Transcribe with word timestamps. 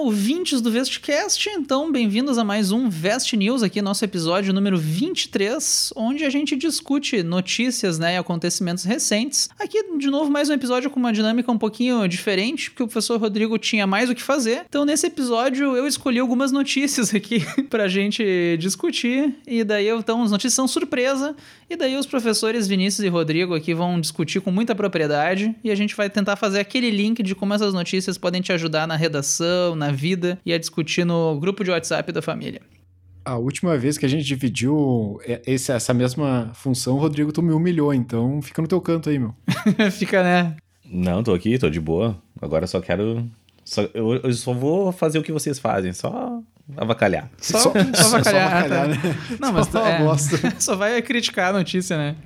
Ouvintes 0.00 0.62
do 0.62 0.70
Vestcast, 0.70 1.46
então 1.50 1.92
bem-vindos 1.92 2.38
a 2.38 2.44
mais 2.44 2.72
um 2.72 2.88
Vest 2.88 3.34
News, 3.34 3.62
aqui 3.62 3.82
nosso 3.82 4.02
episódio 4.02 4.50
número 4.50 4.78
23, 4.78 5.92
onde 5.94 6.24
a 6.24 6.30
gente 6.30 6.56
discute 6.56 7.22
notícias 7.22 7.98
né, 7.98 8.14
e 8.14 8.16
acontecimentos 8.16 8.84
recentes. 8.84 9.50
Aqui, 9.58 9.98
de 9.98 10.06
novo, 10.06 10.30
mais 10.30 10.48
um 10.48 10.54
episódio 10.54 10.88
com 10.88 10.98
uma 10.98 11.12
dinâmica 11.12 11.52
um 11.52 11.58
pouquinho 11.58 12.08
diferente, 12.08 12.70
porque 12.70 12.82
o 12.82 12.86
professor 12.86 13.20
Rodrigo 13.20 13.58
tinha 13.58 13.86
mais 13.86 14.08
o 14.08 14.14
que 14.14 14.22
fazer. 14.22 14.64
Então, 14.66 14.86
nesse 14.86 15.06
episódio, 15.06 15.76
eu 15.76 15.86
escolhi 15.86 16.18
algumas 16.18 16.50
notícias 16.50 17.12
aqui 17.14 17.44
pra 17.68 17.86
gente 17.86 18.56
discutir, 18.58 19.34
e 19.46 19.62
daí, 19.62 19.88
então, 19.90 20.22
as 20.22 20.30
notícias 20.30 20.54
são 20.54 20.66
surpresa, 20.66 21.36
e 21.68 21.76
daí 21.76 21.98
os 21.98 22.06
professores 22.06 22.66
Vinícius 22.66 23.04
e 23.04 23.08
Rodrigo 23.08 23.54
aqui 23.54 23.74
vão 23.74 24.00
discutir 24.00 24.40
com 24.40 24.50
muita 24.50 24.74
propriedade, 24.74 25.54
e 25.62 25.70
a 25.70 25.74
gente 25.74 25.94
vai 25.94 26.08
tentar 26.08 26.36
fazer 26.36 26.58
aquele 26.58 26.90
link 26.90 27.22
de 27.22 27.34
como 27.34 27.52
essas 27.52 27.74
notícias 27.74 28.16
podem 28.16 28.40
te 28.40 28.50
ajudar 28.50 28.88
na 28.88 28.96
redação, 28.96 29.76
na 29.76 29.89
vida 29.90 30.38
e 30.44 30.52
a 30.52 30.58
discutir 30.58 31.04
no 31.04 31.38
grupo 31.38 31.64
de 31.64 31.70
WhatsApp 31.70 32.12
da 32.12 32.22
família. 32.22 32.60
A 33.24 33.36
última 33.36 33.76
vez 33.76 33.98
que 33.98 34.06
a 34.06 34.08
gente 34.08 34.24
dividiu 34.24 35.20
esse, 35.46 35.70
essa 35.70 35.92
mesma 35.92 36.50
função, 36.54 36.96
Rodrigo, 36.96 37.32
tu 37.32 37.42
me 37.42 37.52
humilhou, 37.52 37.92
então 37.92 38.40
fica 38.40 38.62
no 38.62 38.68
teu 38.68 38.80
canto 38.80 39.10
aí, 39.10 39.18
meu. 39.18 39.34
fica, 39.92 40.22
né? 40.22 40.56
Não, 40.84 41.22
tô 41.22 41.34
aqui, 41.34 41.58
tô 41.58 41.68
de 41.68 41.80
boa. 41.80 42.16
Agora 42.40 42.66
só 42.66 42.80
quero. 42.80 43.28
Só, 43.64 43.82
eu, 43.94 44.14
eu, 44.14 44.32
só 44.32 44.52
vou 44.52 44.90
fazer 44.90 45.18
o 45.18 45.22
que 45.22 45.30
vocês 45.30 45.58
fazem, 45.58 45.92
só 45.92 46.40
avacalhar. 46.76 47.30
Só, 47.38 47.58
só, 47.58 47.72
só 47.94 48.16
avacalhar. 48.16 48.50
Só 48.50 48.56
avacalhar 48.56 48.88
né? 48.88 48.96
Não, 49.38 49.52
mas 49.52 49.68
só, 49.70 49.86
é, 49.86 50.00
só 50.58 50.76
vai 50.76 51.00
criticar 51.02 51.50
a 51.50 51.58
notícia, 51.58 51.96
né? 51.96 52.16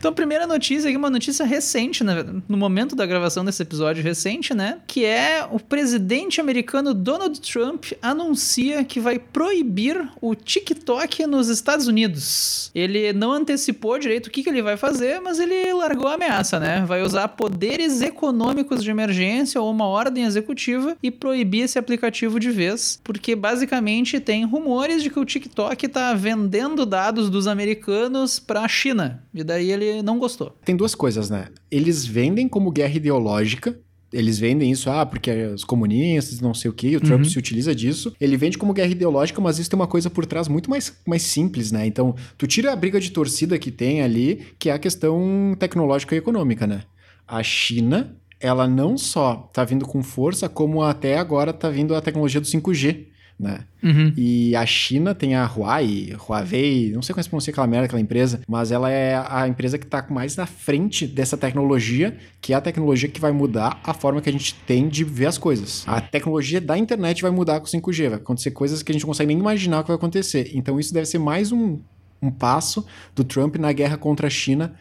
Então, 0.00 0.14
primeira 0.14 0.46
notícia 0.46 0.88
aqui, 0.88 0.96
uma 0.96 1.10
notícia 1.10 1.44
recente, 1.44 2.02
né? 2.02 2.24
no 2.48 2.56
momento 2.56 2.96
da 2.96 3.04
gravação 3.04 3.44
desse 3.44 3.62
episódio 3.62 4.02
recente, 4.02 4.54
né? 4.54 4.78
Que 4.86 5.04
é 5.04 5.46
o 5.50 5.60
presidente 5.60 6.40
americano 6.40 6.94
Donald 6.94 7.38
Trump 7.38 7.92
anuncia 8.00 8.82
que 8.82 8.98
vai 8.98 9.18
proibir 9.18 10.08
o 10.18 10.34
TikTok 10.34 11.26
nos 11.26 11.48
Estados 11.48 11.86
Unidos. 11.86 12.70
Ele 12.74 13.12
não 13.12 13.30
antecipou 13.30 13.98
direito 13.98 14.28
o 14.28 14.30
que, 14.30 14.42
que 14.42 14.48
ele 14.48 14.62
vai 14.62 14.78
fazer, 14.78 15.20
mas 15.20 15.38
ele 15.38 15.70
largou 15.74 16.08
a 16.08 16.14
ameaça, 16.14 16.58
né? 16.58 16.82
Vai 16.86 17.02
usar 17.02 17.28
poderes 17.28 18.00
econômicos 18.00 18.82
de 18.82 18.90
emergência 18.90 19.60
ou 19.60 19.70
uma 19.70 19.86
ordem 19.86 20.24
executiva 20.24 20.96
e 21.02 21.10
proibir 21.10 21.64
esse 21.64 21.78
aplicativo 21.78 22.40
de 22.40 22.50
vez, 22.50 22.98
porque 23.04 23.36
basicamente 23.36 24.18
tem 24.18 24.46
rumores 24.46 25.02
de 25.02 25.10
que 25.10 25.20
o 25.20 25.26
TikTok 25.26 25.84
está 25.84 26.14
vendendo 26.14 26.86
dados 26.86 27.28
dos 27.28 27.46
americanos 27.46 28.38
para 28.38 28.62
a 28.62 28.68
China. 28.68 29.22
E 29.34 29.44
daí 29.44 29.70
ele 29.70 29.89
não 30.02 30.18
gostou. 30.18 30.56
Tem 30.64 30.76
duas 30.76 30.94
coisas, 30.94 31.30
né? 31.30 31.48
Eles 31.70 32.04
vendem 32.04 32.48
como 32.48 32.70
guerra 32.70 32.94
ideológica, 32.94 33.78
eles 34.12 34.38
vendem 34.38 34.70
isso, 34.70 34.90
ah, 34.90 35.06
porque 35.06 35.30
os 35.30 35.62
comunistas, 35.62 36.40
não 36.40 36.52
sei 36.52 36.70
o 36.70 36.74
que, 36.74 36.96
o 36.96 37.00
Trump 37.00 37.22
uhum. 37.22 37.30
se 37.30 37.38
utiliza 37.38 37.74
disso. 37.74 38.12
Ele 38.20 38.36
vende 38.36 38.58
como 38.58 38.72
guerra 38.72 38.90
ideológica, 38.90 39.40
mas 39.40 39.58
isso 39.58 39.70
tem 39.70 39.78
uma 39.78 39.86
coisa 39.86 40.10
por 40.10 40.26
trás 40.26 40.48
muito 40.48 40.68
mais, 40.68 40.96
mais 41.06 41.22
simples, 41.22 41.70
né? 41.70 41.86
Então, 41.86 42.14
tu 42.36 42.46
tira 42.46 42.72
a 42.72 42.76
briga 42.76 43.00
de 43.00 43.10
torcida 43.10 43.58
que 43.58 43.70
tem 43.70 44.02
ali, 44.02 44.46
que 44.58 44.68
é 44.68 44.72
a 44.72 44.78
questão 44.78 45.54
tecnológica 45.58 46.14
e 46.14 46.18
econômica, 46.18 46.66
né? 46.66 46.82
A 47.26 47.42
China, 47.42 48.16
ela 48.40 48.66
não 48.66 48.98
só 48.98 49.48
tá 49.52 49.64
vindo 49.64 49.86
com 49.86 50.02
força, 50.02 50.48
como 50.48 50.82
até 50.82 51.16
agora 51.16 51.52
tá 51.52 51.70
vindo 51.70 51.94
a 51.94 52.00
tecnologia 52.00 52.40
do 52.40 52.46
5G 52.46 53.09
né? 53.40 53.60
Uhum. 53.82 54.12
E 54.16 54.54
a 54.54 54.66
China 54.66 55.14
tem 55.14 55.34
a 55.34 55.46
Huawei, 55.46 56.14
Huawei, 56.28 56.92
não 56.94 57.00
sei 57.00 57.14
como 57.14 57.20
é 57.20 57.22
se 57.22 57.28
pronuncia 57.30 57.50
aquela 57.50 57.66
merda, 57.66 57.86
aquela 57.86 58.00
empresa, 58.00 58.42
mas 58.46 58.70
ela 58.70 58.90
é 58.90 59.16
a 59.16 59.48
empresa 59.48 59.78
que 59.78 59.86
está 59.86 60.04
mais 60.10 60.36
na 60.36 60.44
frente 60.44 61.06
dessa 61.06 61.38
tecnologia, 61.38 62.16
que 62.40 62.52
é 62.52 62.56
a 62.56 62.60
tecnologia 62.60 63.08
que 63.08 63.20
vai 63.20 63.32
mudar 63.32 63.80
a 63.82 63.94
forma 63.94 64.20
que 64.20 64.28
a 64.28 64.32
gente 64.32 64.54
tem 64.66 64.88
de 64.88 65.02
ver 65.02 65.26
as 65.26 65.38
coisas. 65.38 65.84
A 65.86 66.00
tecnologia 66.00 66.60
da 66.60 66.76
internet 66.76 67.22
vai 67.22 67.30
mudar 67.30 67.60
com 67.60 67.66
o 67.66 67.68
5G, 67.68 68.10
vai 68.10 68.18
acontecer 68.18 68.50
coisas 68.50 68.82
que 68.82 68.92
a 68.92 68.94
gente 68.94 69.02
não 69.02 69.08
consegue 69.08 69.28
nem 69.28 69.38
imaginar 69.38 69.82
que 69.82 69.88
vai 69.88 69.96
acontecer. 69.96 70.50
Então 70.52 70.78
isso 70.78 70.92
deve 70.92 71.06
ser 71.06 71.18
mais 71.18 71.50
um, 71.50 71.78
um 72.20 72.30
passo 72.30 72.84
do 73.14 73.24
Trump 73.24 73.56
na 73.56 73.72
guerra 73.72 73.96
contra 73.96 74.26
a 74.26 74.30
China 74.30 74.74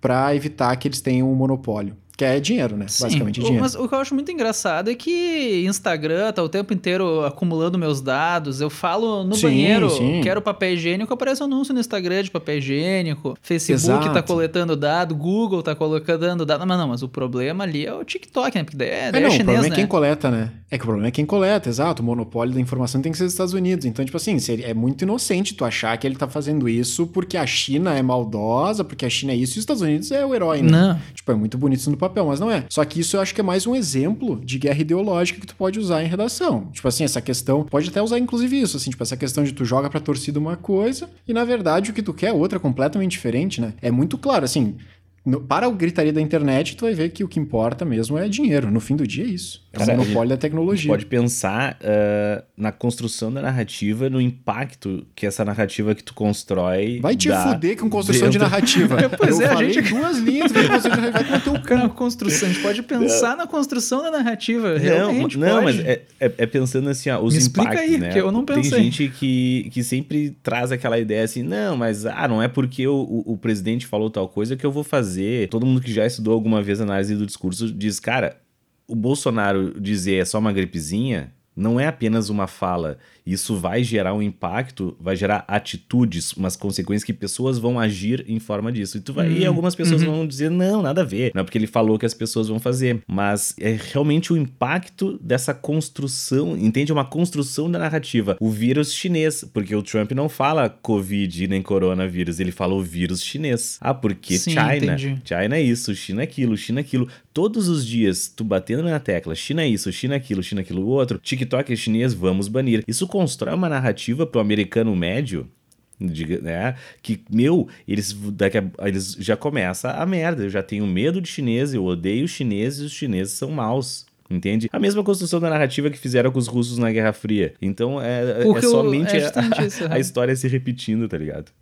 para 0.00 0.34
evitar 0.36 0.76
que 0.76 0.86
eles 0.86 1.00
tenham 1.00 1.32
um 1.32 1.34
monopólio. 1.34 1.96
Que 2.16 2.24
é 2.24 2.38
dinheiro, 2.38 2.76
né? 2.76 2.86
Sim. 2.86 3.04
Basicamente 3.04 3.40
dinheiro. 3.40 3.60
Mas 3.60 3.74
o 3.74 3.88
que 3.88 3.94
eu 3.94 3.98
acho 3.98 4.14
muito 4.14 4.30
engraçado 4.30 4.88
é 4.88 4.94
que 4.94 5.64
Instagram 5.66 6.32
tá 6.32 6.42
o 6.42 6.48
tempo 6.48 6.72
inteiro 6.72 7.24
acumulando 7.24 7.76
meus 7.76 8.00
dados. 8.00 8.60
Eu 8.60 8.70
falo 8.70 9.24
no 9.24 9.34
sim, 9.34 9.42
banheiro, 9.42 9.90
sim. 9.90 10.20
quero 10.22 10.40
papel 10.40 10.74
higiênico, 10.74 11.12
aparece 11.12 11.42
um 11.42 11.46
anúncio 11.46 11.74
no 11.74 11.80
Instagram 11.80 12.22
de 12.22 12.30
papel 12.30 12.58
higiênico. 12.58 13.36
Facebook 13.42 14.04
tá 14.04 14.10
Exato. 14.10 14.14
tá 14.14 14.22
coletando 14.22 14.76
dado, 14.76 15.14
Google 15.14 15.60
tá 15.60 15.74
colocando 15.74 16.46
dado. 16.46 16.64
Mas 16.64 16.78
não, 16.78 16.88
mas 16.88 17.02
o 17.02 17.08
problema 17.08 17.64
ali 17.64 17.84
é 17.84 17.92
o 17.92 18.04
TikTok, 18.04 18.56
né? 18.56 18.62
Porque 18.62 18.76
daí 18.76 18.88
é, 18.88 19.12
daí 19.12 19.20
é, 19.20 19.26
não, 19.26 19.28
é 19.28 19.36
chinês, 19.36 19.40
o 19.40 19.44
problema 19.44 19.68
né? 19.68 19.68
é 19.68 19.76
quem 19.76 19.86
coleta, 19.86 20.30
né? 20.30 20.52
É 20.70 20.78
que 20.78 20.84
o 20.84 20.86
problema 20.86 21.08
é 21.08 21.10
quem 21.10 21.26
coleta, 21.26 21.68
exato. 21.68 22.00
O 22.00 22.04
monopólio 22.04 22.54
da 22.54 22.60
informação 22.60 23.02
tem 23.02 23.10
que 23.10 23.18
ser 23.18 23.24
dos 23.24 23.32
Estados 23.32 23.54
Unidos. 23.54 23.86
Então, 23.86 24.04
tipo 24.04 24.16
assim, 24.16 24.36
é 24.62 24.72
muito 24.72 25.02
inocente 25.02 25.54
tu 25.54 25.64
achar 25.64 25.96
que 25.98 26.06
ele 26.06 26.16
tá 26.16 26.28
fazendo 26.28 26.68
isso 26.68 27.08
porque 27.08 27.36
a 27.36 27.46
China 27.46 27.92
é 27.96 28.02
maldosa, 28.02 28.84
porque 28.84 29.04
a 29.04 29.10
China 29.10 29.32
é 29.32 29.36
isso 29.36 29.52
e 29.52 29.58
os 29.58 29.62
Estados 29.62 29.82
Unidos 29.82 30.12
é 30.12 30.24
o 30.24 30.32
herói, 30.32 30.62
né? 30.62 30.70
Não. 30.70 31.00
Tipo, 31.12 31.32
é 31.32 31.34
muito 31.34 31.58
bonito 31.58 31.80
isso 31.80 31.90
no 31.90 31.96
papel, 32.08 32.26
mas 32.26 32.40
não 32.40 32.50
é. 32.50 32.64
Só 32.68 32.84
que 32.84 33.00
isso 33.00 33.16
eu 33.16 33.20
acho 33.20 33.34
que 33.34 33.40
é 33.40 33.44
mais 33.44 33.66
um 33.66 33.74
exemplo 33.74 34.40
de 34.44 34.58
guerra 34.58 34.80
ideológica 34.80 35.40
que 35.40 35.46
tu 35.46 35.56
pode 35.56 35.78
usar 35.78 36.02
em 36.02 36.06
redação. 36.06 36.68
Tipo 36.72 36.88
assim, 36.88 37.04
essa 37.04 37.20
questão, 37.20 37.64
pode 37.64 37.88
até 37.88 38.02
usar 38.02 38.18
inclusive 38.18 38.60
isso, 38.60 38.76
assim, 38.76 38.90
tipo 38.90 39.02
essa 39.02 39.16
questão 39.16 39.44
de 39.44 39.52
tu 39.52 39.64
joga 39.64 39.88
pra 39.90 40.00
torcida 40.00 40.38
uma 40.38 40.56
coisa 40.56 41.08
e 41.26 41.32
na 41.32 41.44
verdade 41.44 41.90
o 41.90 41.94
que 41.94 42.02
tu 42.02 42.14
quer 42.14 42.28
é 42.28 42.32
outra 42.32 42.58
completamente 42.58 43.12
diferente, 43.12 43.60
né? 43.60 43.74
É 43.80 43.90
muito 43.90 44.16
claro, 44.18 44.44
assim, 44.44 44.76
no, 45.24 45.40
para 45.40 45.66
o 45.66 45.72
gritaria 45.72 46.12
da 46.12 46.20
internet, 46.20 46.76
tu 46.76 46.84
vai 46.84 46.92
ver 46.92 47.08
que 47.08 47.24
o 47.24 47.28
que 47.28 47.40
importa 47.40 47.82
mesmo 47.82 48.18
é 48.18 48.28
dinheiro. 48.28 48.70
No 48.70 48.78
fim 48.78 48.94
do 48.94 49.06
dia 49.06 49.24
é 49.24 49.28
isso. 49.28 49.64
É 49.72 49.78
Cara, 49.78 49.94
o 49.94 49.96
monopólio 49.96 50.28
da 50.28 50.36
tecnologia. 50.36 50.90
pode 50.90 51.06
pensar 51.06 51.78
uh, 51.80 52.44
na 52.54 52.70
construção 52.70 53.32
da 53.32 53.40
narrativa, 53.40 54.10
no 54.10 54.20
impacto 54.20 55.06
que 55.16 55.26
essa 55.26 55.42
narrativa 55.42 55.94
que 55.94 56.04
tu 56.04 56.12
constrói. 56.12 57.00
Vai 57.00 57.16
te 57.16 57.30
fuder 57.30 57.78
com 57.78 57.88
construção 57.88 58.28
dentro... 58.28 58.32
de 58.32 58.38
narrativa. 58.38 58.96
pois 59.16 59.40
Eu 59.40 59.46
é, 59.46 59.50
a 59.50 59.64
gente. 59.64 59.94
duas 59.94 60.18
linhas 60.18 60.52
vai 60.52 60.68
construção 60.68 61.54
o 61.54 61.76
Na 61.76 61.88
construção. 61.90 62.48
A 62.48 62.52
gente 62.52 62.62
pode 62.62 62.82
pensar 62.82 63.30
não. 63.30 63.36
na 63.38 63.46
construção 63.46 64.02
da 64.02 64.10
narrativa. 64.10 64.76
Realmente. 64.76 65.38
Não, 65.38 65.56
não 65.56 65.62
mas 65.64 65.80
é, 65.80 66.02
é, 66.20 66.32
é, 66.36 66.46
pensando 66.46 66.90
assim, 66.90 67.08
ó, 67.08 67.18
os 67.20 67.34
Me 67.34 67.42
impactos. 67.42 67.80
Aí, 67.80 67.96
né? 67.96 68.12
que 68.12 68.20
eu 68.20 68.30
não 68.30 68.44
pensei. 68.44 68.70
Tem 68.70 68.82
gente 68.82 69.08
que, 69.08 69.70
que 69.72 69.82
sempre 69.82 70.36
traz 70.42 70.70
aquela 70.70 70.98
ideia 70.98 71.24
assim, 71.24 71.42
não, 71.42 71.78
mas 71.78 72.04
ah, 72.04 72.28
não 72.28 72.42
é 72.42 72.46
porque 72.46 72.86
o, 72.86 72.94
o, 72.94 73.32
o 73.32 73.36
presidente 73.38 73.86
falou 73.86 74.10
tal 74.10 74.28
coisa 74.28 74.54
que 74.54 74.66
eu 74.66 74.70
vou 74.70 74.84
fazer. 74.84 75.13
Todo 75.50 75.66
mundo 75.66 75.80
que 75.80 75.92
já 75.92 76.06
estudou 76.06 76.34
alguma 76.34 76.62
vez 76.62 76.80
análise 76.80 77.14
do 77.14 77.26
discurso 77.26 77.72
diz, 77.72 78.00
cara, 78.00 78.40
o 78.86 78.94
Bolsonaro 78.94 79.80
dizer 79.80 80.16
é 80.16 80.24
só 80.24 80.38
uma 80.38 80.52
gripezinha 80.52 81.32
não 81.56 81.78
é 81.78 81.86
apenas 81.86 82.28
uma 82.28 82.46
fala. 82.46 82.98
Isso 83.26 83.56
vai 83.56 83.82
gerar 83.82 84.12
um 84.12 84.20
impacto, 84.20 84.96
vai 85.00 85.16
gerar 85.16 85.44
atitudes, 85.48 86.32
umas 86.34 86.56
consequências 86.56 87.04
que 87.04 87.12
pessoas 87.12 87.58
vão 87.58 87.80
agir 87.80 88.24
em 88.28 88.38
forma 88.38 88.70
disso. 88.70 88.98
E, 88.98 89.00
tu 89.00 89.12
vai, 89.12 89.30
e 89.30 89.46
algumas 89.46 89.74
pessoas 89.74 90.02
uhum. 90.02 90.10
vão 90.10 90.26
dizer, 90.26 90.50
não, 90.50 90.82
nada 90.82 91.00
a 91.00 91.04
ver. 91.04 91.32
Não 91.34 91.40
é 91.40 91.44
porque 91.44 91.56
ele 91.56 91.66
falou 91.66 91.98
que 91.98 92.04
as 92.04 92.12
pessoas 92.12 92.48
vão 92.48 92.58
fazer. 92.58 93.02
Mas 93.06 93.54
é 93.58 93.78
realmente 93.92 94.32
o 94.32 94.36
impacto 94.36 95.18
dessa 95.22 95.54
construção, 95.54 96.56
entende? 96.56 96.92
Uma 96.92 97.04
construção 97.04 97.70
da 97.70 97.78
narrativa. 97.78 98.36
O 98.40 98.50
vírus 98.50 98.92
chinês, 98.92 99.44
porque 99.52 99.74
o 99.74 99.82
Trump 99.82 100.12
não 100.12 100.28
fala 100.28 100.68
Covid 100.68 101.48
nem 101.48 101.62
coronavírus, 101.62 102.40
ele 102.40 102.52
fala 102.52 102.74
o 102.74 102.82
vírus 102.82 103.22
chinês. 103.22 103.78
Ah, 103.80 103.94
porque 103.94 104.36
Sim, 104.36 104.50
China. 104.50 104.76
Entendi. 104.76 105.18
China 105.24 105.56
é 105.56 105.62
isso, 105.62 105.94
China 105.94 106.20
é 106.20 106.24
aquilo, 106.24 106.56
China 106.56 106.80
é 106.80 106.82
aquilo. 106.82 107.08
Todos 107.34 107.68
os 107.68 107.84
dias, 107.84 108.28
tu 108.28 108.44
batendo 108.44 108.84
na 108.84 109.00
tecla, 109.00 109.34
China 109.34 109.62
é 109.62 109.68
isso, 109.68 109.92
China 109.92 110.14
é 110.14 110.16
aquilo, 110.16 110.42
China 110.42 110.60
é 110.60 110.62
aquilo 110.62 110.86
outro, 110.86 111.18
TikTok 111.18 111.72
é 111.72 111.76
chinês, 111.76 112.14
vamos 112.14 112.46
banir. 112.46 112.84
Isso 112.86 113.08
constrói 113.08 113.54
uma 113.54 113.68
narrativa 113.68 114.24
pro 114.24 114.40
americano 114.40 114.94
médio 114.94 115.50
né? 115.98 116.74
Que, 117.02 117.20
meu, 117.30 117.68
eles, 117.86 118.12
daqui 118.32 118.58
a, 118.58 118.64
eles 118.86 119.16
já 119.18 119.36
começa 119.36 119.90
a 119.92 120.04
merda. 120.04 120.44
Eu 120.44 120.50
já 120.50 120.62
tenho 120.62 120.86
medo 120.86 121.20
de 121.20 121.28
chinês, 121.28 121.72
eu 121.72 121.84
odeio 121.84 122.26
chineses 122.26 122.80
e 122.80 122.84
os 122.86 122.92
chineses 122.92 123.34
são 123.34 123.50
maus. 123.50 124.06
Entende? 124.30 124.68
A 124.72 124.78
mesma 124.78 125.04
construção 125.04 125.38
da 125.38 125.50
narrativa 125.50 125.90
que 125.90 125.98
fizeram 125.98 126.32
com 126.32 126.38
os 126.38 126.46
russos 126.46 126.78
na 126.78 126.90
Guerra 126.90 127.12
Fria. 127.12 127.54
Então 127.60 128.00
é, 128.00 128.42
é 128.42 128.62
somente 128.62 129.16
é 129.16 129.26
a, 129.26 129.30
a, 129.92 129.94
a, 129.94 129.98
história 129.98 130.34
se 130.34 130.48
repetindo, 130.48 131.06
tá 131.06 131.18
ligado? 131.18 131.52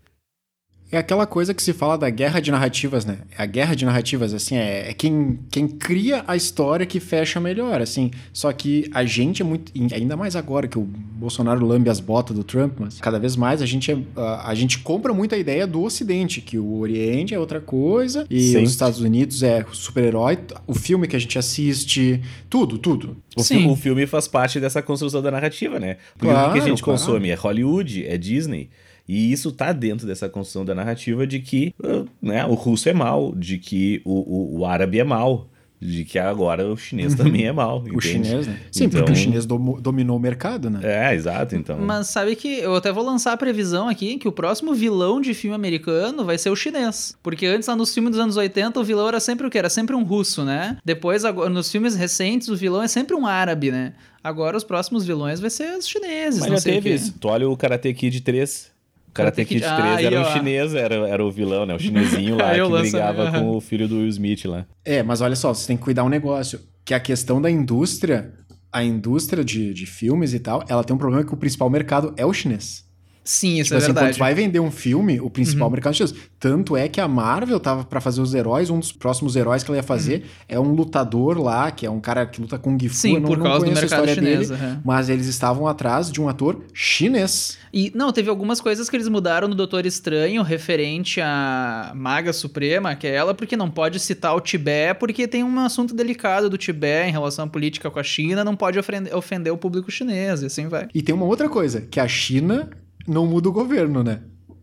É 0.93 0.99
aquela 0.99 1.27
coisa 1.27 1.55
que 1.55 1.63
se 1.63 1.73
fala 1.73 1.97
da 1.97 2.11
guerra 2.11 2.39
de 2.39 2.51
narrativas, 2.51 3.07
né? 3.07 3.17
A 3.39 3.47
guerra 3.47 3.75
de 3.75 3.87
narrativas, 3.87 4.35
assim, 4.35 4.57
é, 4.57 4.91
é 4.91 4.93
quem, 4.93 5.39
quem 5.51 5.67
cria 5.67 6.23
a 6.29 6.37
história 6.37 6.85
que 6.85 7.01
fecha 7.01 7.41
melhor, 7.41 7.81
assim. 7.81 8.11
Só 8.31 8.53
que 8.53 8.91
a 8.93 9.03
gente 9.03 9.41
é 9.41 9.45
muito. 9.45 9.73
Ainda 9.95 10.19
mais 10.19 10.37
agora 10.37 10.69
que 10.69 10.79
o 10.79 10.83
Bolsonaro 10.83 11.65
lambe 11.65 11.89
as 11.89 11.99
botas 11.99 12.37
do 12.37 12.45
Trump, 12.45 12.75
mas 12.79 13.01
cada 13.01 13.19
vez 13.19 13.37
mais 13.37 13.63
a 13.63 13.67
gente, 13.67 13.91
é, 13.91 13.97
a, 14.15 14.51
a 14.51 14.55
gente 14.55 14.81
compra 14.81 15.15
muito 15.15 15.35
a 15.35 15.39
ideia 15.39 15.67
do 15.67 15.81
Ocidente, 15.83 16.43
que 16.43 16.59
o 16.59 16.75
Oriente 16.79 17.33
é 17.35 17.39
outra 17.39 17.59
coisa 17.61 18.27
e 18.29 18.41
Sim. 18.53 18.63
os 18.63 18.71
Estados 18.71 19.01
Unidos 19.01 19.43
é 19.43 19.65
super-herói. 19.73 20.39
O 20.67 20.75
filme 20.75 21.09
que 21.09 21.17
a 21.17 21.19
gente 21.19 21.39
assiste, 21.39 22.21
tudo, 22.51 22.77
tudo. 22.77 23.17
O, 23.35 23.43
Sim. 23.43 23.61
fi- 23.61 23.67
o 23.67 23.77
filme 23.77 24.07
faz 24.07 24.29
parte 24.29 24.61
dessa 24.61 24.83
construção 24.83 25.23
da 25.23 25.31
narrativa, 25.31 25.81
né? 25.81 25.97
Porque 26.19 26.27
o 26.27 26.29
que 26.29 26.37
a 26.37 26.43
Claro, 26.51 26.61
gente 26.69 26.83
claro. 26.83 26.99
consome 27.01 27.31
é 27.31 27.35
Hollywood, 27.35 28.05
é 28.07 28.19
Disney. 28.19 28.69
E 29.13 29.31
isso 29.33 29.53
tá 29.53 29.73
dentro 29.73 30.07
dessa 30.07 30.29
construção 30.29 30.65
da 30.65 30.75
narrativa 30.75 31.27
de 31.27 31.39
que 31.41 31.75
uh, 31.85 32.09
né, 32.23 32.47
o 32.47 32.55
russo 32.55 32.89
é 32.89 32.93
mal, 32.95 33.35
de 33.37 33.59
que 33.59 34.01
o, 34.05 34.13
o, 34.57 34.61
o 34.61 34.65
árabe 34.67 34.99
é 35.01 35.05
mal, 35.05 35.49
de 35.79 36.05
que 36.05 36.17
agora 36.17 36.65
o 36.67 36.77
chinês 36.77 37.13
também 37.17 37.45
é 37.45 37.53
mal. 37.53 37.83
O 37.93 38.01
chinês, 38.01 38.47
né? 38.47 38.57
Sim, 38.71 38.85
Então- 38.85 39.01
porque 39.01 39.13
o 39.13 39.17
chinês 39.17 39.45
domo- 39.45 39.81
dominou 39.81 40.17
o 40.17 40.21
mercado, 40.21 40.71
né? 40.71 40.79
É, 40.83 41.15
exato, 41.15 41.57
então. 41.57 41.77
Mas 41.81 42.07
sabe 42.07 42.37
que 42.37 42.61
eu 42.61 42.75
até 42.77 42.93
vou 42.93 43.05
lançar 43.05 43.33
a 43.33 43.37
previsão 43.37 43.89
aqui 43.89 44.17
que 44.17 44.29
o 44.29 44.33
próximo 44.33 44.73
vilão 44.75 45.21
de 45.21 45.35
filme 45.35 45.55
americano 45.57 46.25
vai 46.25 46.39
ser 46.39 46.51
o 46.51 46.57
chinês. 46.57 47.15
Porque 47.23 47.45
antes, 47.47 47.67
lá 47.69 47.75
nos 47.77 47.93
filmes 47.93 48.13
dos 48.13 48.21
anos 48.21 48.37
80, 48.37 48.79
o 48.81 48.85
vilão 48.85 49.09
era 49.09 49.19
sempre 49.21 49.47
o 49.47 49.51
quê? 49.51 49.59
Era 49.59 49.69
sempre 49.69 49.95
um 49.97 50.05
russo, 50.05 50.45
né? 50.45 50.79
Depois, 50.85 51.25
agora, 51.25 51.51
nos 51.51 51.71
filmes 51.71 51.97
recentes, 51.97 52.49
o 52.49 52.57
vilão 52.57 52.81
é 52.83 52.89
sempre 52.89 53.15
um 53.17 53.27
árabe, 53.27 53.71
né? 53.73 53.93
Agora 54.25 54.57
os 54.57 54.63
próximos 54.63 55.05
vilões 55.05 55.41
vai 55.41 55.51
ser 55.51 55.77
os 55.77 55.87
chineses, 55.89 56.39
Mas 56.41 56.49
não 56.49 56.57
já 56.57 56.63
sei 56.63 56.73
o 56.73 56.75
teve 56.77 56.89
quê. 56.91 56.95
isso. 56.95 57.15
Tu 57.19 57.27
olha 57.29 57.49
o 57.51 57.57
Karate 57.57 57.93
Kid 57.93 58.21
3. 58.21 58.71
O 59.13 59.15
Karate, 59.15 59.45
Kid 59.45 59.61
Kid- 59.61 59.77
3 59.77 59.79
Ah, 59.97 60.03
era 60.03 60.21
ó. 60.21 60.29
um 60.29 60.33
chinês, 60.33 60.75
era, 60.75 60.95
era 61.07 61.25
o 61.25 61.31
vilão, 61.31 61.67
né? 61.67 61.75
O 61.75 61.79
chinesinho 61.81 62.37
lá 62.37 62.55
que 62.55 62.69
brigava 62.81 63.31
com 63.31 63.51
o 63.57 63.61
filho 63.61 63.87
do 63.87 63.99
Will 63.99 64.09
Smith 64.09 64.45
lá. 64.47 64.67
É, 64.85 65.03
mas 65.03 65.21
olha 65.21 65.37
só, 65.37 65.53
você 65.53 65.67
tem 65.67 65.77
que 65.77 65.83
cuidar 65.83 66.03
um 66.05 66.09
negócio. 66.09 66.59
Que 66.85 66.95
a 66.95 66.99
questão 67.01 67.41
da 67.41 67.51
indústria, 67.51 68.33
a 68.73 68.83
indústria 68.83 69.45
de, 69.45 69.73
de 69.75 69.87
filmes 69.87 70.33
e 70.35 70.41
tal, 70.41 70.65
ela 70.69 70.83
tem 70.83 70.97
um 70.97 70.99
problema 70.99 71.25
que 71.25 71.33
o 71.35 71.37
principal 71.37 71.69
mercado 71.71 72.15
é 72.17 72.25
o 72.25 72.33
chinês. 72.33 72.85
Sim, 73.25 73.59
isso 73.61 73.65
tipo 73.69 73.75
é 73.75 73.79
assim, 73.79 73.87
quando 73.89 73.95
verdade. 73.97 74.17
tu 74.17 74.19
vai 74.19 74.35
vender 74.35 74.59
um 74.61 74.71
filme, 74.71 75.21
o 75.21 75.31
principal 75.31 75.69
Uhum. 75.69 75.73
mercado 75.73 75.93
é 75.93 75.95
o 75.95 76.09
chinês. 76.09 76.15
Tanto 76.41 76.77
é 76.77 76.89
que 76.89 77.01
a 77.01 77.07
Marvel 77.07 77.61
tava 77.61 77.85
pra 77.85 78.01
fazer 78.01 78.21
os 78.21 78.35
heróis, 78.35 78.69
um 78.69 78.81
dos 78.81 78.91
próximos 78.91 79.37
heróis 79.37 79.63
que 79.63 79.71
ela 79.71 79.77
ia 79.79 79.83
fazer 79.83 80.25
é 80.49 80.59
um 80.59 80.73
lutador 80.75 81.39
lá, 81.41 81.71
que 81.71 81.87
é 81.87 81.91
um 81.91 82.01
cara 82.01 82.27
que 82.27 82.41
luta 82.41 82.59
com 82.59 82.77
Gifu. 82.79 82.95
Uhum. 82.95 83.01
Sim, 83.01 83.15
eu 83.15 83.21
não, 83.21 83.29
por 83.29 83.39
não 83.39 83.45
causa 83.45 83.59
do 83.67 83.73
conheço 83.73 83.95
a 83.95 83.99
mercado 83.99 84.15
chinês. 84.15 84.49
dele, 84.51 84.61
aham. 84.61 84.81
mas 84.85 85.09
eles 85.09 85.27
estavam 85.27 85.69
atrás 85.69 86.11
de 86.11 86.21
um 86.21 86.29
ator 86.29 86.61
chinês. 86.75 87.57
E 87.73 87.91
não, 87.95 88.13
teve 88.13 88.29
algumas 88.29 88.61
coisas 88.61 88.91
que 88.91 88.97
eles 88.97 89.09
mudaram 89.09 89.49
no 89.49 89.55
Doutor 89.55 89.87
Estranho 89.87 90.43
referente 90.43 91.21
à 91.21 91.93
Maga 91.95 92.33
Suprema, 92.33 92.95
que 92.95 93.07
é 93.07 93.15
ela, 93.15 93.33
porque 93.35 93.57
não 93.57 93.71
pode 93.71 93.99
citar 94.01 94.35
o 94.37 94.41
Tibete, 94.41 94.99
porque 94.99 95.27
tem 95.27 95.43
um 95.43 95.59
assunto 95.61 95.95
delicado 95.95 96.51
do 96.51 96.59
Tibete 96.59 97.09
em 97.09 97.13
relação 97.13 97.45
à 97.45 97.49
política 97.49 97.91
com 97.91 97.99
a 97.99 98.03
China, 98.03 98.45
não 98.45 98.55
pode 98.57 98.79
ofender, 98.79 99.15
ofender 99.17 99.53
o 99.53 99.57
público 99.57 99.91
chinês, 99.91 100.43
e 100.43 100.47
assim 100.47 100.67
vai. 100.69 100.89
E 100.95 101.01
tem 101.03 101.15
uma 101.15 101.25
outra 101.25 101.49
coisa, 101.49 101.81
que 101.81 101.99
a 102.01 102.07
China 102.09 102.69
não 103.07 103.27
muda 103.27 103.49
o 103.49 103.53
governo, 103.53 104.03
né? 104.03 104.21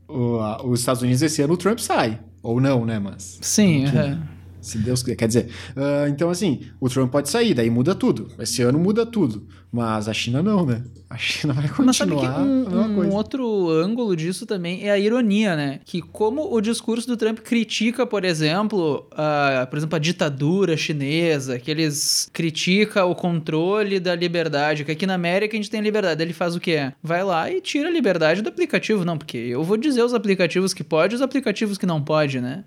O- 0.07 0.38
a- 0.39 0.63
os 0.65 0.80
Estados 0.80 1.01
Unidos 1.01 1.21
esse 1.21 1.41
ano 1.41 1.53
o 1.53 1.57
Trump 1.57 1.80
sai. 1.80 2.19
Ou 2.41 2.59
não, 2.62 2.86
né? 2.86 2.97
Mas. 3.00 3.38
Sim, 3.41 3.86
aham. 3.86 4.21
Se 4.61 4.77
Deus 4.77 5.01
quiser. 5.01 5.15
Quer 5.15 5.27
dizer, 5.27 5.50
ah, 5.75 6.07
então 6.09 6.29
assim, 6.29 6.61
o 6.79 6.89
Trump 6.89 7.11
pode 7.11 7.29
sair, 7.29 7.53
daí 7.53 7.69
muda 7.69 7.95
tudo. 7.95 8.29
Esse 8.39 8.61
ano 8.61 8.79
muda 8.79 9.06
tudo. 9.06 9.47
Mas 9.71 10.07
a 10.07 10.13
China 10.13 10.41
não, 10.41 10.65
né? 10.65 10.83
A 11.09 11.17
China 11.17 11.53
vai 11.53 11.69
Mas 11.85 11.97
sabe 11.97 12.11
que 12.11 12.17
continuar 12.17 12.41
um, 12.41 12.67
a 12.67 12.88
mesma 12.88 13.03
um 13.03 13.13
outro 13.13 13.69
ângulo 13.69 14.15
disso 14.15 14.45
também 14.45 14.83
é 14.83 14.91
a 14.91 14.97
ironia, 14.97 15.56
né? 15.56 15.79
Que 15.85 16.01
como 16.01 16.53
o 16.53 16.59
discurso 16.59 17.07
do 17.07 17.15
Trump 17.15 17.39
critica, 17.39 18.06
por 18.06 18.25
exemplo, 18.25 19.07
a, 19.11 19.67
por 19.69 19.77
exemplo, 19.77 19.95
a 19.95 20.00
ditadura 20.00 20.75
chinesa, 20.75 21.59
que 21.59 21.69
eles 21.69 22.29
critica 22.33 23.05
o 23.05 23.13
controle 23.13 24.00
da 24.00 24.15
liberdade, 24.15 24.83
que 24.83 24.91
aqui 24.91 25.05
na 25.05 25.13
América 25.13 25.55
a 25.55 25.57
gente 25.57 25.69
tem 25.69 25.81
liberdade. 25.81 26.21
Ele 26.21 26.33
faz 26.33 26.55
o 26.55 26.59
quê? 26.59 26.91
Vai 27.01 27.23
lá 27.23 27.51
e 27.51 27.62
tira 27.62 27.89
a 27.89 27.91
liberdade 27.91 28.41
do 28.41 28.50
aplicativo. 28.50 29.05
Não, 29.05 29.17
porque 29.17 29.38
eu 29.38 29.63
vou 29.63 29.77
dizer 29.77 30.03
os 30.03 30.15
aplicativos 30.15 30.73
que 30.73 30.83
pode 30.83 31.13
e 31.13 31.15
os 31.15 31.21
aplicativos 31.21 31.77
que 31.77 31.85
não 31.85 32.01
pode, 32.01 32.41
né? 32.41 32.63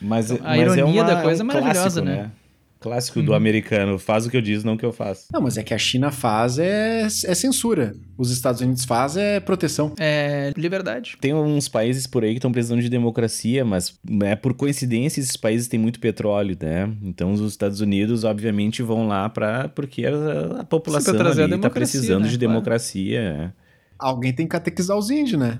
Mas, 0.00 0.30
A 0.30 0.38
mas 0.42 0.60
ironia 0.60 0.80
é 0.80 0.84
uma, 0.84 1.04
da 1.04 1.22
coisa 1.22 1.42
é 1.42 1.44
um 1.44 1.46
maravilhosa, 1.46 2.02
clássico, 2.02 2.04
né? 2.06 2.30
Clássico 2.78 3.22
do 3.22 3.34
americano. 3.34 3.98
Faz 3.98 4.26
o 4.26 4.30
que 4.30 4.36
eu 4.36 4.42
diz, 4.42 4.62
não 4.62 4.74
o 4.74 4.78
que 4.78 4.84
eu 4.84 4.92
faço. 4.92 5.26
Não, 5.32 5.40
mas 5.40 5.56
é 5.56 5.62
que 5.62 5.72
a 5.72 5.78
China 5.78 6.12
faz 6.12 6.58
é, 6.58 7.02
é 7.04 7.34
censura. 7.34 7.96
Os 8.18 8.30
Estados 8.30 8.60
Unidos 8.60 8.84
faz 8.84 9.16
é 9.16 9.40
proteção. 9.40 9.94
É 9.98 10.52
liberdade. 10.56 11.16
Tem 11.20 11.34
uns 11.34 11.68
países 11.68 12.06
por 12.06 12.22
aí 12.22 12.30
que 12.32 12.38
estão 12.38 12.52
precisando 12.52 12.82
de 12.82 12.88
democracia, 12.90 13.64
mas 13.64 13.98
né, 14.08 14.36
por 14.36 14.54
coincidência 14.54 15.20
esses 15.20 15.36
países 15.36 15.66
têm 15.68 15.80
muito 15.80 15.98
petróleo, 15.98 16.56
né? 16.60 16.88
Então 17.02 17.32
os 17.32 17.40
Estados 17.40 17.80
Unidos, 17.80 18.24
obviamente, 18.24 18.82
vão 18.82 19.08
lá 19.08 19.28
para 19.28 19.68
porque 19.70 20.04
a, 20.06 20.60
a 20.60 20.64
população 20.64 21.16
tá 21.16 21.32
democracia, 21.32 21.70
precisando 21.70 22.24
né? 22.24 22.28
de 22.28 22.38
Claro. 22.38 22.52
democracia. 22.52 23.54
Alguém 23.98 24.32
tem 24.32 24.46
que 24.46 24.50
catequizar 24.52 24.96
os 24.96 25.10
índios, 25.10 25.40
né? 25.40 25.58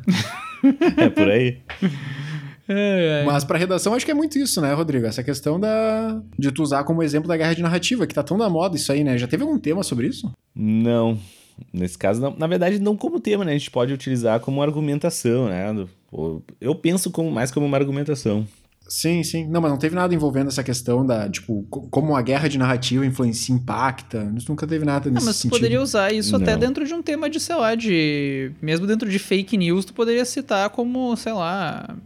É, 0.98 1.04
é 1.06 1.10
por 1.10 1.28
aí. 1.28 1.58
É, 2.68 3.22
é. 3.22 3.24
Mas 3.24 3.44
pra 3.44 3.58
redação 3.58 3.94
acho 3.94 4.04
que 4.04 4.10
é 4.10 4.14
muito 4.14 4.38
isso, 4.38 4.60
né, 4.60 4.72
Rodrigo? 4.72 5.06
Essa 5.06 5.22
questão 5.22 5.58
da 5.60 6.20
de 6.38 6.50
tu 6.50 6.62
usar 6.62 6.84
como 6.84 7.02
exemplo 7.02 7.28
da 7.28 7.36
guerra 7.36 7.54
de 7.54 7.62
narrativa, 7.62 8.06
que 8.06 8.14
tá 8.14 8.22
tão 8.22 8.36
na 8.36 8.48
moda 8.50 8.76
isso 8.76 8.90
aí, 8.92 9.04
né? 9.04 9.16
Já 9.16 9.26
teve 9.28 9.42
algum 9.44 9.58
tema 9.58 9.82
sobre 9.82 10.08
isso? 10.08 10.30
Não. 10.54 11.18
Nesse 11.72 11.96
caso, 11.96 12.20
não. 12.20 12.34
na 12.36 12.46
verdade, 12.46 12.78
não 12.78 12.96
como 12.96 13.18
tema, 13.20 13.44
né? 13.44 13.52
A 13.52 13.58
gente 13.58 13.70
pode 13.70 13.92
utilizar 13.92 14.40
como 14.40 14.60
argumentação, 14.62 15.48
né? 15.48 15.64
Eu 16.60 16.74
penso 16.74 17.10
como, 17.10 17.30
mais 17.30 17.50
como 17.50 17.64
uma 17.66 17.76
argumentação. 17.76 18.46
Sim, 18.88 19.22
sim. 19.24 19.48
Não, 19.48 19.60
mas 19.60 19.70
não 19.70 19.78
teve 19.78 19.96
nada 19.96 20.14
envolvendo 20.14 20.46
essa 20.48 20.62
questão 20.62 21.04
da, 21.04 21.28
tipo, 21.28 21.64
co- 21.68 21.88
como 21.90 22.14
a 22.14 22.22
guerra 22.22 22.46
de 22.48 22.56
narrativa 22.56 23.04
influencia, 23.04 23.52
impacta. 23.54 24.32
Isso 24.36 24.46
nunca 24.48 24.64
teve 24.66 24.84
nada 24.84 25.08
Ah, 25.08 25.12
nesse 25.12 25.26
mas 25.26 25.36
tu 25.36 25.42
sentido. 25.42 25.56
poderia 25.58 25.82
usar 25.82 26.12
isso 26.12 26.36
até 26.36 26.52
Não. 26.52 26.58
dentro 26.60 26.84
de 26.86 26.94
um 26.94 27.02
tema 27.02 27.28
de, 27.28 27.40
sei 27.40 27.56
lá, 27.56 27.74
de. 27.74 28.52
Mesmo 28.62 28.86
dentro 28.86 29.10
de 29.10 29.18
fake 29.18 29.56
news, 29.56 29.84
tu 29.84 29.92
poderia 29.92 30.24
citar 30.24 30.70
como, 30.70 31.16
sei 31.16 31.32
lá, 31.32 31.96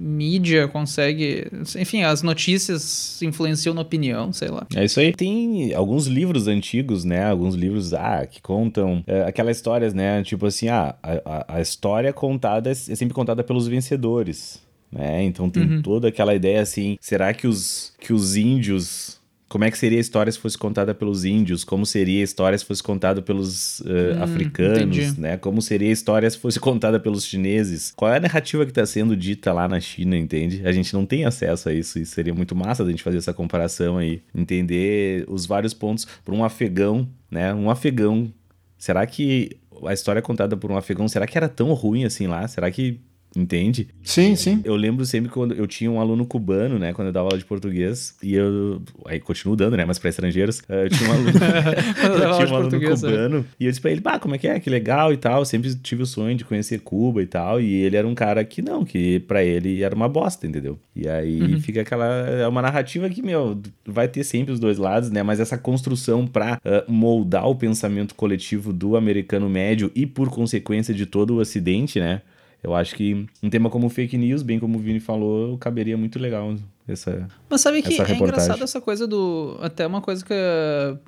mídia 0.00 0.66
consegue. 0.66 1.46
Enfim, 1.78 2.02
as 2.02 2.22
notícias 2.22 3.20
influenciam 3.22 3.74
na 3.74 3.82
opinião, 3.82 4.32
sei 4.32 4.48
lá. 4.48 4.66
É 4.74 4.84
isso 4.84 4.98
aí. 4.98 5.12
Tem 5.12 5.74
alguns 5.74 6.06
livros 6.06 6.46
antigos, 6.48 7.04
né? 7.04 7.24
Alguns 7.30 7.54
livros 7.54 7.92
ah, 7.92 8.26
que 8.26 8.40
contam 8.40 9.04
é, 9.06 9.22
aquelas 9.22 9.56
histórias, 9.58 9.92
né? 9.92 10.22
Tipo 10.22 10.46
assim, 10.46 10.68
ah, 10.68 10.94
a, 11.02 11.56
a- 11.56 11.60
história 11.60 12.12
contada 12.12 12.70
é 12.70 12.74
sempre 12.74 13.14
contada 13.14 13.44
pelos 13.44 13.68
vencedores, 13.68 14.60
né? 14.90 15.22
Então 15.24 15.50
tem 15.50 15.62
Uhum. 15.64 15.82
toda 15.82 16.08
aquela 16.08 16.34
ideia 16.34 16.62
assim, 16.62 16.96
será 17.00 17.34
que 17.34 17.46
os, 17.46 17.92
que 18.00 18.12
os 18.12 18.36
índios... 18.36 19.19
Como 19.50 19.64
é 19.64 19.70
que 19.70 19.76
seria 19.76 19.98
a 19.98 20.00
história 20.00 20.30
se 20.30 20.38
fosse 20.38 20.56
contada 20.56 20.94
pelos 20.94 21.24
índios? 21.24 21.64
Como 21.64 21.84
seria 21.84 22.20
a 22.20 22.24
história 22.24 22.56
se 22.56 22.64
fosse 22.64 22.80
contada 22.80 23.20
pelos 23.20 23.80
eh, 23.80 24.14
Hum, 24.16 24.22
africanos, 24.22 24.96
entendi. 24.96 25.20
né? 25.20 25.36
Como 25.36 25.60
seria 25.60 25.88
a 25.88 25.92
história 25.92 26.30
se 26.30 26.38
fosse 26.38 26.58
contada 26.60 27.00
pelos 27.00 27.24
chineses? 27.24 27.92
Qual 27.96 28.12
é 28.12 28.18
a 28.18 28.20
narrativa 28.20 28.64
que 28.64 28.70
está 28.70 28.86
sendo 28.86 29.16
dita 29.16 29.52
lá 29.52 29.66
na 29.66 29.80
China, 29.80 30.16
entende? 30.16 30.62
A 30.64 30.70
gente 30.70 30.94
não 30.94 31.04
tem 31.04 31.24
acesso 31.24 31.68
a 31.68 31.74
isso 31.74 31.98
e 31.98 32.06
seria 32.06 32.32
muito 32.32 32.54
massa 32.54 32.84
da 32.84 32.90
gente 32.92 33.02
fazer 33.02 33.18
essa 33.18 33.34
comparação 33.34 33.98
aí, 33.98 34.22
entender 34.32 35.24
os 35.28 35.46
vários 35.46 35.74
pontos 35.74 36.06
por 36.24 36.32
um 36.32 36.44
afegão, 36.44 37.08
né? 37.28 37.52
Um 37.52 37.68
afegão. 37.70 38.32
Será 38.78 39.04
que 39.04 39.56
a 39.84 39.92
história 39.92 40.22
contada 40.22 40.56
por 40.56 40.70
um 40.70 40.76
afegão, 40.76 41.08
será 41.08 41.26
que 41.26 41.36
era 41.36 41.48
tão 41.48 41.72
ruim 41.72 42.04
assim 42.04 42.28
lá? 42.28 42.46
Será 42.46 42.70
que 42.70 43.00
Entende? 43.36 43.86
Sim, 44.02 44.34
sim. 44.34 44.60
Eu 44.64 44.74
lembro 44.74 45.06
sempre 45.06 45.30
quando 45.30 45.54
eu 45.54 45.64
tinha 45.66 45.88
um 45.88 46.00
aluno 46.00 46.26
cubano, 46.26 46.80
né? 46.80 46.92
Quando 46.92 47.06
eu 47.08 47.12
dava 47.12 47.26
aula 47.28 47.38
de 47.38 47.44
português. 47.44 48.16
E 48.20 48.34
eu. 48.34 48.82
Aí 49.06 49.20
continuo 49.20 49.54
dando, 49.54 49.76
né? 49.76 49.84
Mas 49.84 50.00
pra 50.00 50.08
estrangeiros. 50.10 50.62
eh, 50.68 50.86
Eu 50.86 50.90
tinha 50.90 51.08
um 51.08 51.12
aluno. 51.12 51.30
Eu 52.02 52.10
eu 52.10 52.36
tinha 52.36 52.48
um 52.52 52.56
aluno 52.56 52.76
é. 52.76 52.88
cubano. 52.88 53.46
E 53.60 53.64
eu 53.66 53.70
disse 53.70 53.80
pra 53.80 53.92
ele, 53.92 54.00
pá, 54.00 54.18
como 54.18 54.34
é 54.34 54.38
que 54.38 54.48
é? 54.48 54.58
Que 54.58 54.68
legal 54.68 55.12
e 55.12 55.16
tal. 55.16 55.40
Eu 55.40 55.44
sempre 55.44 55.72
tive 55.76 56.02
o 56.02 56.06
sonho 56.06 56.34
de 56.36 56.44
conhecer 56.44 56.80
Cuba 56.80 57.22
e 57.22 57.26
tal. 57.26 57.60
E 57.60 57.72
ele 57.72 57.96
era 57.96 58.06
um 58.06 58.16
cara 58.16 58.44
que 58.44 58.60
não, 58.60 58.84
que 58.84 59.20
pra 59.20 59.44
ele 59.44 59.82
era 59.82 59.94
uma 59.94 60.08
bosta, 60.08 60.46
entendeu? 60.46 60.76
E 60.96 61.08
aí 61.08 61.40
Uhum. 61.40 61.60
fica 61.60 61.82
aquela. 61.82 62.06
É 62.28 62.48
uma 62.48 62.60
narrativa 62.62 63.08
que, 63.08 63.22
meu, 63.22 63.60
vai 63.86 64.08
ter 64.08 64.24
sempre 64.24 64.52
os 64.52 64.58
dois 64.58 64.76
lados, 64.76 65.08
né? 65.10 65.22
Mas 65.22 65.38
essa 65.38 65.56
construção 65.56 66.26
pra 66.26 66.60
ah, 66.64 66.84
moldar 66.88 67.46
o 67.48 67.54
pensamento 67.54 68.14
coletivo 68.16 68.72
do 68.72 68.96
americano 68.96 69.48
médio 69.48 69.90
e, 69.94 70.04
por 70.04 70.28
consequência, 70.30 70.92
de 70.92 71.06
todo 71.06 71.34
o 71.34 71.38
ocidente, 71.38 72.00
né? 72.00 72.22
Eu 72.62 72.74
acho 72.74 72.94
que 72.94 73.26
um 73.42 73.48
tema 73.48 73.70
como 73.70 73.88
fake 73.88 74.18
news, 74.18 74.42
bem 74.42 74.58
como 74.58 74.78
o 74.78 74.80
Vini 74.80 75.00
falou, 75.00 75.56
caberia 75.58 75.96
muito 75.96 76.18
legal 76.18 76.54
essa. 76.92 77.28
Mas 77.48 77.60
sabe 77.60 77.82
que 77.82 77.88
é 77.88 77.96
reportagem. 77.98 78.22
engraçado 78.22 78.62
essa 78.62 78.80
coisa 78.80 79.06
do. 79.06 79.58
Até 79.60 79.86
uma 79.86 80.00
coisa 80.00 80.24
que 80.24 80.34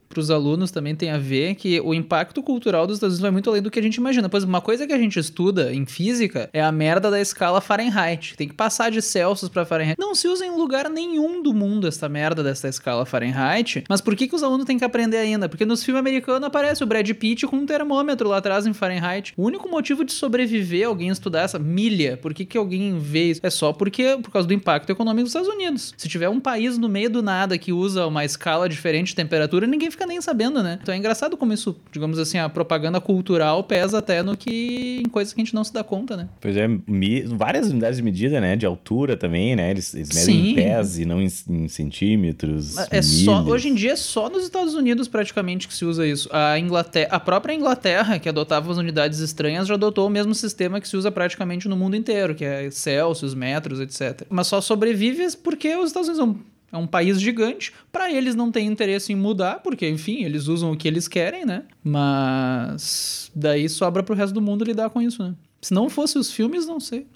para 0.08 0.20
os 0.20 0.30
alunos 0.30 0.70
também 0.70 0.94
tem 0.94 1.10
a 1.10 1.18
ver, 1.18 1.54
que 1.54 1.80
o 1.80 1.94
impacto 1.94 2.42
cultural 2.42 2.86
dos 2.86 2.96
Estados 2.96 3.14
Unidos 3.14 3.22
vai 3.22 3.30
muito 3.30 3.48
além 3.48 3.62
do 3.62 3.70
que 3.70 3.78
a 3.78 3.82
gente 3.82 3.96
imagina. 3.96 4.28
Pois 4.28 4.44
uma 4.44 4.60
coisa 4.60 4.86
que 4.86 4.92
a 4.92 4.98
gente 4.98 5.18
estuda 5.18 5.72
em 5.72 5.86
física 5.86 6.50
é 6.52 6.62
a 6.62 6.70
merda 6.70 7.10
da 7.10 7.20
escala 7.20 7.60
Fahrenheit. 7.60 8.36
Tem 8.36 8.48
que 8.48 8.54
passar 8.54 8.90
de 8.90 9.00
Celsius 9.00 9.48
para 9.48 9.64
Fahrenheit. 9.64 9.96
Não 9.98 10.14
se 10.14 10.28
usa 10.28 10.44
em 10.44 10.50
lugar 10.50 10.90
nenhum 10.90 11.42
do 11.42 11.54
mundo 11.54 11.86
essa 11.86 12.08
merda 12.08 12.42
dessa 12.42 12.68
escala 12.68 13.06
Fahrenheit. 13.06 13.84
Mas 13.88 14.00
por 14.00 14.14
que, 14.14 14.28
que 14.28 14.34
os 14.34 14.42
alunos 14.42 14.66
têm 14.66 14.78
que 14.78 14.84
aprender 14.84 15.18
ainda? 15.18 15.48
Porque 15.48 15.64
nos 15.64 15.82
filmes 15.82 16.00
americanos 16.00 16.46
aparece 16.46 16.82
o 16.82 16.86
Brad 16.86 17.08
Pitt 17.10 17.46
com 17.46 17.56
um 17.56 17.66
termômetro 17.66 18.28
lá 18.28 18.38
atrás 18.38 18.66
em 18.66 18.72
Fahrenheit. 18.72 19.32
O 19.36 19.44
único 19.44 19.68
motivo 19.68 20.04
de 20.04 20.12
sobreviver 20.12 20.86
alguém 20.86 21.08
estudar 21.08 21.42
essa 21.42 21.58
milha, 21.58 22.16
por 22.16 22.34
que, 22.34 22.44
que 22.44 22.58
alguém 22.58 22.98
vê 22.98 23.30
isso? 23.30 23.40
É 23.42 23.50
só 23.50 23.72
porque 23.72 24.18
por 24.22 24.30
causa 24.30 24.46
do 24.46 24.54
impacto 24.54 24.90
econômico 24.90 25.24
dos 25.24 25.30
Estados 25.30 25.48
Unidos. 25.48 25.71
Se 25.78 26.08
tiver 26.08 26.28
um 26.28 26.40
país 26.40 26.76
no 26.78 26.88
meio 26.88 27.10
do 27.10 27.22
nada 27.22 27.56
que 27.58 27.72
usa 27.72 28.06
uma 28.06 28.24
escala 28.24 28.68
diferente 28.68 29.08
de 29.08 29.14
temperatura, 29.16 29.66
ninguém 29.66 29.90
fica 29.90 30.06
nem 30.06 30.20
sabendo, 30.20 30.62
né? 30.62 30.78
Então 30.82 30.94
é 30.94 30.98
engraçado 30.98 31.36
como 31.36 31.52
isso, 31.52 31.76
digamos 31.90 32.18
assim, 32.18 32.38
a 32.38 32.48
propaganda 32.48 33.00
cultural 33.00 33.62
pesa 33.64 33.98
até 33.98 34.22
no 34.22 34.36
que 34.36 35.02
em 35.04 35.08
coisas 35.08 35.32
que 35.32 35.40
a 35.40 35.44
gente 35.44 35.54
não 35.54 35.64
se 35.64 35.72
dá 35.72 35.82
conta, 35.84 36.16
né? 36.16 36.28
Pois 36.40 36.56
é, 36.56 36.68
mi- 36.86 37.22
várias 37.22 37.68
unidades 37.68 37.96
de 37.96 38.02
medida, 38.02 38.40
né? 38.40 38.56
De 38.56 38.66
altura 38.66 39.16
também, 39.16 39.54
né? 39.56 39.70
Eles, 39.70 39.94
eles 39.94 40.08
medem 40.08 40.24
Sim. 40.24 40.50
em 40.50 40.54
pés 40.54 40.98
e 40.98 41.04
não 41.04 41.20
em, 41.20 41.28
em 41.48 41.68
centímetros. 41.68 42.76
É 42.90 43.02
só, 43.02 43.42
hoje 43.42 43.68
em 43.68 43.74
dia 43.74 43.92
é 43.92 43.96
só 43.96 44.28
nos 44.28 44.44
Estados 44.44 44.74
Unidos 44.74 45.08
praticamente 45.08 45.66
que 45.68 45.74
se 45.74 45.84
usa 45.84 46.06
isso. 46.06 46.28
A 46.32 46.58
Inglaterra, 46.58 47.08
a 47.10 47.20
própria 47.20 47.54
Inglaterra, 47.54 48.18
que 48.18 48.28
adotava 48.28 48.70
as 48.70 48.78
unidades 48.78 49.18
estranhas, 49.18 49.66
já 49.68 49.74
adotou 49.74 50.06
o 50.06 50.10
mesmo 50.10 50.34
sistema 50.34 50.80
que 50.80 50.88
se 50.88 50.96
usa 50.96 51.10
praticamente 51.10 51.68
no 51.68 51.76
mundo 51.76 51.96
inteiro, 51.96 52.34
que 52.34 52.44
é 52.44 52.70
Celsius, 52.70 53.34
metros, 53.34 53.80
etc. 53.80 54.22
Mas 54.28 54.46
só 54.46 54.60
sobrevive 54.60 55.22
porque 55.42 55.61
os 55.68 55.88
Estados 55.88 56.08
Unidos 56.08 56.24
são 56.24 56.52
é 56.72 56.76
um 56.78 56.86
país 56.86 57.20
gigante, 57.20 57.70
Pra 57.92 58.10
eles 58.10 58.34
não 58.34 58.50
tem 58.50 58.66
interesse 58.66 59.12
em 59.12 59.16
mudar, 59.16 59.60
porque 59.62 59.86
enfim, 59.86 60.24
eles 60.24 60.48
usam 60.48 60.72
o 60.72 60.76
que 60.76 60.88
eles 60.88 61.06
querem, 61.06 61.44
né? 61.44 61.64
Mas 61.84 63.30
daí 63.34 63.68
sobra 63.68 64.02
pro 64.02 64.14
resto 64.14 64.32
do 64.32 64.40
mundo 64.40 64.64
lidar 64.64 64.88
com 64.88 65.02
isso, 65.02 65.22
né? 65.22 65.34
Se 65.60 65.74
não 65.74 65.90
fosse 65.90 66.18
os 66.18 66.32
filmes, 66.32 66.66
não 66.66 66.80
sei. 66.80 67.06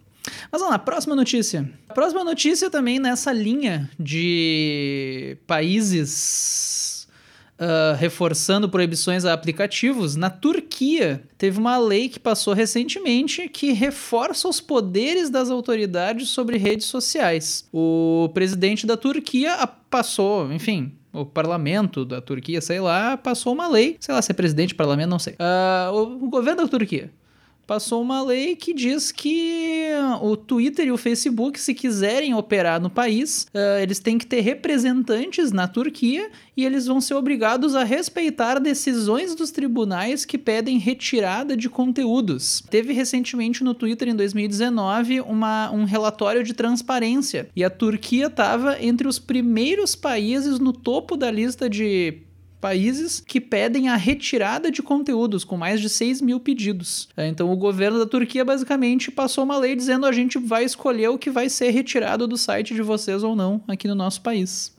Mas 0.53 0.61
vamos 0.61 0.73
lá, 0.73 0.79
próxima 0.79 1.17
notícia. 1.17 1.69
Próxima 1.95 2.23
notícia 2.23 2.69
também 2.69 2.99
nessa 2.99 3.33
linha 3.33 3.89
de 3.99 5.39
países 5.47 6.86
ah, 7.59 7.97
reforçando 7.99 8.69
proibições 8.69 9.25
a 9.25 9.33
aplicativos. 9.33 10.17
Na 10.17 10.29
Turquia, 10.31 11.23
teve 11.39 11.59
uma 11.59 11.79
lei 11.79 12.09
que 12.09 12.19
passou 12.19 12.53
recentemente 12.55 13.49
que 13.49 13.73
reforça 13.73 14.49
os 14.49 14.61
poderes 14.61 15.31
das 15.31 15.51
autoridades 15.51 16.29
sobre 16.29 16.57
redes 16.59 16.87
sociais. 16.87 17.67
O 17.73 18.31
presidente 18.35 18.87
da 18.87 18.97
Turquia 18.97 19.69
passou, 19.91 20.53
enfim. 20.53 20.93
O 21.13 21.25
parlamento 21.25 22.05
da 22.05 22.21
Turquia, 22.21 22.61
sei 22.61 22.79
lá, 22.79 23.17
passou 23.17 23.55
uma 23.55 23.67
lei. 23.69 23.97
Sei 24.01 24.15
lá 24.15 24.21
se 24.21 24.31
é 24.31 24.35
presidente, 24.35 24.75
parlamento, 24.75 25.09
não 25.09 25.19
sei. 25.19 25.35
O- 25.93 26.25
o 26.27 26.29
governo 26.29 26.63
da 26.63 26.69
Turquia 26.69 27.11
passou 27.67 28.01
uma 28.01 28.23
lei 28.23 28.55
que 28.55 28.73
diz 28.73 29.11
que 29.11 29.89
o 30.23 30.37
Twitter 30.37 30.87
e 30.87 30.93
o 30.93 30.97
Facebook, 30.97 31.59
se 31.59 31.75
quiserem 31.75 32.35
operar 32.35 32.81
no 32.81 32.89
país, 32.89 33.47
eh, 33.53 33.83
eles 33.83 33.99
têm 33.99 34.17
que 34.17 34.27
ter 34.27 34.41
representantes 34.41 35.51
na 35.51 35.67
Turquia 35.67 36.31
e 36.57 36.65
eles 36.65 36.87
vão 36.87 37.01
ser 37.01 37.15
obrigados 37.15 37.75
a 37.75 37.83
respeitar 37.83 38.59
decisões 38.59 39.35
dos 39.35 39.51
tribunais 39.51 40.25
que 40.25 40.39
pedem 40.39 40.79
retirada 40.79 41.57
de 41.57 41.69
conteúdos. 41.69 42.63
Teve 42.71 42.93
recentemente 42.93 43.65
no 43.65 43.75
Twitter, 43.75 44.09
em 44.09 44.15
2019, 44.15 45.21
uma, 45.23 45.71
um 45.71 45.85
relatório 45.85 46.45
de 46.45 46.55
transparência 46.55 47.49
e 47.55 47.65
a 47.65 47.71
Turquia 47.71 48.27
estava 48.27 48.83
entre 48.83 49.09
os 49.09 49.19
primeiros 49.19 49.95
países 49.97 50.59
no 50.59 50.73
topo 50.73 51.17
da 51.17 51.31
lista 51.31 51.69
de 51.69 52.26
países 52.61 53.21
que 53.21 53.41
pedem 53.41 53.89
a 53.89 53.97
retirada 53.97 54.71
de 54.71 54.83
conteúdos, 54.83 55.45
com 55.45 55.57
mais 55.57 55.81
de 55.81 55.89
6 55.89 56.21
mil 56.21 56.41
pedidos. 56.41 57.09
É, 57.17 57.27
Então, 57.29 57.51
o 57.53 57.57
governo 57.57 57.99
da 57.99 58.07
Turquia 58.07 58.45
basicamente 58.45 59.11
passou 59.11 59.45
uma 59.45 59.59
lei 59.59 59.77
dizendo 59.77 60.07
a 60.07 60.13
gente 60.13 60.39
vai 60.39 60.65
escolher 60.65 61.09
o 61.09 61.19
que 61.19 61.31
vai 61.31 61.49
ser 61.49 61.71
retirado 61.71 62.27
do 62.27 62.37
site 62.37 62.75
de 62.75 62.83
vocês 62.83 63.23
ou 63.23 63.37
não 63.37 63.63
aqui 63.69 63.87
no 63.87 63.95
nosso 63.95 64.21
país. 64.21 64.75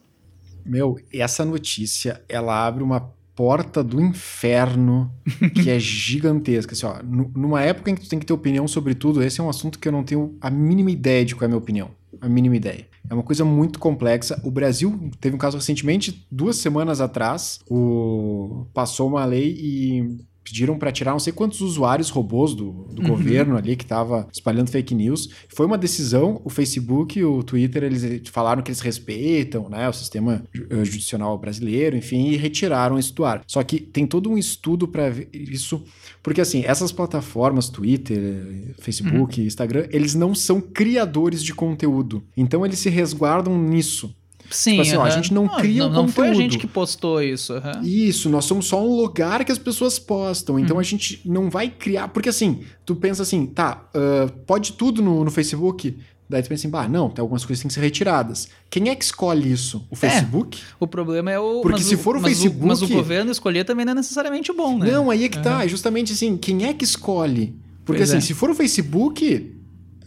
Meu, 0.66 0.98
essa 1.14 1.46
notícia, 1.46 2.22
ela 2.28 2.66
abre 2.68 2.84
uma 2.84 3.16
porta 3.34 3.84
do 3.84 4.02
inferno 4.02 5.12
que 5.54 5.70
é 5.70 5.78
gigantesca. 5.80 6.74
Assim, 6.74 6.86
ó, 6.86 7.02
nu- 7.04 7.32
numa 7.36 7.62
época 7.62 7.92
em 7.92 7.96
que 7.96 8.02
tu 8.02 8.10
tem 8.10 8.20
que 8.20 8.26
ter 8.26 8.34
opinião 8.34 8.68
sobre 8.68 8.96
tudo, 8.96 9.24
esse 9.24 9.40
é 9.40 9.44
um 9.44 9.50
assunto 9.50 9.78
que 9.80 9.88
eu 9.88 9.92
não 9.92 10.04
tenho 10.04 10.36
a 10.42 10.50
mínima 10.50 10.90
ideia 10.92 11.24
de 11.24 11.36
qual 11.36 11.44
é 11.44 11.46
a 11.46 11.50
minha 11.50 11.58
opinião. 11.58 11.92
A 12.20 12.28
mínima 12.28 12.56
ideia. 12.56 12.88
É 13.10 13.14
uma 13.14 13.24
coisa 13.24 13.46
muito 13.46 13.80
complexa. 13.80 14.40
O 14.44 14.52
Brasil 14.52 15.12
teve 15.20 15.36
um 15.36 15.40
caso 15.40 15.58
recentemente, 15.58 16.26
duas 16.32 16.58
semanas 16.58 17.00
atrás, 17.00 17.60
o... 17.70 18.66
passou 18.74 19.08
uma 19.08 19.26
lei 19.26 19.56
e 19.60 20.18
pediram 20.48 20.78
para 20.78 20.92
tirar 20.92 21.12
não 21.12 21.20
sei 21.20 21.34
quantos 21.34 21.60
usuários 21.62 22.10
robôs 22.10 22.54
do, 22.54 22.72
do 22.92 23.02
Uhum. 23.02 23.08
governo 23.10 23.58
ali 23.58 23.76
que 23.76 23.84
estava 23.84 24.28
espalhando 24.32 24.70
fake 24.70 24.96
news. 24.96 25.30
Foi 25.50 25.66
uma 25.66 25.78
decisão, 25.78 26.42
o 26.44 26.50
Facebook 26.50 27.20
e 27.20 27.24
o 27.26 27.44
Twitter, 27.44 27.84
eles 27.84 28.22
falaram 28.30 28.62
que 28.62 28.70
eles 28.72 28.80
respeitam, 28.80 29.70
né, 29.70 29.88
o 29.90 29.94
sistema 29.94 30.44
eh, 30.70 30.86
judicial 30.86 31.38
brasileiro, 31.38 31.96
enfim, 31.98 32.30
e 32.30 32.36
retiraram 32.38 32.98
isso 32.98 33.14
do 33.14 33.26
ar. 33.26 33.44
Só 33.46 33.62
que 33.64 33.80
tem 33.80 34.08
todo 34.08 34.30
um 34.30 34.38
estudo 34.38 34.88
para 34.88 35.12
isso, 35.34 35.84
porque 36.24 36.42
assim, 36.42 36.64
essas 36.66 36.92
plataformas, 36.92 37.70
Twitter, 37.70 38.18
eh, 38.18 38.74
Facebook, 38.80 39.42
Instagram, 39.42 39.88
eles 39.92 40.16
não 40.16 40.34
são 40.34 40.62
criadores 40.62 41.44
de 41.44 41.54
conteúdo. 41.54 42.24
Então 42.36 42.66
eles 42.66 42.80
se 42.80 42.90
resguardam 42.90 43.58
nisso. 43.58 44.16
Sim, 44.50 44.80
assim, 44.80 44.96
ó, 44.96 45.04
a 45.04 45.10
gente 45.10 45.34
não 45.34 45.48
cria 45.48 45.84
não, 45.84 45.90
o 45.90 45.94
não 45.94 46.08
foi 46.08 46.28
a 46.28 46.32
conteúdo. 46.32 46.52
gente 46.52 46.58
que 46.60 46.68
postou 46.68 47.22
isso. 47.22 47.54
Isso, 47.84 48.30
nós 48.30 48.46
somos 48.46 48.68
só 48.68 48.84
um 48.84 48.96
lugar 48.96 49.44
que 49.44 49.52
as 49.52 49.58
pessoas 49.58 50.00
postam. 50.00 50.58
Então 50.60 50.80
a 50.80 50.84
gente 50.84 51.22
não 51.26 51.50
vai 51.50 51.70
criar. 51.70 52.08
Porque 52.10 52.30
assim, 52.30 52.62
tu 52.86 52.96
pensa 52.96 53.24
assim, 53.24 53.46
tá, 53.46 53.86
ah, 53.94 54.30
pode 54.46 54.74
tudo 54.74 55.02
no, 55.02 55.24
no 55.24 55.32
Facebook. 55.32 55.98
Daí 56.30 56.44
tu 56.44 56.50
pensa 56.50 56.62
assim, 56.68 56.70
bah, 56.70 56.90
não, 56.90 57.10
tem 57.10 57.22
algumas 57.22 57.46
coisas 57.46 57.60
que 57.62 57.64
têm 57.64 57.70
que 57.70 57.74
ser 57.76 57.82
retiradas. 57.82 58.50
Quem 58.70 58.90
é 58.90 58.96
que 58.96 59.04
escolhe 59.04 59.50
isso? 59.52 59.86
O 59.90 59.96
Facebook? 59.96 60.60
O 60.78 60.86
problema 60.86 61.32
é 61.32 61.40
o. 61.40 61.62
Porque 61.62 61.82
se 61.82 61.96
for 61.96 62.18
o 62.18 62.20
Facebook- 62.22 62.66
mas 62.66 62.82
o 62.82 62.88
governo 62.88 63.32
escolher 63.32 63.64
também 63.64 63.86
não 63.86 63.94
é 63.94 63.96
necessariamente 63.96 64.52
bom, 64.52 64.78
né? 64.78 64.92
Não, 64.92 65.10
aí 65.10 65.24
é 65.24 65.30
que 65.30 65.42
tá. 65.42 65.64
É 65.64 65.68
justamente 65.70 66.12
assim, 66.12 66.36
quem 66.36 66.66
é 66.66 66.74
que 66.74 66.84
escolhe? 66.84 67.56
Porque 67.86 68.00
Pois 68.00 68.10
assim, 68.10 68.18
é. 68.18 68.22
se 68.22 68.34
for 68.34 68.50
o 68.50 68.56
Facebook, 68.56 69.56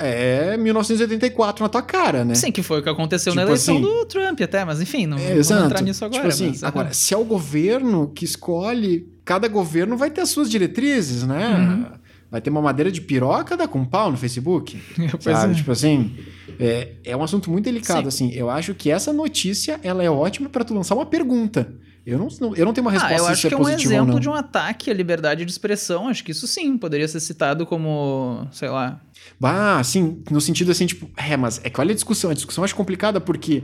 é 0.00 0.57
1984 0.57 1.62
na 1.62 1.69
tua 1.69 1.83
cara, 1.83 2.25
né? 2.25 2.35
Sim, 2.35 2.50
que 2.50 2.62
foi 2.62 2.80
o 2.80 2.83
que 2.83 2.88
aconteceu 2.88 3.35
na 3.35 3.42
Tipo 3.42 3.50
eleição 3.52 3.76
assim- 3.76 3.85
do 3.85 4.04
Trump 4.07 4.40
até, 4.40 4.64
mas 4.64 4.80
enfim, 4.80 5.07
não 5.07 5.19
É, 5.19 5.37
exato. 5.37 5.66
entrar 5.66 5.83
nisso 5.83 6.04
agora. 6.04 6.23
Tipo 6.23 6.28
assim, 6.33 6.49
mas, 6.49 6.64
agora, 6.64 6.92
se 6.92 7.14
é 7.14 7.16
o 7.16 7.25
governo 7.25 8.11
que 8.14 8.25
escolhe, 8.25 9.07
cada 9.25 9.47
governo 9.49 9.97
vai 9.97 10.11
ter 10.11 10.21
as 10.23 10.30
suas 10.30 10.50
diretrizes, 10.50 11.25
né? 11.25 11.57
Uhum. 11.57 12.00
Vai 12.30 12.40
ter 12.40 12.50
uma 12.50 12.62
madeira 12.62 12.92
de 12.92 13.00
piroca, 13.00 13.57
dá 13.57 13.66
com 13.66 13.85
pau 13.85 14.11
no 14.11 14.16
Facebook. 14.16 14.80
Sabe? 15.21 15.52
é. 15.52 15.57
Tipo 15.57 15.73
assim, 15.73 16.12
é, 16.59 16.88
é 17.04 17.16
um 17.16 17.23
assunto 17.25 17.50
muito 17.50 17.64
delicado, 17.64 18.11
Sim. 18.11 18.28
assim. 18.28 18.35
Eu 18.38 18.49
acho 18.49 18.73
que 18.75 18.88
essa 18.90 19.12
notícia, 19.12 19.80
ela 19.83 20.02
é 20.02 20.11
ótima 20.11 20.49
para 20.49 20.62
tu 20.64 20.73
lançar 20.75 20.95
uma 20.95 21.07
pergunta. 21.07 21.73
Eu 22.11 22.19
não, 22.19 22.57
eu 22.57 22.67
não 22.67 22.73
tenho 22.73 22.85
uma 22.85 22.90
resposta 22.90 23.14
Ah, 23.14 23.19
eu 23.19 23.26
acho 23.26 23.47
é 23.47 23.50
que 23.50 23.55
é 23.55 23.59
um 23.59 23.69
exemplo 23.69 24.19
de 24.19 24.29
um 24.29 24.35
ataque 24.35 24.90
à 24.90 24.95
liberdade 24.95 25.45
de 25.45 25.50
expressão. 25.50 26.09
Acho 26.09 26.25
que 26.25 26.33
isso 26.33 26.47
sim 26.47 26.76
poderia 26.76 27.07
ser 27.07 27.21
citado 27.21 27.64
como, 27.64 28.49
sei 28.50 28.69
lá. 28.69 29.00
Ah, 29.40 29.79
assim, 29.79 30.23
no 30.29 30.40
sentido 30.40 30.73
assim, 30.73 30.87
tipo, 30.87 31.09
é, 31.17 31.37
mas 31.37 31.61
é 31.62 31.71
que 31.71 31.81
olha 31.81 31.93
a 31.93 31.95
discussão. 31.95 32.31
A 32.31 32.35
discussão 32.35 32.62
eu 32.62 32.64
acho 32.64 32.75
complicada 32.75 33.21
porque 33.21 33.62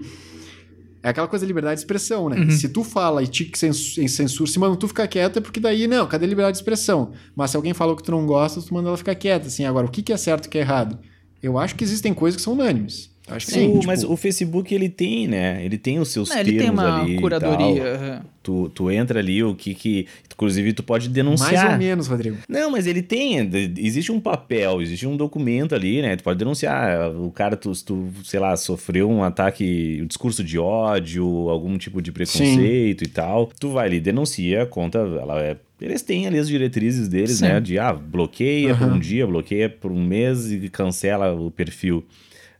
é 1.02 1.08
aquela 1.08 1.26
coisa 1.26 1.44
da 1.44 1.48
liberdade 1.48 1.76
de 1.76 1.80
expressão, 1.80 2.28
né? 2.28 2.36
Uhum. 2.36 2.50
Se 2.50 2.68
tu 2.68 2.84
fala 2.84 3.22
e 3.22 3.26
te 3.26 3.50
censura, 3.54 4.08
censura, 4.08 4.50
se 4.50 4.58
manda 4.58 4.76
tu 4.76 4.86
ficar 4.86 5.08
quieta, 5.08 5.40
é 5.40 5.42
porque 5.42 5.58
daí, 5.58 5.86
não, 5.86 6.06
cadê 6.06 6.24
a 6.24 6.28
liberdade 6.28 6.56
de 6.56 6.62
expressão? 6.62 7.12
Mas 7.34 7.50
se 7.50 7.56
alguém 7.56 7.74
falou 7.74 7.96
que 7.96 8.02
tu 8.02 8.12
não 8.12 8.26
gosta, 8.26 8.60
tu 8.62 8.72
manda 8.72 8.88
ela 8.88 8.96
ficar 8.96 9.14
quieta, 9.14 9.48
assim. 9.48 9.64
Agora, 9.64 9.86
o 9.86 9.90
que 9.90 10.02
que 10.02 10.12
é 10.12 10.16
certo 10.16 10.44
e 10.44 10.48
o 10.48 10.50
que 10.50 10.58
é 10.58 10.60
errado? 10.60 10.98
Eu 11.42 11.58
acho 11.58 11.74
que 11.74 11.84
existem 11.84 12.14
coisas 12.14 12.36
que 12.36 12.42
são 12.42 12.52
unânimes. 12.52 13.10
Acho 13.28 13.46
que 13.46 13.52
sim. 13.52 13.66
O- 13.68 13.72
tipo, 13.74 13.86
Mas 13.86 14.04
o 14.04 14.16
Facebook, 14.16 14.74
ele 14.74 14.88
tem, 14.88 15.26
né? 15.26 15.64
Ele 15.64 15.76
tem 15.78 15.98
os 15.98 16.08
seus 16.08 16.28
Né, 16.30 16.40
ele 16.40 16.50
tem 16.52 16.58
termos 16.60 16.82
uma 16.82 17.02
ali 17.02 17.16
curadoria. 17.16 17.84
aham. 17.94 18.22
Tu, 18.42 18.68
tu 18.68 18.90
entra 18.92 19.18
ali, 19.18 19.42
o 19.42 19.54
que 19.56 19.74
que... 19.74 20.06
Inclusive, 20.32 20.72
tu 20.74 20.82
pode 20.82 21.08
denunciar. 21.08 21.52
mais 21.64 21.72
ou 21.72 21.78
menos, 21.78 22.06
Rodrigo. 22.06 22.36
Não, 22.48 22.70
mas 22.70 22.86
ele 22.86 23.00
tem. 23.02 23.38
Existe 23.78 24.12
um 24.12 24.20
papel, 24.20 24.80
existe 24.82 25.06
um 25.06 25.16
documento 25.16 25.74
ali, 25.74 26.02
né? 26.02 26.14
Tu 26.14 26.22
pode 26.22 26.38
denunciar. 26.38 27.10
O 27.16 27.30
cara, 27.32 27.56
tu, 27.56 27.74
se 27.74 27.82
tu, 27.84 28.08
sei 28.22 28.38
lá, 28.38 28.54
sofreu 28.56 29.10
um 29.10 29.24
ataque, 29.24 29.98
um 30.02 30.06
discurso 30.06 30.44
de 30.44 30.58
ódio, 30.58 31.24
algum 31.48 31.76
tipo 31.78 32.00
de 32.02 32.12
preconceito 32.12 33.02
e 33.02 33.08
tal. 33.08 33.50
Tu 33.58 33.70
vai 33.70 33.86
ali, 33.88 33.98
denuncia, 33.98 34.66
conta. 34.66 34.98
Ela 34.98 35.40
é. 35.42 35.56
Eles 35.80 36.02
têm 36.02 36.26
ali 36.26 36.38
as 36.38 36.48
diretrizes 36.48 37.08
deles, 37.08 37.38
Sim. 37.38 37.46
né? 37.46 37.60
De 37.60 37.78
ah, 37.78 37.92
bloqueia 37.94 38.74
por 38.76 38.84
Aham. 38.84 38.94
um 38.96 38.98
dia, 39.00 39.26
bloqueia 39.26 39.68
por 39.70 39.90
um 39.90 40.04
mês 40.04 40.52
e 40.52 40.68
cancela 40.68 41.32
o 41.34 41.50
perfil. 41.50 42.04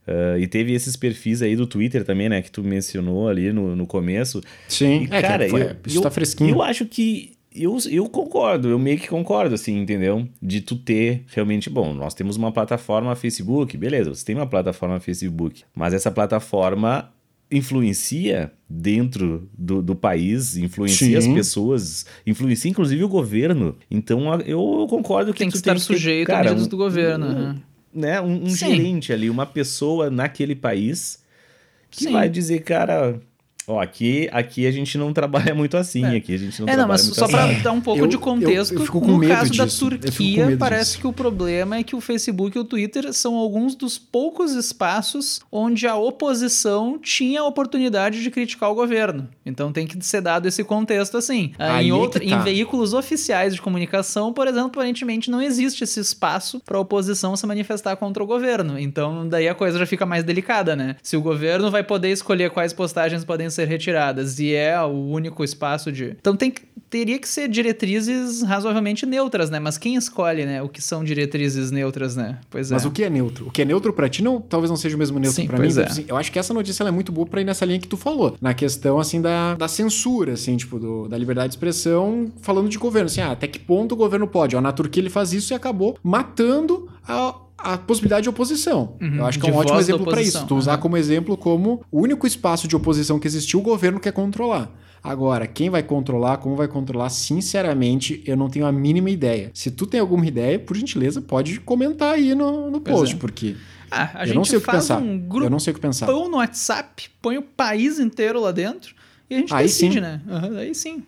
Ah, 0.07 0.37
e 0.39 0.47
teve 0.47 0.73
esses 0.73 0.95
perfis 0.95 1.41
aí 1.41 1.55
do 1.55 1.67
Twitter 1.67 2.03
também, 2.05 2.29
né? 2.29 2.41
Que 2.41 2.49
tu 2.49 2.63
mencionou 2.63 3.27
ali 3.27 3.51
no, 3.51 3.75
no 3.75 3.85
começo. 3.85 4.41
Sim, 4.67 5.01
E, 5.11 5.15
é, 5.15 5.21
cara, 5.21 5.45
que 5.45 5.51
foi- 5.51 5.63
eu- 5.63 5.75
isso 5.85 5.97
eu- 5.97 6.01
tá 6.01 6.09
fresquinho. 6.11 6.51
Eu 6.51 6.61
acho 6.61 6.85
que. 6.85 7.33
Eu, 7.59 7.75
eu 7.89 8.07
concordo, 8.07 8.67
eu 8.69 8.77
meio 8.77 8.99
que 8.99 9.07
concordo, 9.07 9.55
assim, 9.55 9.79
entendeu? 9.79 10.27
De 10.39 10.61
tu 10.61 10.75
ter 10.75 11.23
realmente. 11.33 11.69
Bom, 11.71 11.91
nós 11.91 12.13
temos 12.13 12.35
uma 12.37 12.51
plataforma 12.51 13.15
Facebook, 13.15 13.75
beleza, 13.75 14.13
você 14.13 14.23
tem 14.23 14.35
uma 14.35 14.45
plataforma 14.45 14.99
Facebook, 14.99 15.63
mas 15.75 15.91
essa 15.91 16.11
plataforma 16.11 17.11
influencia 17.49 18.51
dentro 18.69 19.49
do, 19.57 19.81
do 19.81 19.95
país, 19.95 20.55
influencia 20.57 21.19
Sim. 21.21 21.29
as 21.29 21.33
pessoas, 21.35 22.05
influencia 22.25 22.69
inclusive 22.69 23.03
o 23.03 23.09
governo. 23.09 23.75
Então 23.89 24.31
a- 24.31 24.41
eu, 24.45 24.85
concordo 24.89 25.33
que 25.33 25.39
Tem 25.39 25.47
que 25.47 25.53
tu 25.53 25.57
estar 25.57 25.71
tem 25.71 25.79
que 25.79 25.85
sujeito 25.85 26.29
a 26.29 26.33
cara, 26.33 26.43
medidas 26.49 26.67
um- 26.67 26.69
do 26.69 26.77
governo. 26.77 27.25
um- 27.25 27.33
né? 27.53 27.55
Né, 27.97 28.21
um, 28.21 28.43
um 28.43 28.49
gerente 28.49 29.11
ali, 29.11 29.29
uma 29.29 29.45
pessoa 29.45 30.11
naquele 30.11 30.55
país 30.55 31.23
que 31.89 32.05
Sim. 32.05 32.11
vai 32.11 32.29
dizer, 32.29 32.59
cara, 32.61 33.19
ó, 33.67 33.79
aqui, 33.81 34.29
aqui 34.31 34.65
a 34.65 34.71
gente 34.71 34.97
não 34.97 35.11
trabalha 35.13 35.53
muito 35.53 35.75
assim, 35.77 36.03
É. 36.05 36.15
aqui 36.17 36.33
a 36.33 36.37
gente 36.37 36.59
não 36.61 36.67
É, 36.67 36.71
trabalha 36.73 36.77
não, 36.81 36.87
mas 36.87 37.03
muito 37.03 37.15
só 37.15 37.25
assim. 37.25 37.33
pra 37.33 37.47
dar 37.63 37.71
um 37.73 37.81
pouco 37.81 37.99
Eu- 38.01 38.07
de 38.07 38.15
eu- 38.15 38.19
contexto, 38.21 38.73
eu 38.73 38.81
fico 38.81 39.01
com 39.01 39.07
no 39.07 39.17
medo 39.17 39.33
caso 39.33 39.53
da 39.57 39.65
disso. 39.65 39.85
Eu 39.85 39.89
com 39.91 39.97
Turquia, 39.97 40.57
parece 40.57 40.91
disso. 40.91 41.01
que 41.01 41.07
o 41.07 41.13
problema 41.13 41.75
é 41.77 41.83
que 41.83 41.95
o 41.95 42.01
Facebook 42.01 42.57
e 42.57 42.61
o 42.61 42.63
Twitter 42.63 43.11
são 43.13 43.35
alguns 43.35 43.75
dos 43.75 43.97
poucos 43.97 44.53
espaços 44.53 45.39
onde 45.51 45.85
a 45.87 45.95
oposição 45.95 46.99
tinha 47.01 47.41
a 47.41 47.45
oportunidade 47.45 48.21
de 48.21 48.29
criticar 48.31 48.71
o 48.71 48.75
governo. 48.75 49.27
Então 49.45 49.71
tem 49.71 49.87
que 49.87 50.03
ser 50.05 50.21
dado 50.21 50.47
esse 50.47 50.63
contexto 50.63 51.17
assim. 51.17 51.51
Ah, 51.57 51.77
Aí 51.77 51.87
em, 51.87 51.89
é 51.89 51.93
outra- 51.93 52.19
que 52.21 52.29
tá. 52.29 52.35
em 52.35 52.39
veículos 52.43 52.93
oficiais 52.93 53.55
de 53.55 53.61
comunicação, 53.61 54.31
por 54.31 54.47
exemplo, 54.47 54.67
aparentemente 54.67 55.31
não 55.31 55.41
existe 55.41 55.83
esse 55.83 55.99
espaço 55.99 56.61
para 56.65 56.77
a 56.77 56.81
oposição 56.81 57.35
se 57.35 57.45
manifestar 57.47 57.95
contra 57.95 58.23
o 58.23 58.27
governo. 58.27 58.77
Então 58.79 59.27
daí 59.27 59.47
a 59.47 59.55
coisa 59.55 59.79
já 59.79 59.85
fica 59.85 60.05
mais 60.05 60.23
delicada, 60.23 60.75
né? 60.75 60.95
Se 61.01 61.17
o 61.17 61.21
governo 61.21 61.71
vai 61.71 61.83
poder 61.83 62.11
escolher 62.11 62.51
quais 62.51 62.73
postagens 62.73 63.23
podem 63.25 63.49
ser 63.49 63.56
retiradas 63.65 64.39
e 64.39 64.53
é 64.53 64.79
o 64.81 64.87
único 64.89 65.43
espaço 65.43 65.91
de. 65.91 66.15
Então 66.19 66.35
tem 66.35 66.53
teria 66.89 67.19
que 67.19 67.27
ser 67.27 67.49
diretrizes 67.49 68.41
razoavelmente 68.43 69.05
neutras, 69.05 69.49
né? 69.49 69.59
Mas 69.59 69.77
quem 69.77 69.95
escolhe, 69.95 70.45
né? 70.45 70.61
O 70.61 70.69
que 70.69 70.81
são 70.81 71.03
diretrizes 71.03 71.69
neutras, 71.69 72.15
né? 72.15 72.39
Pois 72.49 72.71
é. 72.71 72.75
Mas 72.75 72.85
o 72.85 72.91
que 72.91 73.03
é 73.03 73.09
neutro? 73.09 73.47
O 73.47 73.51
que 73.51 73.61
é 73.61 73.65
neutro 73.65 73.91
pra 73.91 74.07
ti 74.07 74.23
não, 74.23 74.39
talvez 74.39 74.69
não 74.69 74.77
seja 74.77 74.95
o 74.95 74.99
mesmo 74.99 75.19
neutro 75.19 75.45
pra 75.47 75.59
mim. 75.59 75.67
é. 75.77 75.83
Assim, 75.83 76.05
eu 76.07 76.15
acho 76.15 76.31
que 76.31 76.39
essa 76.39 76.53
notícia 76.53 76.85
é 76.85 76.91
muito 76.91 77.11
boa 77.11 77.27
pra 77.27 77.41
ir 77.41 77.43
nessa 77.43 77.65
linha 77.65 77.77
que 77.79 77.87
tu 77.89 77.97
falou, 77.97 78.37
na 78.41 78.53
questão 78.53 78.99
assim 78.99 79.21
da, 79.21 79.55
da 79.55 79.67
censura, 79.67 80.31
assim, 80.33 80.55
tipo 80.55 80.79
do- 80.79 81.09
da 81.09 81.17
liberdade 81.17 81.49
de 81.49 81.55
expressão, 81.55 82.31
falando 82.41 82.69
de 82.69 82.77
governo, 82.77 83.07
assim, 83.07 83.19
ah, 83.19 83.31
até 83.31 83.47
que 83.47 83.59
ponto 83.59 83.91
o 83.91 83.95
governo 83.97 84.25
pode? 84.27 84.55
Ó, 84.55 84.61
na 84.61 84.71
Turquia 84.71 85.01
ele 85.01 85.09
faz 85.09 85.33
isso 85.33 85.53
e 85.53 85.55
acabou 85.55 85.97
matando 86.01 86.89
a 87.05 87.35
a 87.57 87.77
possibilidade 87.77 88.23
de 88.23 88.29
oposição. 88.29 88.95
Uhum, 89.01 89.15
eu 89.15 89.25
acho 89.25 89.39
que 89.39 89.49
é 89.49 89.51
um 89.53 89.55
ótimo 89.57 89.79
exemplo 89.79 90.03
oposição. 90.03 90.41
isso. 90.41 90.47
Tu 90.47 90.55
usar 90.55 90.75
Uhum. 90.75 90.79
como 90.81 90.97
exemplo 90.97 91.35
como 91.37 91.81
o 91.91 92.01
único 92.01 92.27
espaço 92.27 92.67
de 92.67 92.75
oposição 92.75 93.17
que 93.19 93.27
existiu, 93.27 93.59
o 93.59 93.63
governo 93.63 93.99
quer 93.99 94.11
controlar. 94.13 94.69
Agora, 95.03 95.47
quem 95.47 95.69
vai 95.69 95.81
controlar, 95.83 96.37
como 96.37 96.55
vai 96.55 96.67
controlar, 96.67 97.09
sinceramente, 97.09 98.21
eu 98.25 98.35
não 98.35 98.49
tenho 98.49 98.65
a 98.65 98.71
mínima 98.71 99.09
ideia. 99.09 99.51
Se 99.53 99.71
tu 99.71 99.85
tem 99.85 99.99
alguma 99.99 100.25
ideia, 100.25 100.59
por 100.59 100.75
gentileza, 100.75 101.21
pode 101.21 101.59
comentar 101.61 102.13
aí 102.15 102.35
no, 102.35 102.69
no 102.69 102.81
post, 102.81 103.15
é. 103.15 103.17
porque 103.17 103.55
Ah, 103.89 104.11
a 104.15 104.21
eu 104.23 104.27
gente 104.27 104.35
não 104.35 104.43
sei 104.45 104.57
o 104.57 104.61
que 104.61 104.69
pensar. 104.69 105.01
um 105.01 105.13
eu 105.13 105.19
grupo 105.19 105.49
não 105.49 105.59
sei 105.59 105.71
o 105.71 105.75
que 105.75 105.79
pensar. 105.81 106.07
no 106.07 106.37
WhatsApp, 106.37 107.09
põe 107.21 107.37
o 107.37 107.41
país 107.41 107.99
inteiro 107.99 108.41
lá 108.41 108.51
dentro 108.51 108.93
e 109.29 109.35
a 109.35 109.39
gente 109.39 109.53
Aí 109.53 109.65
decide, 109.65 109.95
sim. 109.95 109.99
né? 110.01 110.21
Aham, 110.29 110.57
aí 110.57 110.75
sim. 110.75 111.03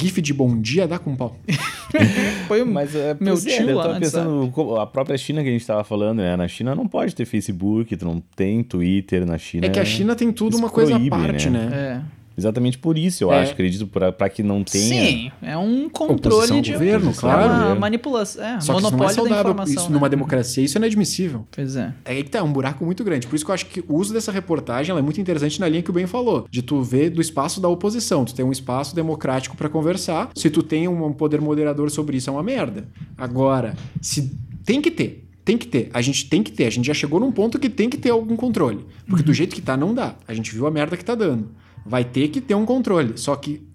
GIF 0.00 0.20
de 0.20 0.32
bom 0.32 0.60
dia 0.60 0.86
dá 0.88 0.98
com 0.98 1.14
pau. 1.16 1.36
Põe 2.48 2.62
o 2.62 2.66
Mas 2.66 2.94
é, 2.94 3.16
meu 3.20 3.34
é, 3.34 3.36
tio 3.36 3.68
eu 3.70 3.76
lá 3.76 3.82
tava 3.84 4.00
pensando, 4.00 4.50
co- 4.52 4.76
a 4.80 4.86
própria 4.86 5.16
China 5.18 5.42
que 5.42 5.48
a 5.48 5.52
gente 5.52 5.66
tava 5.66 5.84
falando, 5.84 6.18
né? 6.18 6.36
Na 6.36 6.48
China 6.48 6.74
não 6.74 6.88
pode 6.88 7.14
ter 7.14 7.24
Facebook, 7.24 7.96
tu 7.96 8.04
não 8.04 8.22
tem 8.34 8.62
Twitter 8.62 9.26
na 9.26 9.36
China. 9.38 9.66
É 9.66 9.68
que 9.70 9.78
a 9.80 9.84
China 9.84 10.14
tem 10.16 10.32
tudo 10.32 10.56
uma 10.56 10.70
coisa 10.70 10.96
à 10.96 11.00
parte, 11.10 11.50
né? 11.50 11.66
né? 11.66 11.76
É. 11.76 12.21
Exatamente 12.42 12.76
por 12.78 12.98
isso, 12.98 13.22
eu 13.24 13.32
É. 13.32 13.40
acho, 13.42 13.52
acredito, 13.52 13.86
pra, 13.86 14.10
pra 14.12 14.28
que 14.28 14.42
não 14.42 14.64
tenha. 14.64 14.84
Sim, 15.06 15.32
é 15.40 15.56
um 15.56 15.88
controle 15.88 16.60
de 16.60 16.72
governo, 16.72 17.10
é 17.10 17.14
claro. 17.14 17.52
uma 17.52 17.76
É. 17.76 17.78
manipulação, 17.78 18.44
é, 18.44 18.48
Só 18.48 18.54
que 18.54 18.60
isso 18.60 18.72
não 18.72 18.78
é 18.78 18.82
monopólio 18.82 19.08
da 19.08 19.14
saudável. 19.14 19.40
informação. 19.42 19.74
Isso 19.74 19.88
né? 19.88 19.94
numa 19.94 20.08
democracia, 20.08 20.64
isso 20.64 20.76
é 20.76 20.80
inadmissível. 20.80 21.46
Pois 21.50 21.76
é. 21.76 21.92
É 22.04 22.12
aí 22.12 22.24
que 22.24 22.30
tá, 22.30 22.42
um 22.42 22.52
buraco 22.52 22.84
muito 22.84 23.04
grande. 23.04 23.26
Por 23.26 23.36
isso 23.36 23.44
que 23.44 23.50
eu 23.50 23.54
acho 23.54 23.66
que 23.66 23.84
o 23.88 23.94
uso 23.96 24.12
dessa 24.12 24.32
reportagem 24.32 24.90
ela 24.90 24.98
é 25.00 25.02
muito 25.02 25.20
interessante 25.20 25.60
na 25.60 25.68
linha 25.68 25.82
que 25.82 25.90
o 25.90 25.92
Ben 25.92 26.06
falou, 26.06 26.46
de 26.50 26.62
tu 26.62 26.82
ver 26.82 27.10
do 27.10 27.20
espaço 27.20 27.60
da 27.60 27.68
oposição. 27.68 28.24
Tu 28.24 28.34
tem 28.34 28.44
um 28.44 28.52
espaço 28.52 28.94
democrático 28.94 29.56
pra 29.56 29.68
conversar. 29.68 30.30
Se 30.34 30.50
tu 30.50 30.62
tem 30.62 30.88
um 30.88 31.12
poder 31.12 31.40
moderador 31.40 31.90
sobre 31.90 32.16
isso, 32.16 32.28
é 32.28 32.32
uma 32.32 32.42
merda. 32.42 32.88
Agora, 33.16 33.74
se 34.00 34.32
tem 34.64 34.80
que 34.80 34.90
ter. 34.90 35.20
Tem 35.44 35.58
que 35.58 35.66
ter. 35.66 35.90
A 35.92 36.00
gente 36.00 36.28
tem 36.28 36.40
que 36.42 36.52
ter. 36.52 36.66
A 36.66 36.70
gente 36.70 36.86
já 36.86 36.94
chegou 36.94 37.18
num 37.18 37.32
ponto 37.32 37.58
que 37.58 37.68
tem 37.68 37.90
que 37.90 37.96
ter 37.96 38.10
algum 38.10 38.36
controle. 38.36 38.84
Porque 39.08 39.24
do 39.24 39.34
jeito 39.34 39.56
que 39.56 39.60
tá, 39.60 39.76
não 39.76 39.92
dá. 39.92 40.14
A 40.28 40.32
gente 40.34 40.52
viu 40.54 40.66
a 40.68 40.70
merda 40.70 40.96
que 40.96 41.04
tá 41.04 41.16
dando. 41.16 41.48
Vai 41.84 42.04
ter 42.04 42.28
que 42.28 42.40
ter 42.40 42.54
um 42.54 42.64
controle. 42.64 43.12
Só 43.16 43.34
que 43.36 43.66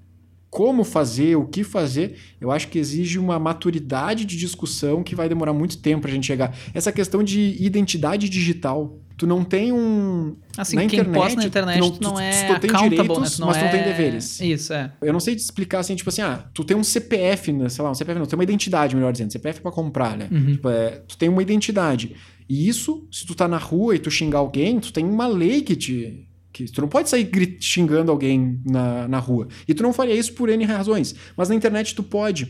como 0.49 0.83
fazer, 0.83 1.35
o 1.35 1.45
que 1.45 1.63
fazer, 1.63 2.15
eu 2.39 2.51
acho 2.51 2.69
que 2.69 2.79
exige 2.79 3.19
uma 3.19 3.37
maturidade 3.37 4.23
de 4.25 4.37
discussão 4.37 5.03
que 5.03 5.13
vai 5.13 5.27
demorar 5.27 5.53
muito 5.53 5.77
tempo 5.77 6.03
pra 6.03 6.11
gente 6.11 6.25
chegar. 6.25 6.55
Essa 6.73 6.91
questão 6.91 7.21
de 7.21 7.55
identidade 7.59 8.29
digital. 8.29 8.97
Tu 9.17 9.25
não 9.25 9.43
tem 9.43 9.71
um. 9.73 10.35
Assim, 10.55 10.75
na 10.75 10.85
quem 10.85 10.99
internet, 10.99 11.21
posta 11.21 11.39
na 11.41 11.45
internet 11.47 11.81
tu 11.81 11.91
tu 11.97 12.03
não, 12.03 12.13
tu- 12.13 12.19
é 12.19 12.31
tu 12.53 12.59
tem 12.59 12.69
accountable, 12.69 12.89
direitos, 12.89 13.17
né? 13.19 13.29
Tu 13.35 13.39
não 13.41 13.47
mas 13.47 13.57
tu 13.57 13.63
não 13.63 13.71
tem 13.71 13.79
é- 13.79 13.83
deveres. 13.83 14.39
Isso, 14.39 14.73
é. 14.73 14.91
Eu 15.01 15.11
não 15.11 15.19
sei 15.19 15.35
te 15.35 15.39
explicar 15.39 15.79
assim, 15.79 15.95
tipo 15.95 16.07
assim, 16.09 16.21
ah, 16.21 16.45
tu 16.53 16.63
tem 16.63 16.77
um 16.77 16.83
CPF, 16.83 17.51
né, 17.51 17.67
sei 17.67 17.83
lá, 17.83 17.89
um 17.89 17.95
CPF 17.95 18.19
não, 18.19 18.25
tu 18.27 18.29
tem 18.29 18.37
uma 18.37 18.43
identidade, 18.43 18.95
melhor 18.95 19.11
dizendo, 19.11 19.31
CPF 19.31 19.59
pra 19.61 19.71
comprar, 19.71 20.15
né? 20.15 20.27
Uhum. 20.31 20.51
Tipo, 20.53 20.69
é, 20.69 21.01
tu 21.07 21.17
tem 21.17 21.29
uma 21.29 21.41
identidade. 21.41 22.15
E 22.47 22.69
isso, 22.69 23.07
se 23.11 23.25
tu 23.25 23.33
tá 23.33 23.47
na 23.47 23.57
rua 23.57 23.95
e 23.95 23.99
tu 23.99 24.11
xingar 24.11 24.37
alguém, 24.37 24.79
tu 24.79 24.93
tem 24.93 25.03
uma 25.03 25.25
lei 25.27 25.61
que 25.63 25.75
te. 25.75 26.26
Que 26.65 26.71
tu 26.71 26.81
não 26.81 26.87
pode 26.87 27.09
sair 27.09 27.29
xingando 27.59 28.11
alguém 28.11 28.59
na, 28.65 29.07
na 29.07 29.19
rua. 29.19 29.47
E 29.67 29.73
tu 29.73 29.83
não 29.83 29.93
faria 29.93 30.15
isso 30.15 30.33
por 30.33 30.49
N 30.49 30.63
razões. 30.65 31.15
Mas 31.35 31.49
na 31.49 31.55
internet 31.55 31.93
tu 31.95 32.03
pode. 32.03 32.47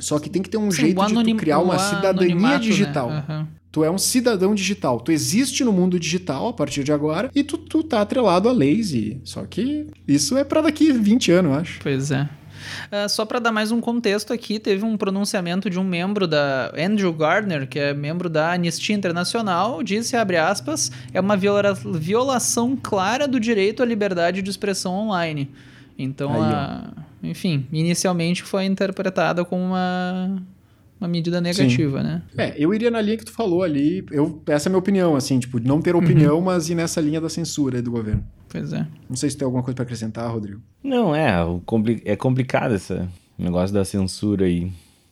Só 0.00 0.18
que 0.18 0.28
tem 0.28 0.42
que 0.42 0.50
ter 0.50 0.56
um 0.58 0.70
Sim, 0.70 0.82
jeito 0.82 1.00
de 1.00 1.12
tu 1.12 1.18
anonim- 1.18 1.36
criar 1.36 1.58
uma 1.60 1.78
cidadania 1.78 2.34
né? 2.34 2.58
digital. 2.58 3.10
Aham. 3.10 3.48
Tu 3.70 3.82
é 3.82 3.90
um 3.90 3.98
cidadão 3.98 4.54
digital. 4.54 5.00
Tu 5.00 5.10
existe 5.10 5.64
no 5.64 5.72
mundo 5.72 5.98
digital 5.98 6.46
a 6.48 6.52
partir 6.52 6.84
de 6.84 6.92
agora 6.92 7.28
e 7.34 7.42
tu, 7.42 7.58
tu 7.58 7.82
tá 7.82 8.00
atrelado 8.02 8.48
a 8.48 8.52
leis. 8.52 8.92
E... 8.92 9.20
Só 9.24 9.44
que 9.44 9.86
isso 10.06 10.36
é 10.36 10.44
pra 10.44 10.60
daqui 10.60 10.92
20 10.92 11.32
anos, 11.32 11.52
eu 11.52 11.58
acho. 11.58 11.80
Pois 11.82 12.10
é. 12.12 12.28
Ah, 12.90 13.08
só 13.08 13.24
para 13.24 13.38
dar 13.38 13.52
mais 13.52 13.70
um 13.72 13.80
contexto 13.80 14.32
aqui, 14.32 14.58
teve 14.58 14.84
um 14.84 14.96
pronunciamento 14.96 15.68
de 15.70 15.78
um 15.78 15.84
membro 15.84 16.26
da 16.26 16.72
Andrew 16.78 17.12
Gardner, 17.12 17.66
que 17.68 17.78
é 17.78 17.92
membro 17.94 18.28
da 18.28 18.52
Anistia 18.52 18.94
Internacional, 18.94 19.82
disse, 19.82 20.16
abre 20.16 20.36
aspas, 20.36 20.90
é 21.12 21.20
uma 21.20 21.36
viola- 21.36 21.74
violação 21.74 22.76
clara 22.80 23.26
do 23.26 23.38
direito 23.40 23.82
à 23.82 23.86
liberdade 23.86 24.42
de 24.42 24.50
expressão 24.50 24.94
online. 24.94 25.50
Então, 25.98 26.32
Aí, 26.32 26.40
a- 26.52 26.90
enfim, 27.22 27.66
inicialmente 27.72 28.42
foi 28.42 28.64
interpretada 28.64 29.44
como 29.44 29.62
uma, 29.62 30.42
uma 31.00 31.08
medida 31.08 31.40
negativa, 31.40 32.02
né? 32.02 32.22
É, 32.36 32.54
eu 32.56 32.72
iria 32.72 32.90
na 32.90 33.00
linha 33.00 33.16
que 33.16 33.24
tu 33.24 33.32
falou 33.32 33.62
ali. 33.62 34.04
Eu, 34.10 34.42
essa 34.46 34.68
é 34.68 34.70
a 34.70 34.70
minha 34.70 34.78
opinião, 34.78 35.16
assim, 35.16 35.38
tipo, 35.38 35.58
não 35.60 35.80
ter 35.80 35.94
opinião, 35.94 36.40
mas 36.40 36.70
ir 36.70 36.74
nessa 36.74 37.00
linha 37.00 37.20
da 37.20 37.28
censura 37.28 37.76
aí 37.78 37.82
do 37.82 37.90
governo. 37.90 38.24
Pois 38.48 38.72
é. 38.72 38.86
Não 39.08 39.16
sei 39.16 39.30
se 39.30 39.36
tem 39.36 39.44
alguma 39.44 39.62
coisa 39.62 39.74
pra 39.74 39.82
acrescentar, 39.84 40.30
Rodrigo. 40.30 40.60
Não, 40.82 41.14
é, 41.14 41.34
é 42.04 42.16
complicado 42.16 42.74
esse 42.74 43.00
negócio 43.38 43.74
da 43.74 43.84
censura 43.84 44.44
aí. 44.46 44.70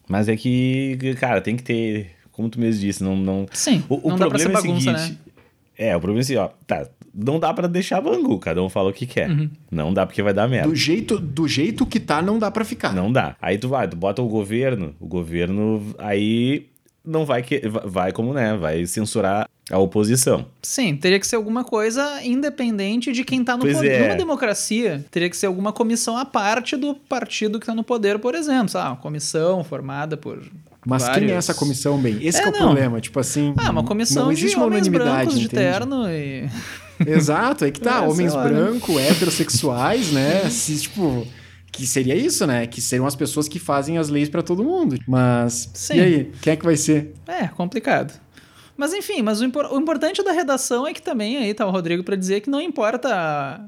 Mas 0.09 0.29
é 0.29 0.37
que, 0.37 0.97
cara, 1.19 1.41
tem 1.41 1.57
que 1.57 1.63
ter, 1.63 2.11
como 2.31 2.49
tu 2.49 2.61
mesmo 2.61 2.81
disse, 2.81 3.03
não. 3.03 3.17
não... 3.17 3.47
Sim, 3.53 3.83
O, 3.89 4.07
o 4.07 4.11
não 4.11 4.19
dá 4.19 4.29
pra 4.29 4.39
ser 4.39 4.51
problema 4.51 4.59
é 4.59 4.61
o 4.61 4.75
bagunça, 4.75 4.99
seguinte. 4.99 5.19
né? 5.27 5.32
É, 5.77 5.97
o 5.97 6.01
problema 6.01 6.21
é 6.21 6.23
assim, 6.23 6.37
ó, 6.37 6.49
tá, 6.67 6.87
não 7.15 7.39
dá 7.39 7.53
pra 7.53 7.67
deixar 7.67 8.01
bangu, 8.01 8.39
cada 8.39 8.63
um 8.63 8.69
fala 8.69 8.91
o 8.91 8.93
que 8.93 9.07
quer. 9.07 9.31
Uhum. 9.31 9.51
Não 9.71 9.93
dá 9.93 10.07
porque 10.07 10.23
vai 10.23 10.33
dar 10.35 10.49
merda. 10.49 10.69
Do 10.69 10.75
jeito, 10.77 11.19
do 11.19 11.47
jeito 11.49 11.85
que 11.87 12.01
tá, 12.01 12.23
não 12.23 12.39
dá 12.39 12.51
pra 12.51 12.65
ficar. 12.65 12.95
Não 12.95 13.11
dá. 13.13 13.37
Aí 13.41 13.59
tu 13.59 13.69
vai, 13.69 13.89
tu 13.89 13.97
bota 13.97 14.23
o 14.23 14.29
governo, 14.29 14.95
o 15.01 15.07
governo 15.07 15.95
aí 15.99 16.67
não 17.05 17.25
vai 17.25 17.43
que 17.43 17.61
vai 17.85 18.13
como, 18.13 18.33
né, 18.33 18.57
vai 18.57 18.87
censurar 18.87 19.49
a 19.71 19.79
oposição. 19.79 20.47
Sim, 20.63 20.97
teria 20.97 21.19
que 21.19 21.27
ser 21.27 21.37
alguma 21.37 21.65
coisa 21.65 22.21
independente 22.25 23.13
de 23.13 23.25
quem 23.25 23.43
tá 23.45 23.55
no 23.57 23.61
Pois 23.63 23.77
poder. 23.77 23.93
é. 23.93 24.03
Numa 24.05 24.15
democracia, 24.17 25.05
teria 25.11 25.29
que 25.31 25.37
ser 25.37 25.47
alguma 25.47 25.73
comissão 25.73 26.17
à 26.17 26.25
parte 26.25 26.77
do 26.77 26.95
partido 26.95 27.59
que 27.59 27.67
tá 27.67 27.75
no 27.75 27.83
poder, 27.85 28.19
por 28.19 28.35
exemplo. 28.35 28.69
Sabe? 28.69 28.89
Uma 28.91 28.97
comissão 28.97 29.65
formada 29.65 30.17
por. 30.17 30.43
Mas 30.85 31.03
quem 31.05 31.11
é 31.11 31.15
vários- 31.15 31.33
essa 31.33 31.55
comissão, 31.55 31.99
bem? 31.99 32.19
Esse 32.21 32.39
É, 32.39 32.43
que 32.43 32.49
é 32.49 32.51
o 32.51 32.55
problema. 32.55 33.01
Tipo 33.01 33.21
assim. 33.21 33.55
Ah, 33.57 33.71
uma 33.71 33.85
comissão 33.85 34.25
não 34.27 34.33
de 34.33 34.41
existe 34.41 34.57
uma 34.57 34.67
homens 34.67 34.87
unanimidade. 34.87 35.17
brancos 35.27 35.39
de 35.39 35.47
entende? 35.47 35.63
terno 35.63 36.09
e. 36.11 36.49
Exato, 37.07 37.65
aí 37.65 37.71
que 37.73 37.81
tá. 37.81 37.99
É, 38.05 38.09
homens 38.09 38.35
brancos, 38.35 38.97
heterossexuais, 38.97 40.13
né? 40.13 40.49
Se, 40.51 40.81
tipo. 40.81 41.27
Que 41.71 41.87
seria 41.87 42.15
isso, 42.15 42.47
né? 42.47 42.67
Que 42.67 42.83
seriam 42.83 43.07
as 43.07 43.17
pessoas 43.17 43.49
que 43.49 43.59
fazem 43.59 43.97
as 43.97 44.11
leis 44.11 44.29
pra 44.29 44.43
todo 44.43 44.63
mundo. 44.63 44.99
Mas. 45.09 45.71
Sim. 45.73 45.95
E 45.97 46.01
aí? 46.01 46.31
Quem 46.43 46.53
é 46.53 46.57
que 46.57 46.65
vai 46.65 46.77
ser? 46.77 47.15
É, 47.27 47.49
complicado. 47.49 48.13
Mas 48.77 48.93
enfim, 48.93 49.23
mas 49.23 49.41
o, 49.41 49.45
impor- 49.45 49.73
o 49.73 49.79
importante 49.79 50.23
da 50.23 50.33
redação 50.33 50.87
é 50.87 50.93
que 50.93 51.01
também 51.01 51.37
aí 51.39 51.55
tá 51.55 51.65
o 51.67 51.71
Rodrigo 51.71 52.03
pra 52.03 52.17
dizer 52.17 52.41
que 52.41 52.51
não 52.51 52.61
importa. 52.61 53.65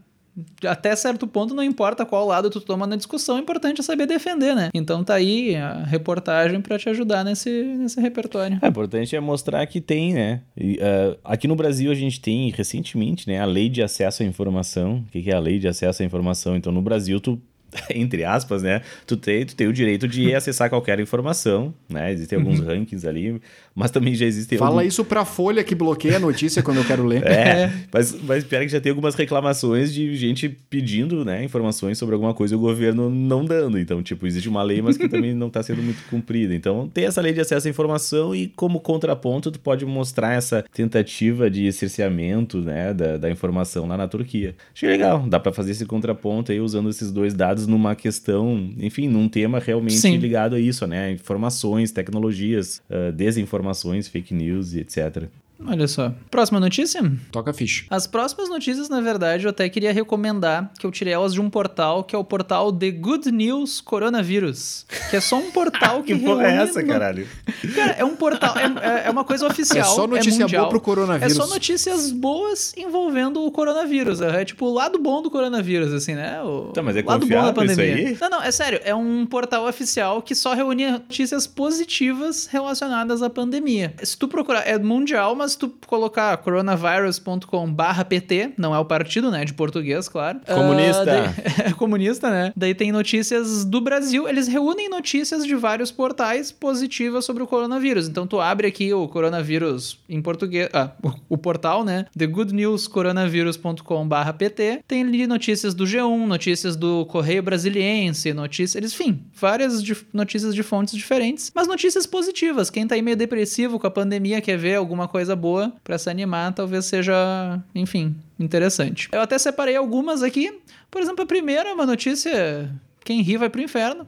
Até 0.67 0.95
certo 0.97 1.27
ponto, 1.27 1.55
não 1.55 1.63
importa 1.63 2.05
qual 2.05 2.27
lado 2.27 2.51
tu 2.51 2.61
toma 2.61 2.87
na 2.87 2.97
discussão, 2.97 3.37
o 3.37 3.39
importante 3.39 3.81
é 3.81 3.85
saber 3.85 4.07
defender, 4.07 4.55
né? 4.55 4.71
Então 4.75 5.05
tá 5.05 5.15
aí 5.15 5.55
a 5.55 5.85
reportagem 5.85 6.61
pra 6.61 6.79
te 6.79 6.89
ajudar 6.89 7.25
nesse, 7.25 7.51
nesse 7.51 8.01
repertório. 8.01 8.59
É, 8.61 8.69
importante 8.69 9.15
é 9.15 9.21
mostrar 9.21 9.65
que 9.67 9.81
tem, 9.81 10.13
né? 10.13 10.43
E, 10.57 10.79
ah, 10.81 11.17
aqui 11.25 11.47
no 11.47 11.55
Brasil 11.55 11.91
a 11.91 11.95
gente 11.95 12.21
tem 12.21 12.51
recentemente, 12.51 13.29
né, 13.29 13.41
a 13.41 13.45
lei 13.45 13.69
de 13.69 13.83
acesso 13.83 14.23
à 14.23 14.27
informação. 14.27 15.05
O 15.07 15.11
que 15.11 15.31
é 15.31 15.35
a 15.35 15.39
lei 15.39 15.59
de 15.59 15.69
acesso 15.69 16.03
à 16.03 16.07
informação? 16.07 16.57
Então 16.57 16.73
no 16.73 16.83
Brasil 16.83 17.21
tu 17.21 17.41
entre 17.95 18.25
aspas, 18.25 18.63
né? 18.63 18.81
Tu 19.07 19.17
tem, 19.17 19.45
tu 19.45 19.55
tem 19.55 19.67
o 19.67 19.73
direito 19.73 20.07
de 20.09 20.35
acessar 20.35 20.69
qualquer 20.71 20.99
informação, 21.01 21.75
né? 21.89 22.13
Existem 22.13 22.39
alguns 22.39 22.61
rankings 22.61 23.07
ali, 23.07 23.41
mas 23.75 23.91
também 23.91 24.15
já 24.15 24.27
existem. 24.27 24.57
Fala 24.59 24.77
algum- 24.77 24.87
isso 24.89 25.05
pra 25.05 25.25
Folha 25.25 25.63
que 25.65 25.75
bloqueia 25.75 26.17
a 26.17 26.21
notícia 26.21 26.63
quando 26.63 26.79
eu 26.79 26.85
quero 26.85 27.05
ler. 27.05 27.23
É, 27.35 27.71
mas, 27.93 28.15
mas 28.23 28.45
pior 28.45 28.61
é 28.63 28.65
que 28.67 28.71
já 28.73 28.81
tem 28.81 28.91
algumas 28.91 29.15
reclamações 29.15 29.93
de 29.93 30.15
gente 30.17 30.49
pedindo, 30.49 31.25
né, 31.25 31.43
informações 31.45 31.99
sobre 31.99 32.15
alguma 32.15 32.33
coisa 32.33 32.55
e 32.55 32.57
o 32.57 32.61
governo 32.61 33.11
não 33.11 33.45
dando. 33.45 33.79
Então, 33.79 34.03
tipo, 34.03 34.27
existe 34.27 34.49
uma 34.49 34.63
lei, 34.63 34.81
mas 34.81 34.97
que 34.97 35.09
também 35.09 35.35
não 35.35 35.49
está 35.49 35.63
sendo 35.63 35.83
muito 35.83 36.03
cumprida. 36.09 36.55
Então, 36.55 36.89
tem 36.93 37.05
essa 37.07 37.21
lei 37.21 37.33
de 37.33 37.41
acesso 37.41 37.67
à 37.67 37.71
informação 37.71 38.35
e 38.35 38.49
como 38.49 38.81
contraponto, 38.81 39.51
tu 39.51 39.59
pode 39.61 39.85
mostrar 39.85 40.33
essa 40.35 40.65
tentativa 40.73 41.51
de 41.51 41.71
cerceamento, 41.73 42.59
né, 42.61 42.93
da, 42.95 43.17
da 43.17 43.31
informação 43.31 43.87
lá 43.87 43.97
na 43.97 44.07
Turquia. 44.09 44.55
Achei 44.75 44.89
legal, 44.89 45.25
dá 45.29 45.39
para 45.41 45.53
fazer 45.53 45.73
esse 45.73 45.85
contraponto 45.87 46.53
aí 46.53 46.61
usando 46.61 46.89
esses 46.89 47.11
dois 47.11 47.35
dados 47.35 47.64
numa 47.67 47.95
questão, 47.95 48.73
enfim, 48.79 49.09
num 49.09 49.29
tema 49.29 49.59
realmente 49.59 49.97
Sim. 49.97 50.17
ligado 50.17 50.55
a 50.55 50.61
isso, 50.61 50.87
né, 50.87 51.13
informações, 51.13 51.91
tecnologias, 51.91 52.83
ah, 52.91 53.11
desinformações, 53.11 54.09
fake 54.09 54.35
news 54.35 54.75
e 54.75 54.81
etc. 54.81 55.29
Olha 55.67 55.87
só. 55.87 56.13
Próxima 56.31 56.59
notícia? 56.61 57.01
Toca 57.31 57.51
a 57.51 57.55
ficha. 57.55 57.85
As 57.89 58.07
próximas 58.07 58.49
notícias, 58.49 58.89
na 58.89 59.01
verdade, 59.01 59.45
eu 59.45 59.51
até 59.51 59.69
queria 59.69 59.93
recomendar 59.93 60.71
que 60.79 60.85
eu 60.87 60.91
tirei 60.91 61.13
elas 61.13 61.33
de 61.33 61.41
um 61.41 61.49
portal, 61.49 62.03
que 62.05 62.15
é 62.15 62.19
o 62.19 62.25
portal 62.25 62.73
The 62.73 62.91
Good 62.91 63.31
News 63.31 63.81
Coronavírus. 63.81 64.85
Que 65.11 65.17
é 65.17 65.21
só 65.21 65.37
um 65.37 65.51
portal 65.51 66.03
que, 66.05 66.15
Que 66.19 66.25
porra 66.25 66.47
é 66.47 66.57
essa, 66.57 66.83
no- 66.83 66.89
caralho? 66.89 67.27
Cara, 67.75 67.93
é 67.93 68.05
um 68.05 68.17
portal, 68.17 68.55
é, 68.59 68.65
é- 69.05 69.07
é 69.07 69.11
uma 69.11 69.25
coisa 69.25 69.47
oficial. 69.47 69.81
É 69.81 69.95
só 69.97 70.07
notícia 70.07 70.41
mundial. 70.41 70.63
boa 70.65 70.71
pro 70.71 70.81
coronavírus. 70.81 71.33
É 71.33 71.35
só 71.35 71.47
notícias 71.47 72.11
boas 72.11 72.75
envolvendo 72.77 73.45
o 73.45 73.51
coronavírus. 73.51 74.21
É 74.21 74.45
tipo 74.45 74.67
o 74.67 74.73
lado 74.75 74.99
bom 74.99 75.23
do 75.23 75.31
coronavírus, 75.31 75.93
assim, 75.93 76.15
né? 76.15 76.43
O 76.43 76.73
Tá, 76.73 76.83
mas 76.83 76.97
é 76.97 77.03
lado 77.03 77.27
bom 77.27 77.29
da 77.29 77.53
confiável 77.53 77.65
isso 77.65 77.77
pandemia. 77.77 78.09
aí? 78.09 78.19
Não, 78.21 78.31
não, 78.31 78.43
é 78.43 78.51
sério. 78.51 78.81
É 78.85 78.95
um 78.95 79.25
portal 79.25 79.67
oficial 79.69 80.21
que 80.21 80.35
só 80.35 80.53
reúne 80.53 80.91
notícias 80.91 81.47
positivas 81.47 82.47
relacionadas 82.47 83.23
à 83.23 83.31
pandemia. 83.31 83.95
Se 84.03 84.17
tu 84.19 84.27
procurar, 84.29 84.63
é 84.67 84.79
mundial, 84.79 85.35
mas 85.35 85.44
se 85.49 85.59
tu 85.59 85.73
colocar 85.87 86.37
coronavirus.com/pt, 86.39 88.53
não 88.59 88.75
é 88.75 88.79
o 88.79 88.85
partido, 88.85 89.31
né? 89.31 89.45
De 89.45 89.55
português, 89.55 90.09
claro. 90.09 90.41
Comunista. 90.47 91.03
Ah, 91.03 91.05
daí- 91.05 91.31
é 91.69 91.73
comunista, 91.73 92.31
né? 92.31 92.53
Daí 92.57 92.75
tem 92.75 92.91
notícias 92.93 93.65
do 93.65 93.81
Brasil. 93.81 94.29
Eles 94.29 94.49
reúnem 94.49 94.89
notícias 94.89 95.45
de 95.47 95.55
vários 95.55 95.91
portais 95.91 96.51
positivas 96.53 97.25
sobre 97.25 97.43
o 97.43 97.47
coronavírus. 97.47 98.09
Então 98.09 98.27
tu 98.27 98.41
abre 98.41 98.67
aqui 98.67 98.93
o 98.93 99.07
coronavírus 99.09 99.99
em 100.09 100.21
português, 100.23 100.69
ah, 100.73 100.91
o, 101.03 101.13
o 101.35 101.39
portal, 101.39 101.85
né? 101.85 102.07
thegoodnewscoronavirus.com/pt. 102.17 104.81
Tem 104.87 105.03
ali 105.03 105.27
notícias 105.27 105.75
do 105.75 105.85
G1, 105.85 106.27
notícias 106.27 106.77
do 106.77 107.05
Correio 107.07 107.43
Brasiliense, 107.43 108.33
notícias, 108.33 108.77
eles, 108.77 108.93
enfim, 108.93 109.23
várias 109.35 109.83
dif- 109.83 110.07
notícias 110.13 110.55
de 110.55 110.63
fontes 110.63 110.95
diferentes, 110.95 111.51
mas 111.55 111.67
notícias 111.67 112.07
positivas. 112.07 112.71
Quem 112.71 112.87
tá 112.87 112.95
aí 112.95 113.03
meio 113.03 113.17
depressivo 113.17 113.79
com 113.79 113.87
a 113.87 113.91
pandemia 113.91 114.41
quer 114.41 114.57
ver 114.57 114.77
alguma 114.77 115.09
coisa 115.09 115.34
boa 115.37 115.73
pra 115.83 115.99
se 115.99 116.09
animar, 116.11 116.53
talvez 116.55 116.85
seja, 116.87 117.61
enfim, 117.75 118.15
interessante. 118.39 119.09
Eu 119.13 119.21
até 119.21 119.39
separei 119.39 119.77
algumas 119.77 120.23
aqui. 120.23 120.61
Por 120.91 121.03
exemplo, 121.03 121.25
a 121.25 121.27
primeira 121.27 121.71
é 121.71 121.73
uma 121.73 121.87
notícia. 121.87 122.71
Quem 123.05 123.21
ri 123.23 123.37
vai 123.37 123.49
pro 123.49 123.61
inferno. 123.63 124.07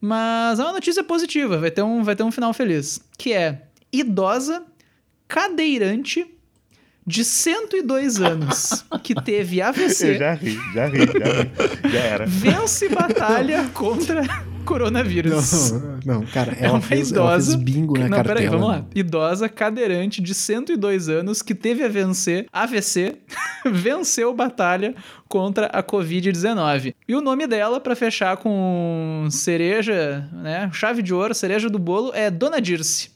Mas 0.00 0.60
é 0.60 0.62
uma 0.62 0.72
notícia 0.72 1.02
positiva, 1.02 1.58
vai 1.58 1.70
ter 1.70 1.82
um, 1.82 2.02
vai 2.04 2.14
ter 2.14 2.22
um 2.22 2.30
final 2.30 2.52
feliz. 2.52 3.00
Que 3.16 3.32
é 3.32 3.62
idosa, 3.92 4.62
cadeirante, 5.26 6.26
de 7.06 7.24
102 7.24 8.20
anos, 8.20 8.84
que 9.02 9.14
teve 9.14 9.62
AVC, 9.62 10.10
Eu 10.10 10.18
já 10.18 10.34
ri, 10.34 10.58
já 10.74 10.86
ri, 10.86 10.98
já 10.98 11.42
ri. 11.42 11.90
Já 11.90 11.98
era. 11.98 12.26
vence 12.26 12.88
batalha 12.90 13.68
contra 13.72 14.22
coronavírus. 14.68 15.72
Não, 15.72 15.98
não, 16.20 16.26
cara, 16.26 16.52
É 16.60 16.64
ela, 16.64 16.74
uma 16.74 16.80
fez, 16.80 17.10
ela 17.12 17.22
idosa. 17.32 17.52
fez 17.52 17.62
bingo 17.64 17.94
na 17.98 18.08
Não, 18.08 18.16
cartela. 18.18 18.34
peraí, 18.36 18.48
vamos 18.48 18.68
lá. 18.68 18.84
Idosa, 18.94 19.48
cadeirante 19.48 20.20
de 20.20 20.34
102 20.34 21.08
anos 21.08 21.42
que 21.42 21.54
teve 21.54 21.82
a 21.82 21.88
vencer, 21.88 22.46
AVC, 22.52 23.16
venceu 23.66 24.32
batalha 24.34 24.94
contra 25.28 25.66
a 25.66 25.82
Covid-19. 25.82 26.94
E 27.06 27.14
o 27.14 27.20
nome 27.20 27.46
dela, 27.46 27.80
pra 27.80 27.96
fechar 27.96 28.36
com 28.36 29.26
cereja, 29.30 30.28
né? 30.32 30.70
Chave 30.72 31.02
de 31.02 31.12
ouro, 31.14 31.34
cereja 31.34 31.68
do 31.68 31.78
bolo, 31.78 32.12
é 32.14 32.30
Dona 32.30 32.60
Dirce. 32.60 33.10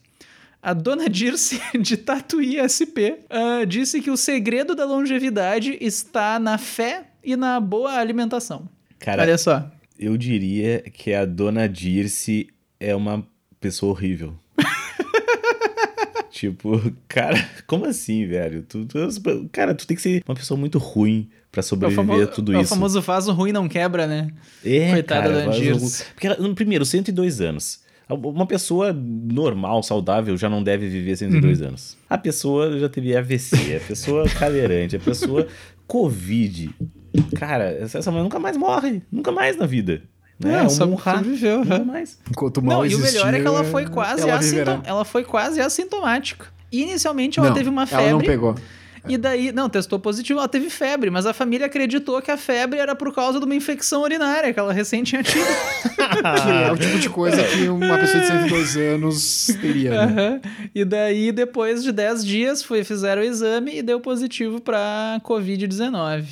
A 0.63 0.73
dona 0.73 1.09
Dirce, 1.09 1.61
de 1.81 1.97
Tatuí 1.97 2.57
SP, 2.63 3.27
ah, 3.29 3.65
disse 3.67 4.01
que 4.01 4.11
o 4.11 4.17
segredo 4.17 4.75
da 4.77 4.85
longevidade 4.85 5.77
está 5.81 6.39
na 6.39 6.57
fé 6.57 7.05
e 7.25 7.35
na 7.37 7.59
boa 7.59 7.93
alimentação. 7.95 8.69
Cara, 9.01 9.23
Olha 9.23 9.37
só. 9.37 9.69
Eu 10.05 10.17
diria 10.17 10.81
que 10.93 11.13
a 11.15 11.25
dona 11.25 11.69
Dirce 11.69 12.49
é 12.81 12.95
uma 12.95 13.25
pessoa 13.61 13.93
horrível. 13.93 14.35
tipo, 16.31 16.81
cara, 17.09 17.45
como 17.67 17.85
assim, 17.85 18.27
velho? 18.27 18.63
Tu, 18.69 18.85
tu- 18.87 19.49
cara, 19.53 19.75
tu 19.75 19.87
tem 19.87 19.97
que 19.97 20.03
ser 20.03 20.23
uma 20.27 20.35
pessoa 20.35 20.59
muito 20.59 20.79
ruim 20.79 21.29
pra 21.51 21.61
É 21.61 21.63
o 21.63 21.65
sobreviver 21.65 22.05
famoso, 22.07 22.25
a 22.25 22.27
tudo 22.29 22.55
é 22.55 22.59
o 22.59 22.61
isso. 22.63 22.71
famoso 22.75 23.03
faz 23.03 23.29
o 23.29 23.33
ruim 23.33 23.53
não 23.53 23.69
quebra, 23.69 24.07
né? 24.07 24.31
É, 24.65 24.91
Coitada 24.91 25.23
cara, 25.29 25.35
da 25.41 25.45
faz 25.45 25.57
Dirce. 25.57 26.05
Porque 26.15 26.27
ela, 26.27 26.37
no 26.37 26.55
primeiro, 26.55 26.85
102 26.85 27.41
anos. 27.41 27.81
Uma 28.09 28.47
pessoa 28.47 28.93
normal, 28.93 29.83
saudável, 29.83 30.37
já 30.37 30.47
não 30.49 30.63
deve 30.63 30.87
viver 30.89 31.17
102 31.17 31.61
Uhum. 31.61 31.69
anos. 31.69 31.97
A 32.11 32.19
pessoa 32.19 32.79
já 32.79 32.87
teve 32.89 33.17
AVC, 33.17 33.77
a 33.77 33.81
pessoa 33.81 34.29
cadeirante, 34.29 34.97
a 34.97 34.99
pessoa 35.01 35.47
Covid. 35.87 36.71
Cara, 37.37 37.65
essa 37.65 38.11
mulher 38.11 38.23
nunca 38.23 38.39
mais 38.39 38.57
morre. 38.57 39.03
Nunca 39.11 39.31
mais 39.33 39.57
na 39.57 39.67
vida. 39.67 40.03
Né? 40.41 40.65
É, 40.65 40.69
só- 40.69 40.87
sobreviveu, 40.97 41.59
Nunca 41.61 41.75
aham. 41.77 41.85
mais. 41.85 42.19
Enquanto 42.31 42.59
o 42.59 42.63
mal 42.65 42.79
Não, 42.79 42.87
e 42.87 42.89
o 42.95 42.99
existir, 42.99 43.19
melhor 43.19 43.35
é 43.35 43.41
que 43.41 43.47
ela 43.47 43.65
foi 43.65 43.87
quase, 43.87 44.29
ela 44.29 44.83
ela 44.85 45.05
foi 45.05 45.23
quase 45.25 45.61
assintomática. 45.61 46.47
Inicialmente 46.73 47.39
ela 47.39 47.49
Não, 47.49 47.55
teve 47.55 47.69
uma 47.69 47.83
Ela 47.83 47.91
não 48.11 48.19
febre. 48.19 48.27
pegou. 48.27 48.55
E 49.09 49.17
daí, 49.17 49.51
não, 49.51 49.69
testou 49.69 49.99
positivo, 49.99 50.39
ela 50.39 50.49
teve 50.49 50.71
febre, 50.71 51.11
mas 51.11 51.27
a 51.27 51.33
família 51.33 51.67
acreditou 51.67 52.23
que 52.23 52.31
a 52.31 52.37
febre 52.37 52.79
era 52.79 52.95
por 52.95 53.13
causa 53.13 53.41
de 53.41 53.45
uma 53.45 53.55
infecção 53.55 54.03
urinária 54.03 54.53
que 54.53 54.61
ela 54.61 54.73
recém 54.73 55.03
tinha 55.03 55.23
tido. 55.23 55.45
Que 56.13 56.51
é 56.51 56.71
o 56.71 56.77
tipo 56.77 56.99
de 56.99 57.09
coisa 57.09 57.43
que 57.43 57.69
uma 57.69 57.97
pessoa 57.99 58.21
de 58.21 58.27
102 58.27 58.77
anos 58.77 59.47
teria, 59.61 59.91
né? 59.91 59.97
Aham. 59.97 60.41
E 60.75 60.85
daí, 60.85 61.33
depois 61.33 61.83
de 61.83 61.91
10 61.91 62.25
dias, 62.25 62.63
foi, 62.63 62.85
fizeram 62.85 63.23
o 63.23 63.25
exame 63.25 63.79
e 63.79 63.83
deu 63.83 63.99
positivo 63.99 64.61
pra 64.61 65.21
Covid-19. 65.25 66.25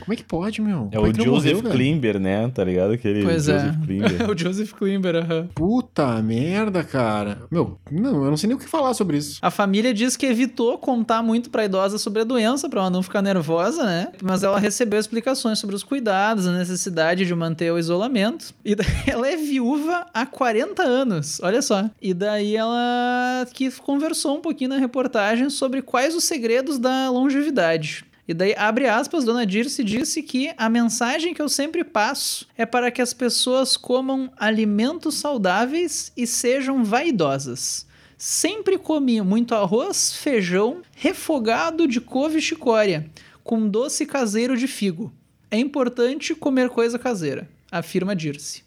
Como 0.00 0.12
é 0.12 0.16
que 0.16 0.24
pode, 0.24 0.60
meu? 0.60 0.88
É 0.92 0.96
Como 0.96 1.08
o 1.08 1.12
que 1.12 1.18
não 1.18 1.24
Joseph 1.24 1.52
morreu, 1.52 1.62
velho? 1.62 1.74
Klimber, 1.74 2.20
né? 2.20 2.48
Tá 2.54 2.64
ligado? 2.64 2.92
Aquele 2.92 3.22
Pois 3.22 3.48
é. 3.48 3.58
Joseph 3.58 3.84
Klimber. 3.84 4.30
o 4.30 4.38
Joseph 4.38 4.72
Klimber, 4.72 5.16
aham. 5.16 5.48
Puta 5.54 6.22
merda, 6.22 6.84
cara. 6.84 7.38
Meu, 7.50 7.78
não, 7.90 8.24
eu 8.24 8.30
não 8.30 8.36
sei 8.36 8.48
nem 8.48 8.56
o 8.56 8.58
que 8.60 8.68
falar 8.68 8.94
sobre 8.94 9.16
isso. 9.16 9.38
A 9.42 9.50
família 9.50 9.92
diz 9.92 10.16
que 10.16 10.26
evitou 10.26 10.78
contar 10.78 11.22
muito 11.22 11.50
pra 11.50 11.64
idosa 11.64 11.98
sobre 11.98 12.22
a 12.22 12.24
doença, 12.24 12.68
pra 12.68 12.80
ela 12.80 12.90
não 12.90 13.02
ficar 13.02 13.22
nervosa, 13.22 13.84
né? 13.84 14.08
Mas 14.22 14.42
ela 14.42 14.58
recebeu 14.58 14.98
explicações 14.98 15.58
sobre 15.58 15.74
os 15.74 15.82
cuidados, 15.82 16.46
a 16.46 16.52
necessidade 16.52 17.24
de 17.24 17.34
manter 17.34 17.72
o 17.72 17.78
isolamento. 17.78 18.54
E 18.64 18.74
daí 18.74 18.86
ela 19.06 19.28
é 19.28 19.36
viúva 19.36 20.06
há 20.12 20.26
40 20.26 20.82
anos, 20.82 21.40
olha 21.42 21.62
só. 21.62 21.88
E 22.00 22.12
daí 22.12 22.56
ela 22.56 23.46
que 23.52 23.70
conversou 23.70 24.36
um 24.36 24.40
pouquinho 24.40 24.70
na 24.70 24.78
reportagem 24.78 25.50
sobre 25.50 25.82
quais 25.82 26.14
os 26.14 26.24
segredos 26.24 26.78
da 26.78 27.10
longevidade. 27.10 28.04
E 28.28 28.34
daí, 28.34 28.54
abre 28.56 28.88
aspas, 28.88 29.24
Dona 29.24 29.46
Dirce 29.46 29.84
disse 29.84 30.20
que 30.22 30.52
a 30.56 30.68
mensagem 30.68 31.32
que 31.32 31.40
eu 31.40 31.48
sempre 31.48 31.84
passo 31.84 32.46
é 32.58 32.66
para 32.66 32.90
que 32.90 33.00
as 33.00 33.14
pessoas 33.14 33.76
comam 33.76 34.32
alimentos 34.36 35.14
saudáveis 35.14 36.12
e 36.16 36.26
sejam 36.26 36.82
vaidosas. 36.82 37.86
Sempre 38.18 38.78
comi 38.78 39.20
muito 39.20 39.54
arroz, 39.54 40.12
feijão, 40.16 40.82
refogado 40.96 41.86
de 41.86 42.00
couve 42.00 42.38
e 42.38 42.42
chicória, 42.42 43.08
com 43.44 43.68
doce 43.68 44.04
caseiro 44.04 44.56
de 44.56 44.66
figo. 44.66 45.12
É 45.50 45.58
importante 45.58 46.34
comer 46.34 46.68
coisa 46.70 46.98
caseira, 46.98 47.48
afirma 47.70 48.16
Dirce. 48.16 48.64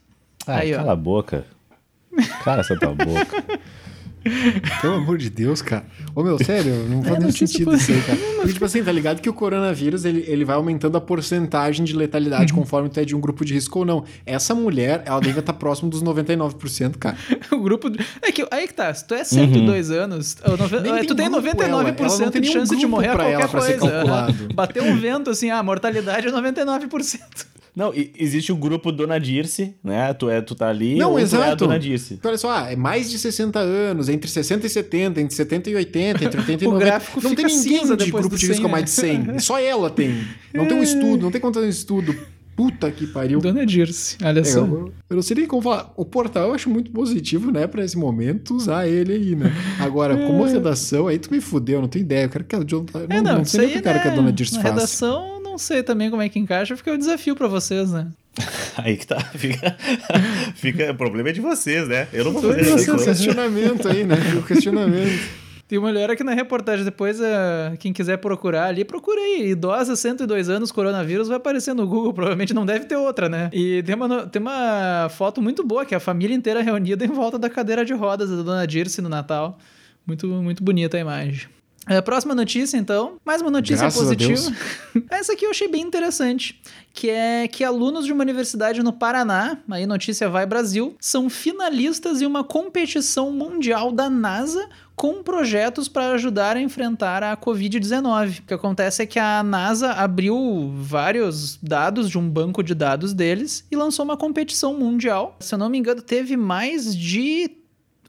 Ah, 0.47 0.59
Aí, 0.59 0.73
ó. 0.73 0.77
cala 0.77 0.93
a 0.93 0.95
boca. 0.95 1.45
Cala 2.43 2.61
essa 2.61 2.77
tua 2.79 2.93
boca. 2.93 3.43
Pelo 4.81 4.95
amor 4.95 5.17
de 5.17 5.29
Deus, 5.29 5.61
cara. 5.61 5.85
Ô, 6.15 6.23
meu, 6.23 6.37
sério, 6.43 6.73
não 6.89 7.01
faz 7.01 7.13
nenhum 7.17 7.27
notícia 7.27 7.47
sentido 7.47 7.75
isso 7.75 7.91
aí, 7.91 8.01
cara. 8.01 8.17
Porque, 8.39 8.53
tipo 8.53 8.65
assim, 8.65 8.83
tá 8.83 8.91
ligado 8.91 9.21
que 9.21 9.29
o 9.29 9.33
coronavírus, 9.33 10.05
ele, 10.05 10.23
ele 10.27 10.43
vai 10.45 10.55
aumentando 10.55 10.97
a 10.97 11.01
porcentagem 11.01 11.85
de 11.85 11.95
letalidade 11.95 12.53
Uhum. 12.53 12.59
conforme 12.59 12.89
tu 12.89 12.99
é 12.99 13.05
de 13.05 13.15
um 13.15 13.19
grupo 13.19 13.43
de 13.45 13.53
risco 13.53 13.79
ou 13.79 13.85
não. 13.85 14.03
Essa 14.25 14.53
mulher, 14.55 15.03
ela 15.05 15.19
deve 15.19 15.39
estar 15.39 15.53
próximo 15.53 15.89
dos 15.89 16.01
99%, 16.03 16.97
cara. 16.97 17.17
O 17.51 17.59
grupo. 17.59 17.89
de- 17.89 17.99
É 18.21 18.31
que 18.31 18.45
aí 18.51 18.67
que 18.67 18.73
tá, 18.73 18.93
se 18.93 19.05
tu 19.05 19.13
é 19.13 19.23
102 19.23 19.91
anos, 19.91 20.37
ou 20.45 20.57
nove- 20.57 20.77
tu 20.77 20.83
tem 21.15 21.15
tem 21.15 21.29
grupo, 21.31 21.63
ela. 21.63 21.81
Ela 21.81 21.83
não 21.83 21.93
99% 21.93 22.31
tem 22.31 22.41
de 22.41 22.51
chance 22.51 22.75
de 22.75 22.85
morrer 22.87 23.09
a 23.09 23.15
pra 23.15 23.23
ela 23.29 23.47
qualquer 23.47 23.51
pra 23.51 23.61
ser 23.61 23.77
coisa. 23.79 23.95
calculado. 23.95 24.33
Bateu 24.53 24.83
um 24.83 24.97
vento 24.97 25.29
assim, 25.29 25.49
a 25.49 25.61
mortalidade 25.63 26.27
é 26.27 26.31
99%. 26.31 27.19
Não, 27.79 27.93
existe 27.95 28.51
o 28.51 28.57
grupo 28.57 28.91
Dona 28.91 29.17
Dirce, 29.19 29.73
né? 29.81 30.13
Tu, 30.13 30.29
é, 30.29 30.41
tu 30.41 30.53
tá 30.53 30.67
ali 30.67 30.95
Não, 30.97 31.11
ou 31.11 31.13
tu 31.13 31.19
é 31.19 31.21
a 31.21 31.23
exato. 31.23 31.55
Dona 31.65 31.79
Dirce. 31.79 32.15
Então, 32.15 32.29
olha 32.29 32.37
só, 32.37 32.51
ah, 32.51 32.71
é 32.71 32.75
mais 32.75 33.09
de 33.09 33.17
60 33.17 33.57
anos, 33.57 34.09
entre 34.09 34.29
60 34.29 34.67
e 34.67 34.69
70, 34.69 35.21
entre 35.21 35.33
70 35.35 35.69
e 35.69 35.75
80, 35.75 36.25
entre 36.25 36.39
80 36.41 36.63
e 36.63 36.67
O 36.67 36.71
90. 36.73 36.85
gráfico 36.85 37.21
não 37.23 37.29
fica 37.29 37.43
tem 37.47 37.55
ninguém 37.55 37.79
cinza 37.79 37.95
de 37.95 38.05
depois 38.05 38.21
grupo 38.23 38.35
do 38.35 38.39
de 38.39 38.47
risco 38.47 38.61
100, 38.63 38.71
mais 38.71 38.83
de 38.85 38.89
100. 38.91 39.39
Só 39.39 39.57
ela 39.59 39.89
tem. 39.89 40.23
Não 40.53 40.65
tem 40.67 40.77
um 40.77 40.83
estudo, 40.83 41.23
não 41.23 41.31
tem 41.31 41.39
conta 41.39 41.59
um 41.61 41.69
estudo 41.69 42.13
Puta 42.55 42.91
que 42.91 43.07
pariu. 43.07 43.39
Dona 43.39 43.65
Dirce, 43.65 44.17
olha 44.21 44.41
É, 44.41 44.43
só. 44.43 44.59
eu, 44.59 44.91
eu 45.09 45.15
não 45.15 45.21
sei 45.21 45.37
nem 45.37 45.45
como 45.47 45.61
falar. 45.61 45.93
O 45.95 46.03
portal 46.03 46.49
eu 46.49 46.53
acho 46.53 46.69
muito 46.69 46.91
positivo, 46.91 47.49
né, 47.53 47.65
pra 47.67 47.85
esse 47.85 47.97
momento 47.97 48.53
usar 48.53 48.85
ele 48.85 49.13
aí, 49.13 49.33
né? 49.33 49.49
Agora, 49.79 50.17
como 50.17 50.43
redação, 50.43 51.07
aí 51.07 51.17
tu 51.17 51.31
me 51.31 51.39
fudeu, 51.39 51.79
não 51.79 51.87
tenho 51.87 52.03
ideia. 52.03 52.25
Eu 52.25 52.29
quero 52.29 52.43
que 52.43 52.53
a 52.57 52.59
John. 52.59 52.85
Não, 52.93 53.01
É, 53.17 53.21
não, 53.21 53.35
não 53.35 53.41
isso 53.43 53.51
sei 53.51 53.61
nem 53.61 53.69
o 53.69 53.71
que 53.71 53.77
eu 53.77 53.81
quero 53.83 53.95
né, 53.95 54.01
que 54.03 54.07
a 54.09 54.13
dona 54.13 54.31
Dirce 54.33 54.55
na 54.55 54.61
faça. 54.61 54.73
redação, 54.73 55.35
não 55.38 55.38
sei 55.59 55.83
também 55.83 56.09
como 56.09 56.21
é 56.21 56.29
que 56.29 56.39
encaixa, 56.39 56.75
fica 56.75 56.93
o 56.93 56.97
desafio 56.97 57.35
pra 57.35 57.47
vocês, 57.47 57.91
né? 57.91 58.07
Aí 58.77 58.97
que 58.97 59.05
tá. 59.05 59.19
Fica, 59.19 59.77
fica, 60.55 60.91
o 60.91 60.95
problema 60.95 61.29
é 61.29 61.31
de 61.31 61.41
vocês, 61.41 61.87
né? 61.87 62.07
Eu 62.11 62.25
não 62.25 62.31
vou 62.31 62.41
fazer 62.41 62.61
isso. 62.61 62.95
O 62.95 63.03
questionamento 63.03 63.87
aí, 63.87 64.03
né? 64.03 64.15
O 64.37 64.43
questionamento. 64.43 65.49
Tem 65.67 65.77
uma 65.77 65.89
olhar 65.89 66.09
aqui 66.09 66.23
na 66.23 66.33
reportagem, 66.33 66.83
depois 66.83 67.21
eh, 67.21 67.75
quem 67.77 67.93
quiser 67.93 68.17
procurar 68.17 68.65
ali, 68.65 68.83
procura 68.83 69.21
aí. 69.21 69.51
Idosa, 69.51 69.95
102 69.95 70.49
anos, 70.49 70.71
coronavírus, 70.71 71.27
vai 71.27 71.37
aparecer 71.37 71.75
no 71.75 71.85
Google, 71.85 72.11
provavelmente 72.11 72.55
não 72.55 72.65
deve 72.65 72.85
ter 72.85 72.95
outra, 72.95 73.29
né? 73.29 73.51
E 73.53 73.83
tem 73.83 73.93
uma, 73.93 74.25
tem 74.25 74.41
uma 74.41 75.09
foto 75.11 75.43
muito 75.43 75.63
boa, 75.63 75.85
que 75.85 75.93
é 75.93 75.97
a 75.97 75.99
família 75.99 76.35
inteira 76.35 76.63
reunida 76.63 77.05
em 77.05 77.09
volta 77.09 77.37
da 77.37 77.51
cadeira 77.51 77.85
de 77.85 77.93
rodas 77.93 78.31
da 78.31 78.41
Dona 78.41 78.65
Dirce 78.65 78.99
no 78.99 79.09
Natal. 79.09 79.59
Muito, 80.07 80.25
muito 80.25 80.63
bonita 80.63 80.97
a 80.97 80.99
imagem. 80.99 81.47
É, 81.87 82.01
próxima 82.01 82.35
notícia, 82.35 82.77
então. 82.77 83.17
Mais 83.25 83.41
uma 83.41 83.49
notícia 83.49 83.83
Graças 83.83 84.01
a 84.01 84.03
positiva. 84.03 84.55
Essa 85.09 85.33
aqui 85.33 85.45
eu 85.45 85.49
achei 85.49 85.67
bem 85.67 85.81
interessante, 85.81 86.61
que 86.93 87.09
é 87.09 87.47
que 87.47 87.63
alunos 87.63 88.05
de 88.05 88.13
uma 88.13 88.21
universidade 88.21 88.83
no 88.83 88.93
Paraná, 88.93 89.57
aí 89.71 89.85
notícia 89.85 90.29
vai 90.29 90.45
Brasil, 90.45 90.95
são 90.99 91.29
finalistas 91.29 92.21
em 92.21 92.25
uma 92.25 92.43
competição 92.43 93.31
mundial 93.31 93.91
da 93.91 94.09
NASA 94.09 94.67
com 94.99 95.23
projetos 95.23 95.87
para 95.87 96.11
ajudar 96.11 96.57
a 96.57 96.61
enfrentar 96.61 97.23
a 97.23 97.37
Covid-19. 97.37 98.39
O 98.39 98.43
que 98.43 98.53
acontece 98.53 99.01
é 99.01 99.05
que 99.05 99.17
a 99.17 99.41
NASA 99.41 99.93
abriu 99.93 100.73
vários 100.75 101.57
dados 101.63 102.09
de 102.09 102.17
um 102.17 102.29
banco 102.29 102.61
de 102.61 102.75
dados 102.75 103.13
deles 103.13 103.65
e 103.71 103.77
lançou 103.77 104.03
uma 104.03 104.17
competição 104.17 104.73
mundial. 104.77 105.37
Se 105.39 105.55
eu 105.55 105.59
não 105.59 105.69
me 105.69 105.77
engano, 105.77 106.01
teve 106.01 106.35
mais 106.35 106.93
de 106.93 107.58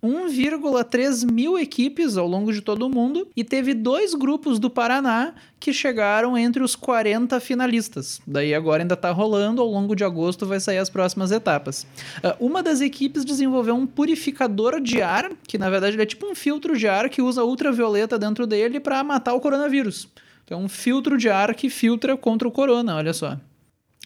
1,3 0.03 1.31
mil 1.31 1.59
equipes 1.59 2.17
ao 2.17 2.27
longo 2.27 2.53
de 2.53 2.63
todo 2.63 2.87
o 2.87 2.89
mundo 2.89 3.29
e 3.37 3.45
teve 3.45 3.75
dois 3.75 4.15
grupos 4.15 4.59
do 4.59 4.71
Paraná 4.71 5.35
que 5.59 5.75
chegaram 5.75 6.39
entre 6.39 6.63
os 6.63 6.75
40 6.75 7.39
finalistas. 7.39 8.21
Daí 8.27 8.55
agora 8.55 8.83
ainda 8.83 8.97
tá 8.97 9.11
rolando, 9.11 9.61
ao 9.61 9.69
longo 9.69 9.95
de 9.95 10.03
agosto 10.03 10.47
vai 10.47 10.59
sair 10.59 10.79
as 10.79 10.89
próximas 10.89 11.31
etapas. 11.31 11.87
Ah, 12.23 12.35
uma 12.41 12.63
das 12.63 12.81
equipes 12.81 13.25
desenvolveu 13.25 13.75
um 13.75 13.87
purificador 13.87 14.81
de 14.81 15.03
ar, 15.03 15.31
que 15.47 15.59
na 15.59 15.69
verdade 15.69 16.01
é 16.01 16.07
tipo 16.07 16.27
um 16.27 16.35
filtro 16.35 16.79
de 16.79 16.89
ar 16.89 17.11
que 17.11 17.21
usa 17.21 17.45
ultravioleta 17.45 18.19
dentro 18.19 18.47
dele 18.47 18.81
para 18.81 19.05
matar 19.05 19.35
o 19.35 19.41
coronavírus. 19.41 20.09
Então 20.45 20.61
é 20.61 20.65
um 20.65 20.69
filtro 20.69 21.19
de 21.19 21.29
ar 21.29 21.55
que 21.55 21.69
filtra 21.69 22.17
contra 22.17 22.49
o 22.49 22.51
corona, 22.51 22.97
olha 22.97 23.13
só. 23.13 23.37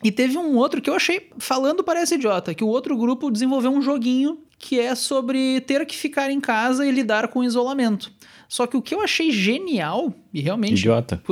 E 0.03 0.11
teve 0.11 0.37
um 0.37 0.57
outro 0.57 0.83
que 0.83 0.91
eu 0.91 0.95
achei, 0.95 1.31
falando 1.39 1.83
parece 1.83 2.17
idiota, 2.17 2.53
que 2.53 2.65
o 2.65 2.69
outro 2.69 2.97
grupo 2.97 3.31
desenvolveu 3.31 3.71
um 3.71 3.81
joguinho 3.81 4.39
que 4.65 4.81
é 4.81 4.95
sobre 4.95 5.61
ter 5.61 5.85
que 5.85 5.95
ficar 5.95 6.31
em 6.31 6.41
casa 6.41 6.87
e 6.87 6.91
lidar 6.91 7.29
com 7.29 7.41
o 7.41 7.45
isolamento. 7.45 8.11
Só 8.49 8.67
que 8.67 8.79
o 8.79 8.81
que 8.81 8.95
eu 8.95 9.03
achei 9.03 9.31
genial, 9.31 10.15
e 10.33 10.41
realmente 10.41 10.79
Idiota. 10.79 11.23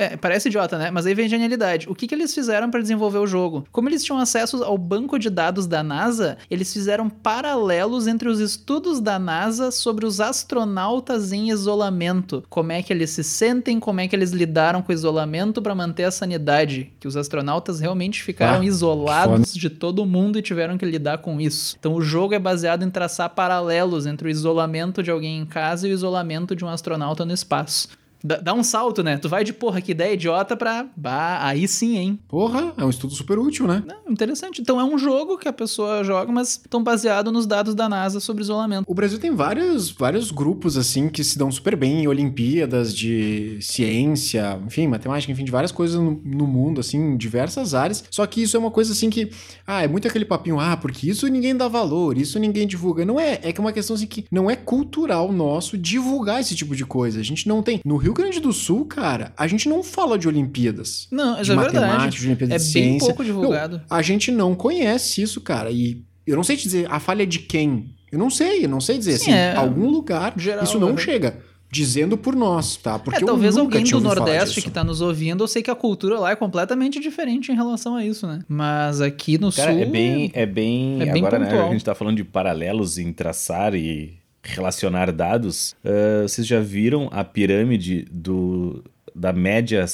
É, 0.00 0.16
parece 0.16 0.48
idiota, 0.48 0.78
né? 0.78 0.90
Mas 0.90 1.04
aí 1.04 1.14
vem 1.14 1.26
a 1.26 1.28
genialidade. 1.28 1.88
O 1.88 1.94
que, 1.94 2.06
que 2.06 2.14
eles 2.14 2.34
fizeram 2.34 2.70
para 2.70 2.80
desenvolver 2.80 3.18
o 3.18 3.26
jogo? 3.26 3.66
Como 3.70 3.88
eles 3.88 4.02
tinham 4.02 4.18
acesso 4.18 4.64
ao 4.64 4.78
banco 4.78 5.18
de 5.18 5.28
dados 5.28 5.66
da 5.66 5.82
NASA, 5.82 6.38
eles 6.50 6.72
fizeram 6.72 7.10
paralelos 7.10 8.06
entre 8.06 8.28
os 8.28 8.40
estudos 8.40 9.00
da 9.00 9.18
NASA 9.18 9.70
sobre 9.70 10.06
os 10.06 10.20
astronautas 10.20 11.32
em 11.32 11.50
isolamento. 11.50 12.42
Como 12.48 12.72
é 12.72 12.82
que 12.82 12.92
eles 12.92 13.10
se 13.10 13.22
sentem, 13.22 13.78
como 13.78 14.00
é 14.00 14.08
que 14.08 14.16
eles 14.16 14.30
lidaram 14.30 14.82
com 14.82 14.90
o 14.90 14.94
isolamento 14.94 15.60
para 15.60 15.74
manter 15.74 16.04
a 16.04 16.10
sanidade. 16.10 16.92
Que 16.98 17.06
os 17.08 17.16
astronautas 17.16 17.80
realmente 17.80 18.22
ficaram 18.22 18.60
Ah, 18.60 18.64
isolados 18.64 19.54
de 19.54 19.68
todo 19.68 20.06
mundo 20.06 20.38
e 20.38 20.42
tiveram 20.42 20.78
que 20.78 20.84
lidar 20.84 21.18
com 21.18 21.40
isso. 21.40 21.76
Então 21.78 21.94
o 21.94 22.02
jogo 22.02 22.34
é 22.34 22.38
baseado 22.38 22.82
em 22.84 22.90
traçar 22.90 23.30
paralelos 23.30 24.06
entre 24.06 24.28
o 24.28 24.30
isolamento 24.30 25.02
de 25.02 25.10
alguém 25.10 25.38
em 25.38 25.44
casa 25.46 25.86
e 25.86 25.90
o 25.90 25.94
isolamento 25.94 26.56
de 26.56 26.64
um 26.64 26.68
astronauta 26.68 27.24
no 27.24 27.32
espaço. 27.34 27.88
Dá, 28.22 28.36
dá 28.36 28.54
um 28.54 28.62
salto, 28.62 29.02
né? 29.02 29.16
Tu 29.16 29.28
vai 29.28 29.44
de 29.44 29.52
porra, 29.52 29.80
que 29.80 29.92
ideia 29.92 30.12
idiota 30.12 30.56
pra. 30.56 30.86
Bah, 30.96 31.38
aí 31.42 31.66
sim, 31.66 31.96
hein? 31.96 32.18
Porra, 32.28 32.72
é 32.76 32.84
um 32.84 32.90
estudo 32.90 33.14
super 33.14 33.38
útil, 33.38 33.66
né? 33.66 33.82
Não, 33.86 34.12
interessante. 34.12 34.60
Então 34.60 34.78
é 34.78 34.84
um 34.84 34.98
jogo 34.98 35.38
que 35.38 35.48
a 35.48 35.52
pessoa 35.52 36.04
joga, 36.04 36.30
mas 36.30 36.50
estão 36.50 36.82
baseado 36.82 37.32
nos 37.32 37.46
dados 37.46 37.74
da 37.74 37.88
NASA 37.88 38.20
sobre 38.20 38.42
isolamento. 38.42 38.84
O 38.86 38.94
Brasil 38.94 39.18
tem 39.18 39.34
vários, 39.34 39.90
vários 39.90 40.30
grupos, 40.30 40.76
assim, 40.76 41.08
que 41.08 41.24
se 41.24 41.38
dão 41.38 41.50
super 41.50 41.76
bem 41.76 42.02
em 42.02 42.06
Olimpíadas 42.06 42.94
de 42.94 43.58
ciência, 43.60 44.60
enfim, 44.66 44.86
matemática, 44.86 45.32
enfim, 45.32 45.44
de 45.44 45.50
várias 45.50 45.72
coisas 45.72 46.00
no, 46.00 46.20
no 46.24 46.46
mundo, 46.46 46.80
assim, 46.80 46.98
em 46.98 47.16
diversas 47.16 47.74
áreas. 47.74 48.04
Só 48.10 48.26
que 48.26 48.42
isso 48.42 48.56
é 48.56 48.60
uma 48.60 48.70
coisa, 48.70 48.92
assim, 48.92 49.08
que, 49.08 49.30
ah, 49.66 49.82
é 49.82 49.88
muito 49.88 50.06
aquele 50.06 50.24
papinho, 50.24 50.60
ah, 50.60 50.76
porque 50.76 51.08
isso 51.08 51.26
ninguém 51.28 51.56
dá 51.56 51.68
valor, 51.68 52.18
isso 52.18 52.38
ninguém 52.38 52.66
divulga. 52.66 53.04
Não 53.04 53.18
é, 53.18 53.40
é 53.42 53.52
que 53.52 53.60
é 53.60 53.62
uma 53.62 53.72
questão, 53.72 53.96
assim, 53.96 54.06
que 54.06 54.24
não 54.30 54.50
é 54.50 54.56
cultural 54.56 55.32
nosso 55.32 55.78
divulgar 55.78 56.40
esse 56.40 56.54
tipo 56.54 56.76
de 56.76 56.84
coisa. 56.84 57.20
A 57.20 57.22
gente 57.22 57.48
não 57.48 57.62
tem. 57.62 57.80
No 57.84 57.96
Rio 57.96 58.09
Grande 58.12 58.40
do 58.40 58.52
Sul, 58.52 58.84
cara, 58.84 59.32
a 59.36 59.46
gente 59.46 59.68
não 59.68 59.82
fala 59.82 60.18
de 60.18 60.26
Olimpíadas. 60.28 61.06
Não, 61.10 61.40
de 61.40 61.50
é 61.50 61.54
matemática, 61.54 61.88
verdade. 61.88 62.16
de 62.18 62.26
Olimpíadas 62.26 62.54
É 62.54 62.58
de 62.66 62.74
bem 62.74 62.82
ciência. 62.90 63.06
pouco 63.08 63.24
divulgado. 63.24 63.80
A 63.88 64.02
gente 64.02 64.30
não 64.30 64.54
conhece 64.54 65.22
isso, 65.22 65.40
cara. 65.40 65.70
E 65.70 66.02
eu 66.26 66.36
não 66.36 66.44
sei 66.44 66.56
te 66.56 66.62
dizer 66.64 66.86
a 66.90 67.00
falha 67.00 67.22
é 67.22 67.26
de 67.26 67.40
quem. 67.40 67.94
Eu 68.10 68.18
não 68.18 68.30
sei, 68.30 68.64
eu 68.64 68.68
não 68.68 68.80
sei 68.80 68.98
dizer 68.98 69.18
Sim, 69.18 69.30
assim. 69.30 69.32
é, 69.32 69.54
algum 69.56 69.88
lugar 69.88 70.34
geral, 70.36 70.64
isso 70.64 70.78
não 70.78 70.90
uhum. 70.90 70.96
chega. 70.96 71.38
Dizendo 71.72 72.18
por 72.18 72.34
nós, 72.34 72.76
tá? 72.76 72.98
Porque 72.98 73.20
é, 73.20 73.22
eu 73.22 73.26
talvez 73.28 73.54
nunca 73.54 73.78
alguém 73.78 73.88
do 73.88 74.00
Nordeste 74.00 74.60
que 74.60 74.68
tá 74.70 74.82
nos 74.82 75.00
ouvindo, 75.00 75.44
eu 75.44 75.46
sei 75.46 75.62
que 75.62 75.70
a 75.70 75.74
cultura 75.76 76.18
lá 76.18 76.32
é 76.32 76.34
completamente 76.36 76.98
diferente 76.98 77.52
em 77.52 77.54
relação 77.54 77.94
a 77.94 78.04
isso, 78.04 78.26
né? 78.26 78.40
Mas 78.48 79.00
aqui 79.00 79.38
no 79.38 79.52
Cara, 79.52 79.72
Sul. 79.72 79.80
é 79.80 79.86
bem. 79.86 80.32
É 80.34 80.44
bem, 80.44 81.00
é 81.00 81.06
bem 81.06 81.22
agora, 81.22 81.38
né, 81.38 81.46
pontual. 81.46 81.68
a 81.68 81.72
gente 81.72 81.84
tá 81.84 81.94
falando 81.94 82.16
de 82.16 82.24
paralelos 82.24 82.98
em 82.98 83.12
traçar 83.12 83.76
e 83.76 84.19
relacionar 84.42 85.10
dados. 85.12 85.74
Ah, 85.84 86.22
vocês 86.22 86.46
já 86.46 86.60
viram 86.60 87.08
a 87.12 87.22
pirâmide 87.24 88.06
do, 88.10 88.82
da 89.14 89.32
média, 89.32 89.84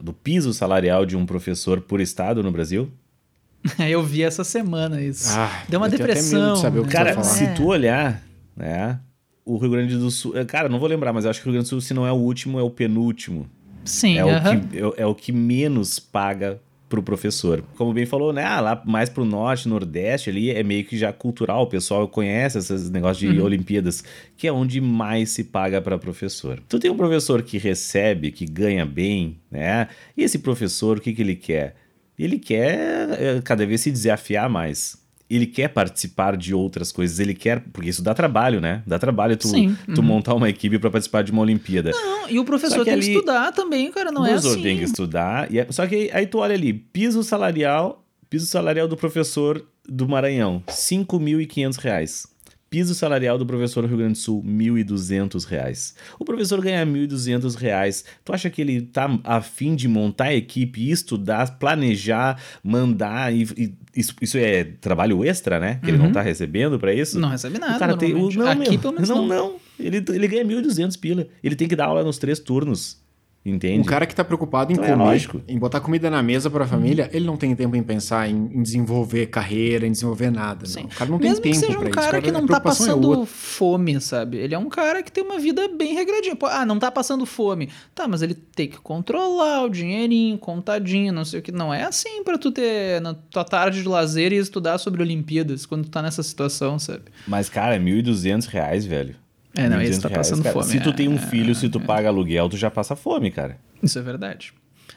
do 0.00 0.12
piso 0.12 0.52
salarial 0.52 1.04
de 1.06 1.16
um 1.16 1.26
professor 1.26 1.80
por 1.80 2.00
estado 2.00 2.42
no 2.42 2.50
Brasil? 2.50 2.90
eu 3.88 4.02
vi 4.02 4.22
essa 4.22 4.44
semana 4.44 5.00
isso. 5.02 5.28
Ah, 5.36 5.64
Deu 5.68 5.80
uma 5.80 5.88
depressão. 5.88 6.54
de 6.54 6.60
saber 6.60 6.78
o 6.80 6.82
que 6.82 6.88
né? 6.88 6.92
Cara, 6.92 7.22
se 7.24 7.44
É. 7.44 7.52
tu 7.54 7.66
olhar, 7.66 8.22
né? 8.56 9.00
O 9.44 9.56
Rio 9.58 9.70
Grande 9.70 9.96
do 9.96 10.10
Sul. 10.10 10.36
é, 10.36 10.44
Cara, 10.44 10.68
não 10.68 10.78
vou 10.78 10.88
lembrar, 10.88 11.12
mas 11.12 11.24
eu 11.24 11.30
acho 11.30 11.40
que 11.40 11.46
o 11.46 11.50
Rio 11.50 11.54
Grande 11.54 11.66
do 11.66 11.70
Sul, 11.70 11.80
se 11.80 11.94
não 11.94 12.06
é 12.06 12.12
o 12.12 12.16
último, 12.16 12.58
é 12.58 12.62
o 12.62 12.70
penúltimo. 12.70 13.48
Sim, 13.84 14.18
É, 14.18 14.22
aham. 14.22 14.56
o 14.56 14.60
que, 14.60 14.78
é, 14.78 15.02
é 15.02 15.06
o 15.06 15.14
que 15.14 15.30
menos 15.32 15.98
paga 16.00 16.60
pro 16.88 17.02
professor. 17.02 17.62
Como 17.76 17.92
bem 17.92 18.06
falou, 18.06 18.32
né? 18.32 18.44
Ah, 18.44 18.60
lá 18.60 18.82
mais 18.86 19.08
pro 19.08 19.24
norte, 19.24 19.68
nordeste 19.68 20.30
ali 20.30 20.50
é 20.50 20.62
meio 20.62 20.84
que 20.84 20.96
já 20.96 21.12
cultural, 21.12 21.62
o 21.62 21.66
pessoal 21.66 22.06
conhece 22.06 22.58
esses 22.58 22.88
negócios 22.90 23.18
de 23.18 23.38
Uhum. 23.38 23.44
Olimpíadas, 23.44 24.04
que 24.36 24.46
é 24.46 24.52
onde 24.52 24.80
mais 24.80 25.30
se 25.30 25.44
paga 25.44 25.80
para 25.80 25.98
professor. 25.98 26.62
Tu 26.68 26.78
tem 26.78 26.90
um 26.90 26.96
professor 26.96 27.42
que 27.42 27.58
recebe, 27.58 28.30
que 28.30 28.46
ganha 28.46 28.86
bem, 28.86 29.38
né? 29.50 29.88
E 30.16 30.22
esse 30.22 30.38
professor, 30.38 30.98
o 30.98 31.00
que, 31.00 31.12
que 31.12 31.22
ele 31.22 31.34
quer? 31.36 31.74
Ele 32.18 32.38
quer 32.38 33.10
é, 33.20 33.40
cada 33.42 33.66
vez 33.66 33.80
se 33.80 33.90
desafiar 33.90 34.48
mais. 34.48 34.96
Ele 35.28 35.46
quer 35.46 35.68
participar 35.68 36.36
de 36.36 36.54
outras 36.54 36.92
coisas, 36.92 37.18
ele 37.18 37.34
quer. 37.34 37.60
Porque 37.72 37.90
isso 37.90 38.02
dá 38.02 38.14
trabalho, 38.14 38.60
né? 38.60 38.82
Dá 38.86 38.98
trabalho 38.98 39.36
tu, 39.36 39.48
Sim, 39.48 39.76
tu 39.94 40.00
uhum. 40.00 40.06
montar 40.06 40.34
uma 40.34 40.48
equipe 40.48 40.78
para 40.78 40.90
participar 40.90 41.22
de 41.22 41.32
uma 41.32 41.42
Olimpíada. 41.42 41.90
Não, 41.90 42.28
e 42.30 42.38
o 42.38 42.44
professor 42.44 42.84
que 42.84 42.90
tem 42.90 43.00
que 43.00 43.06
estudar 43.06 43.52
também, 43.52 43.90
cara, 43.90 44.12
não 44.12 44.22
o 44.22 44.26
é 44.26 44.30
professor 44.30 44.52
assim. 44.52 44.62
tem 44.62 44.78
que 44.78 44.84
estudar. 44.84 45.52
E 45.52 45.58
é- 45.58 45.66
só 45.70 45.86
que 45.86 46.10
aí 46.12 46.26
tu 46.26 46.38
olha 46.38 46.54
ali, 46.54 46.72
piso 46.72 47.22
salarial, 47.24 48.04
piso 48.30 48.46
salarial 48.46 48.86
do 48.86 48.96
professor 48.96 49.64
do 49.88 50.08
Maranhão, 50.08 50.62
5.500 50.68 51.76
reais. 51.76 52.26
Piso 52.68 52.94
salarial 52.94 53.38
do 53.38 53.46
professor 53.46 53.82
do 53.82 53.88
Rio 53.88 53.98
Grande 53.98 54.14
do 54.14 54.18
Sul, 54.18 54.42
1.200 54.42 55.44
reais. 55.44 55.94
O 56.18 56.24
professor 56.24 56.60
ganha 56.60 56.84
1.200 56.84 57.54
reais. 57.54 58.04
Tu 58.24 58.32
acha 58.32 58.50
que 58.50 58.60
ele 58.60 58.82
tá 58.82 59.18
a 59.22 59.40
fim 59.40 59.76
de 59.76 59.86
montar 59.86 60.26
a 60.26 60.34
equipe, 60.34 60.90
estudar, 60.90 61.58
planejar, 61.58 62.40
mandar? 62.64 63.32
E, 63.32 63.42
e 63.56 63.74
isso, 63.94 64.14
isso 64.20 64.36
é 64.36 64.64
trabalho 64.64 65.24
extra, 65.24 65.60
né? 65.60 65.80
Que 65.82 65.90
ele 65.90 65.98
não 65.98 66.10
tá 66.10 66.20
recebendo 66.20 66.78
pra 66.78 66.92
isso? 66.92 67.20
Não 67.20 67.28
recebe 67.28 67.58
nada. 67.58 67.76
O 67.76 67.78
cara 67.78 67.96
tem. 67.96 68.14
O, 68.14 68.30
não, 68.30 68.50
Aqui, 68.50 68.78
meu, 68.78 68.92
menos, 68.92 69.08
não, 69.08 69.26
não. 69.26 69.54
Ele, 69.78 70.04
ele 70.08 70.28
ganha 70.28 70.44
1.200 70.44 70.98
pila. 70.98 71.26
Ele 71.42 71.54
tem 71.54 71.68
que 71.68 71.76
dar 71.76 71.86
aula 71.86 72.02
nos 72.02 72.18
três 72.18 72.40
turnos. 72.40 73.00
Entende? 73.48 73.80
O 73.80 73.84
cara 73.84 74.04
que 74.06 74.14
tá 74.14 74.24
preocupado 74.24 74.72
em 74.72 74.74
Então 74.74 74.84
é 74.84 74.90
comer, 74.90 75.04
lógico. 75.04 75.40
em 75.46 75.56
botar 75.56 75.78
comida 75.80 76.10
na 76.10 76.20
mesa 76.20 76.50
para 76.50 76.64
a 76.64 76.66
família, 76.66 77.08
ele 77.12 77.24
não 77.24 77.36
tem 77.36 77.54
tempo 77.54 77.76
em 77.76 77.82
pensar 77.82 78.28
em, 78.28 78.34
em 78.52 78.60
desenvolver 78.62 79.26
carreira, 79.28 79.86
em 79.86 79.92
desenvolver 79.92 80.30
nada. 80.30 80.66
Sim. 80.66 80.80
Não. 80.80 80.86
O 80.88 80.94
cara 80.94 81.10
não 81.10 81.18
tem 81.18 81.28
Mesmo 81.28 81.42
que 81.44 81.50
tempo 81.50 81.60
seja 81.64 81.78
um 81.78 81.82
isso. 81.82 81.90
cara 81.92 82.18
O 82.18 82.22
que 82.22 82.28
a 82.28 82.32
não 82.32 82.40
tá 82.40 82.46
preocupação 82.60 82.86
é 82.86 82.88
passando 82.90 83.08
outra. 83.08 83.26
fome, 83.26 84.00
sabe? 84.00 84.36
Ele 84.38 84.54
é 84.54 84.58
um 84.58 84.68
cara 84.68 85.00
que 85.02 85.12
tem 85.12 85.22
uma 85.22 85.38
vida 85.38 85.68
bem 85.68 85.94
regradinha. 85.94 86.34
Pô, 86.34 86.46
ah, 86.46 86.66
não 86.66 86.78
tá 86.78 86.90
passando 86.90 87.24
fome. 87.24 87.68
Tá, 87.94 88.08
mas 88.08 88.20
ele 88.20 88.34
tem 88.34 88.66
que 88.68 88.78
controlar 88.78 89.62
o 89.64 89.68
dinheirinho, 89.70 90.36
contadinho, 90.38 91.12
não 91.12 91.24
sei 91.24 91.38
o 91.38 91.42
que. 91.42 91.52
Não 91.52 91.72
é 91.72 91.84
assim 91.84 92.24
pra 92.24 92.36
tu 92.36 92.50
ter 92.50 93.00
na 93.00 93.14
tua 93.14 93.44
tarde 93.44 93.80
de 93.82 93.88
lazer 93.88 94.32
e 94.32 94.36
estudar 94.38 94.78
sobre 94.78 95.02
Olimpíadas 95.02 95.64
quando 95.64 95.84
tu 95.84 95.90
tá 95.90 96.02
nessa 96.02 96.22
situação, 96.22 96.78
sabe? 96.80 97.04
Mas, 97.28 97.48
cara, 97.48 97.76
é 97.76 97.78
1.200 97.78 98.46
reais, 98.46 98.84
velho. 98.84 99.14
É, 99.56 99.68
não, 99.68 99.78
1.200 99.78 99.82
esse 99.88 100.00
tá 100.00 100.08
reais, 100.08 100.28
passando 100.28 100.42
cara. 100.42 100.52
fome. 100.52 100.66
Se 100.66 100.80
tu 100.80 100.92
tem 100.92 101.08
um 101.08 101.14
é, 101.14 101.18
filho, 101.18 101.54
se 101.54 101.68
tu 101.68 101.80
paga 101.80 102.08
aluguel, 102.08 102.48
tu 102.48 102.56
já 102.56 102.70
passa 102.70 102.94
fome, 102.94 103.30
cara. 103.30 103.58
Isso 103.82 103.98
é 103.98 104.02
verdade. 104.02 104.52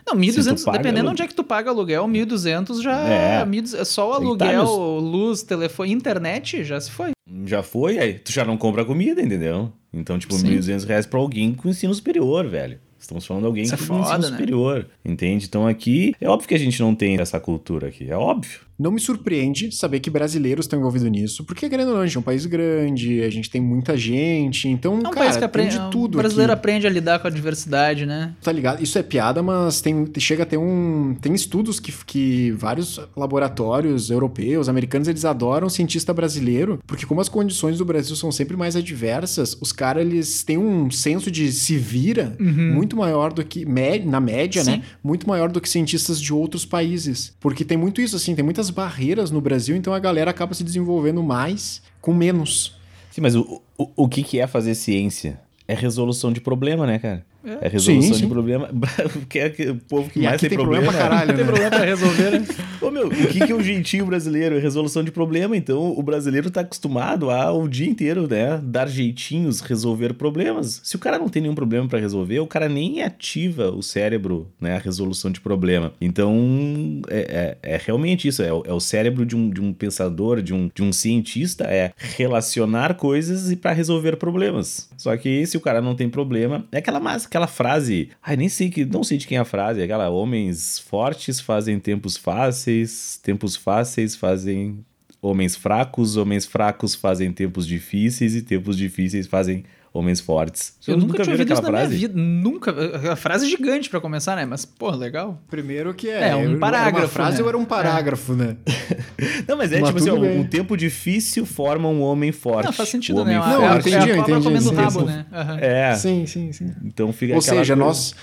Não, 0.06 0.15
1.200, 0.15 0.72
dependendo 0.72 1.00
aluguel. 1.00 1.12
onde 1.12 1.22
é 1.22 1.28
que 1.28 1.36
tu 1.36 1.43
paga 1.43 1.69
aluguel, 1.69 2.08
1.200 2.08 2.82
já 2.82 3.00
é. 3.00 3.45
1, 3.45 3.86
só 3.86 4.10
o 4.10 4.13
aluguel, 4.13 4.65
tá, 4.65 4.72
luz, 4.72 5.43
telefone, 5.43 5.91
internet, 5.91 6.63
já 6.63 6.80
se 6.80 6.91
foi. 6.91 7.12
Já 7.45 7.62
foi, 7.62 8.00
aí 8.00 8.13
tu 8.13 8.32
já 8.32 8.43
não 8.43 8.58
compra 8.58 8.84
comida, 8.84 9.22
entendeu? 9.22 9.72
Então, 9.93 10.17
tipo, 10.17 10.34
Sim. 10.36 10.58
1.200 10.58 10.86
reais 10.86 11.06
pra 11.06 11.19
alguém 11.19 11.54
com 11.54 11.69
ensino 11.69 11.93
superior, 11.93 12.48
velho. 12.48 12.80
Estamos 13.00 13.26
falando 13.26 13.43
de 13.43 13.48
alguém 13.48 13.63
Isso 13.63 13.78
que 13.78 13.84
é 13.84 13.86
foda, 13.86 14.02
ensino 14.02 14.19
né? 14.19 14.28
superior, 14.28 14.88
entende? 15.06 15.45
Então 15.45 15.65
aqui, 15.65 16.13
é 16.19 16.28
óbvio 16.28 16.50
que 16.50 16.56
a 16.56 16.60
gente 16.60 16.80
não 16.82 16.93
tem 16.93 17.17
essa 17.19 17.39
cultura 17.39 17.88
aqui, 17.88 18.10
é 18.10 18.15
óbvio. 18.17 18.60
Não 18.79 18.91
me 18.91 18.99
surpreende 18.99 19.71
saber 19.75 19.99
que 19.99 20.09
brasileiros 20.09 20.65
estão 20.65 20.79
envolvidos 20.79 21.09
nisso, 21.11 21.43
porque, 21.43 21.69
querendo 21.69 21.89
ou 21.89 21.95
não, 21.95 22.01
a 22.01 22.05
gente 22.05 22.15
é 22.15 22.19
um 22.19 22.23
país 22.23 22.45
grande, 22.45 23.21
a 23.21 23.29
gente 23.29 23.49
tem 23.49 23.59
muita 23.59 23.97
gente, 23.97 24.69
então, 24.69 24.93
é 24.93 24.97
um 24.97 25.01
cara, 25.01 25.15
país 25.15 25.35
que 25.37 25.43
aprende, 25.43 25.77
de 25.77 25.91
tudo 25.91 26.15
O 26.15 26.17
brasileiro 26.17 26.53
aqui. 26.53 26.59
aprende 26.59 26.87
a 26.87 26.89
lidar 26.89 27.19
com 27.19 27.27
a 27.27 27.29
diversidade, 27.29 28.05
né? 28.05 28.33
Tá 28.41 28.51
ligado? 28.51 28.81
Isso 28.81 28.97
é 28.97 29.03
piada, 29.03 29.43
mas 29.43 29.81
tem, 29.81 30.07
chega 30.17 30.43
a 30.43 30.45
ter 30.45 30.57
um... 30.57 31.15
Tem 31.19 31.33
estudos 31.33 31.79
que, 31.79 31.91
que 32.05 32.51
vários 32.51 32.99
laboratórios 33.15 34.09
europeus, 34.09 34.69
americanos, 34.69 35.07
eles 35.07 35.25
adoram 35.25 35.67
cientista 35.67 36.13
brasileiro, 36.13 36.79
porque 36.87 37.05
como 37.05 37.19
as 37.19 37.27
condições 37.27 37.77
do 37.77 37.85
Brasil 37.85 38.15
são 38.15 38.31
sempre 38.31 38.55
mais 38.55 38.75
adversas, 38.75 39.57
os 39.59 39.71
caras, 39.71 40.05
eles 40.05 40.43
têm 40.43 40.57
um 40.57 40.89
senso 40.89 41.29
de 41.29 41.51
se 41.51 41.77
vira 41.77 42.37
uhum. 42.39 42.73
muito 42.73 42.95
maior 42.95 43.33
do 43.33 43.43
que... 43.43 43.65
Na 44.05 44.19
média, 44.19 44.63
né? 44.63 44.71
Sim. 44.73 44.77
né? 44.77 44.83
Muito 45.03 45.27
maior 45.27 45.49
do 45.49 45.59
que 45.59 45.67
cientistas 45.67 46.21
de 46.21 46.33
outros 46.33 46.65
países. 46.65 47.33
Porque 47.39 47.65
tem 47.65 47.77
muito 47.77 48.01
isso, 48.01 48.15
assim, 48.15 48.35
tem 48.35 48.43
muitas 48.43 48.68
barreiras 48.69 49.32
no 49.32 49.41
Brasil, 49.41 49.75
então 49.75 49.93
a 49.93 49.99
galera 49.99 50.32
acaba 50.32 50.53
se 50.53 50.63
desenvolvendo 50.63 51.21
mais 51.23 51.82
com 52.01 52.13
menos. 52.13 52.77
Sim, 53.12 53.21
mas 53.21 53.36
o, 53.36 53.62
o, 53.77 53.89
o 53.95 54.08
que, 54.08 54.23
que 54.23 54.39
é 54.39 54.47
fazer 54.47 54.75
ciência? 54.75 55.39
É 55.67 55.73
resolução 55.73 56.32
de 56.32 56.41
problema, 56.41 56.88
né, 56.88 56.99
cara? 56.99 57.25
É, 57.43 57.67
é 57.67 57.69
resolução 57.69 58.13
sim, 58.13 58.13
sim. 58.13 58.21
de 58.21 58.28
problema. 58.28 58.69
que 59.30 59.39
é 59.39 59.71
o 59.71 59.75
povo 59.75 60.10
que 60.10 60.19
e 60.19 60.23
mais 60.23 60.39
tem, 60.41 60.49
tem 60.49 60.58
problema. 60.58 60.91
problema 60.91 61.10
caralho, 61.10 61.32
né? 61.32 61.38
tem 61.38 61.45
problema 61.45 61.69
pra 61.69 61.86
resolver, 61.86 62.32
né? 62.32 62.47
Ô, 62.82 62.91
meu, 62.91 63.08
o 63.08 63.28
que, 63.28 63.45
que 63.45 63.52
é 63.52 63.56
o 63.56 63.62
jeitinho 63.62 64.06
brasileiro? 64.06 64.58
É 64.58 64.60
resolução 64.60 65.04
de 65.04 65.12
problema. 65.12 65.56
Então, 65.56 65.97
o 65.97 66.04
brasileiro 66.04 66.49
tá 66.49 66.62
acostumado 66.62 67.30
a 67.30 67.52
o 67.52 67.67
dia 67.67 67.88
inteiro, 67.88 68.28
né? 68.28 68.60
Dar 68.63 68.88
jeitinhos, 68.88 69.62
resolver 69.62 70.13
problemas. 70.13 70.82
Se 70.84 70.95
o 70.95 70.99
cara 70.99 71.17
não 71.17 71.30
tem 71.30 71.41
nenhum 71.41 71.56
problema 71.56 71.88
para 71.88 71.99
resolver, 71.99 72.39
o 72.39 72.47
cara 72.47 72.67
nem 72.67 73.02
ativa 73.02 73.71
o 73.71 73.82
cérebro, 73.82 74.47
né? 74.60 74.75
A 74.75 74.80
resolução 74.80 75.32
de 75.32 75.39
problema. 75.39 75.93
Então, 76.02 77.02
é, 77.10 77.58
é, 77.63 77.75
é 77.75 77.82
realmente 77.84 78.28
isso. 78.28 78.41
É, 78.41 78.47
é, 78.47 78.73
o 78.73 78.80
cérebro 78.80 79.25
de 79.25 79.36
um, 79.36 79.49
de 79.49 79.62
um 79.62 79.73
pensador, 79.73 80.41
de 80.41 80.54
um, 80.54 80.69
de 80.73 80.84
um 80.84 80.91
cientista, 80.91 81.63
é 81.65 81.91
relacionar 81.97 82.95
coisas 82.95 83.52
e 83.52 83.56
para 83.56 83.71
resolver 83.71 84.17
problemas. 84.17 84.89
Só 84.97 85.15
que 85.15 85.45
se 85.45 85.56
o 85.56 85.62
cara 85.62 85.82
não 85.82 85.95
tem 85.95 86.10
problema, 86.10 86.65
é 86.71 86.80
aquela 86.80 86.99
massa 86.99 87.28
aquela 87.29 87.47
frase. 87.47 88.09
Ai, 88.21 88.35
nem 88.35 88.49
sei 88.49 88.69
que. 88.69 88.83
Não 88.83 89.03
sei 89.03 89.17
de 89.17 89.25
quem 89.25 89.37
é 89.37 89.41
a 89.41 89.45
frase. 89.45 89.81
Aquela 89.81 90.09
homens 90.09 90.79
fortes 90.79 91.39
fazem 91.39 91.79
tempos 91.79 92.17
fáceis, 92.17 93.17
tempos 93.23 93.55
fáceis 93.55 94.15
fazem 94.15 94.83
homens 95.21 95.55
fracos, 95.55 96.17
homens 96.17 96.45
fracos 96.45 96.95
fazem 96.95 97.31
tempos 97.31 97.67
difíceis 97.67 98.35
e 98.35 98.41
tempos 98.41 98.77
difíceis 98.77 99.27
fazem 99.27 99.63
homens 99.93 100.19
fortes. 100.19 100.73
Eu, 100.86 100.93
eu 100.93 100.99
nunca, 100.99 101.13
nunca 101.13 101.23
tinha 101.23 101.34
ouvido 101.34 101.54
isso 101.54 101.62
na 101.62 101.67
frase? 101.67 101.95
minha 101.95 102.08
vida. 102.08 102.19
Nunca. 102.19 103.12
A 103.12 103.15
frase 103.15 103.45
é 103.45 103.49
gigante 103.49 103.89
para 103.89 103.99
começar, 103.99 104.36
né? 104.36 104.45
Mas, 104.45 104.65
pô, 104.65 104.91
legal. 104.91 105.41
Primeiro 105.49 105.93
que 105.93 106.10
é. 106.10 106.30
É 106.30 106.36
um 106.36 106.60
parágrafo. 106.60 106.97
Era 106.97 107.06
uma 107.06 107.08
frase 107.08 107.38
né? 107.38 107.43
ou 107.43 107.49
era 107.49 107.58
um 107.58 107.65
parágrafo, 107.65 108.34
é. 108.34 108.36
né? 108.36 108.58
Não, 109.47 109.58
mas 109.58 109.71
é 109.71 109.80
mas 109.80 109.89
tipo 109.89 109.99
assim, 109.99 110.12
um 110.12 110.43
tempo 110.43 110.78
difícil 110.78 111.45
forma 111.45 111.88
um 111.88 112.02
homem 112.02 112.32
forte. 112.32 112.65
Não, 112.65 112.73
faz 112.73 112.89
sentido, 112.89 113.25
né? 113.25 113.38
Não, 113.38 113.73
é, 113.73 113.78
entendi, 113.78 113.95
é 113.95 114.13
a 114.13 114.17
entendi. 114.17 114.43
comendo 114.43 114.73
rabo, 114.73 115.02
né? 115.02 115.25
Uhum. 115.32 115.58
É. 115.60 115.95
Sim, 115.95 116.25
sim, 116.25 116.52
sim. 116.52 116.71
Então 116.84 117.12
fica 117.12 117.34
Ou 117.36 117.41
seja, 117.41 117.75
coisa... 117.75 117.75
nós... 117.75 118.15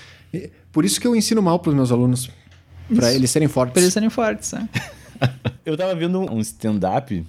Por 0.71 0.85
isso 0.85 0.99
que 0.99 1.07
eu 1.07 1.15
ensino 1.15 1.41
mal 1.41 1.59
pros 1.59 1.75
meus 1.75 1.91
alunos. 1.91 2.29
Para 2.93 3.13
eles 3.13 3.29
serem 3.29 3.47
fortes. 3.47 3.73
Para 3.73 3.81
eles 3.81 3.93
serem 3.93 4.09
fortes, 4.09 4.53
né? 4.53 4.69
eu 5.65 5.75
tava 5.75 5.93
vendo 5.95 6.19
um 6.19 6.39
stand-up 6.39 7.25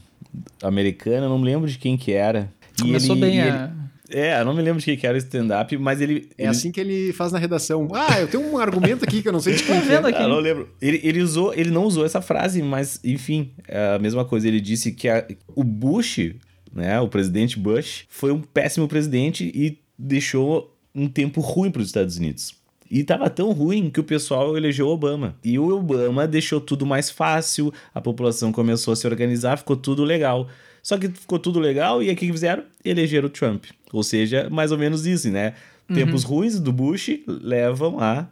americano, 0.62 1.28
não 1.28 1.38
me 1.38 1.44
lembro 1.44 1.68
de 1.68 1.78
quem 1.78 1.96
que 1.96 2.12
era. 2.12 2.50
Começou 2.80 3.16
ele, 3.16 3.26
bem 3.26 3.40
a... 3.40 3.46
Ele 3.46 3.87
é, 4.10 4.40
eu 4.40 4.44
não 4.44 4.54
me 4.54 4.62
lembro 4.62 4.82
de 4.82 4.96
que 4.96 5.06
era 5.06 5.14
o 5.14 5.18
stand-up, 5.18 5.76
mas 5.76 6.00
ele. 6.00 6.30
É 6.38 6.42
ele... 6.42 6.48
assim 6.48 6.72
que 6.72 6.80
ele 6.80 7.12
faz 7.12 7.30
na 7.30 7.38
redação. 7.38 7.88
Ah, 7.92 8.20
eu 8.20 8.28
tenho 8.28 8.42
um 8.50 8.58
argumento 8.58 9.04
aqui 9.04 9.20
que 9.20 9.28
eu 9.28 9.32
não 9.32 9.40
sei 9.40 9.54
de 9.54 9.62
quem. 9.62 9.78
Tá 9.78 9.86
vendo 9.86 10.06
aqui? 10.06 10.22
Ah, 10.22 10.28
não 10.28 10.40
lembro. 10.40 10.68
Ele, 10.80 11.00
ele, 11.04 11.20
usou, 11.20 11.54
ele 11.54 11.70
não 11.70 11.84
usou 11.84 12.04
essa 12.04 12.20
frase, 12.20 12.62
mas, 12.62 13.00
enfim, 13.04 13.52
é 13.66 13.94
a 13.94 13.98
mesma 13.98 14.24
coisa. 14.24 14.48
Ele 14.48 14.60
disse 14.60 14.92
que 14.92 15.08
a, 15.08 15.26
o 15.54 15.62
Bush, 15.62 16.34
né, 16.72 16.98
o 17.00 17.08
presidente 17.08 17.58
Bush, 17.58 18.04
foi 18.08 18.32
um 18.32 18.40
péssimo 18.40 18.88
presidente 18.88 19.50
e 19.54 19.78
deixou 19.98 20.74
um 20.94 21.08
tempo 21.08 21.40
ruim 21.40 21.70
para 21.70 21.80
os 21.80 21.88
Estados 21.88 22.16
Unidos. 22.16 22.54
E 22.90 23.04
tava 23.04 23.28
tão 23.28 23.52
ruim 23.52 23.90
que 23.90 24.00
o 24.00 24.04
pessoal 24.04 24.56
elegeu 24.56 24.88
Obama. 24.88 25.36
E 25.44 25.58
o 25.58 25.76
Obama 25.76 26.26
deixou 26.26 26.60
tudo 26.60 26.86
mais 26.86 27.10
fácil, 27.10 27.72
a 27.94 28.00
população 28.00 28.50
começou 28.50 28.92
a 28.92 28.96
se 28.96 29.06
organizar, 29.06 29.58
ficou 29.58 29.76
tudo 29.76 30.02
legal. 30.04 30.48
Só 30.82 30.96
que 30.96 31.08
ficou 31.08 31.38
tudo 31.38 31.58
legal 31.58 32.02
e 32.02 32.08
aí 32.08 32.14
o 32.14 32.16
que 32.16 32.30
fizeram? 32.30 32.64
Elegeram 32.84 33.26
o 33.26 33.30
Trump. 33.30 33.64
Ou 33.92 34.02
seja, 34.02 34.48
mais 34.50 34.72
ou 34.72 34.78
menos 34.78 35.06
isso, 35.06 35.30
né? 35.30 35.54
Uhum. 35.88 35.96
Tempos 35.96 36.24
ruins 36.24 36.60
do 36.60 36.72
Bush 36.72 37.20
levam 37.26 37.98
a 38.00 38.28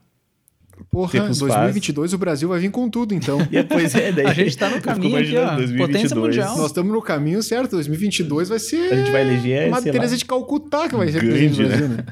Porra, 0.90 1.10
Tempos 1.12 1.38
2022 1.38 2.10
faz. 2.10 2.12
o 2.12 2.18
Brasil 2.18 2.48
vai 2.48 2.60
vir 2.60 2.70
com 2.70 2.88
tudo, 2.88 3.14
então. 3.14 3.38
e, 3.50 3.62
pois 3.64 3.94
é, 3.94 4.12
daí 4.12 4.26
a 4.26 4.34
gente 4.34 4.56
tá 4.56 4.68
no 4.68 4.80
caminho 4.80 5.16
aqui, 5.16 5.36
ó, 5.36 5.56
2022. 5.56 5.86
potência 5.88 6.16
mundial. 6.16 6.58
Nós 6.58 6.66
estamos 6.66 6.92
no 6.92 7.00
caminho 7.00 7.42
certo, 7.42 7.72
2022 7.72 8.48
vai 8.48 8.58
ser... 8.58 8.92
A 8.92 8.96
gente 8.96 9.10
vai 9.10 9.22
eleger, 9.22 9.68
Uma 9.68 9.80
Teresa 9.80 10.12
lá, 10.12 10.18
de 10.18 10.24
Calcutá 10.24 10.88
que 10.88 10.96
vai 10.96 11.10
ser 11.10 11.20
presidente 11.20 11.56
do 11.56 11.66
Brasil, 11.66 11.88
né? 11.88 12.04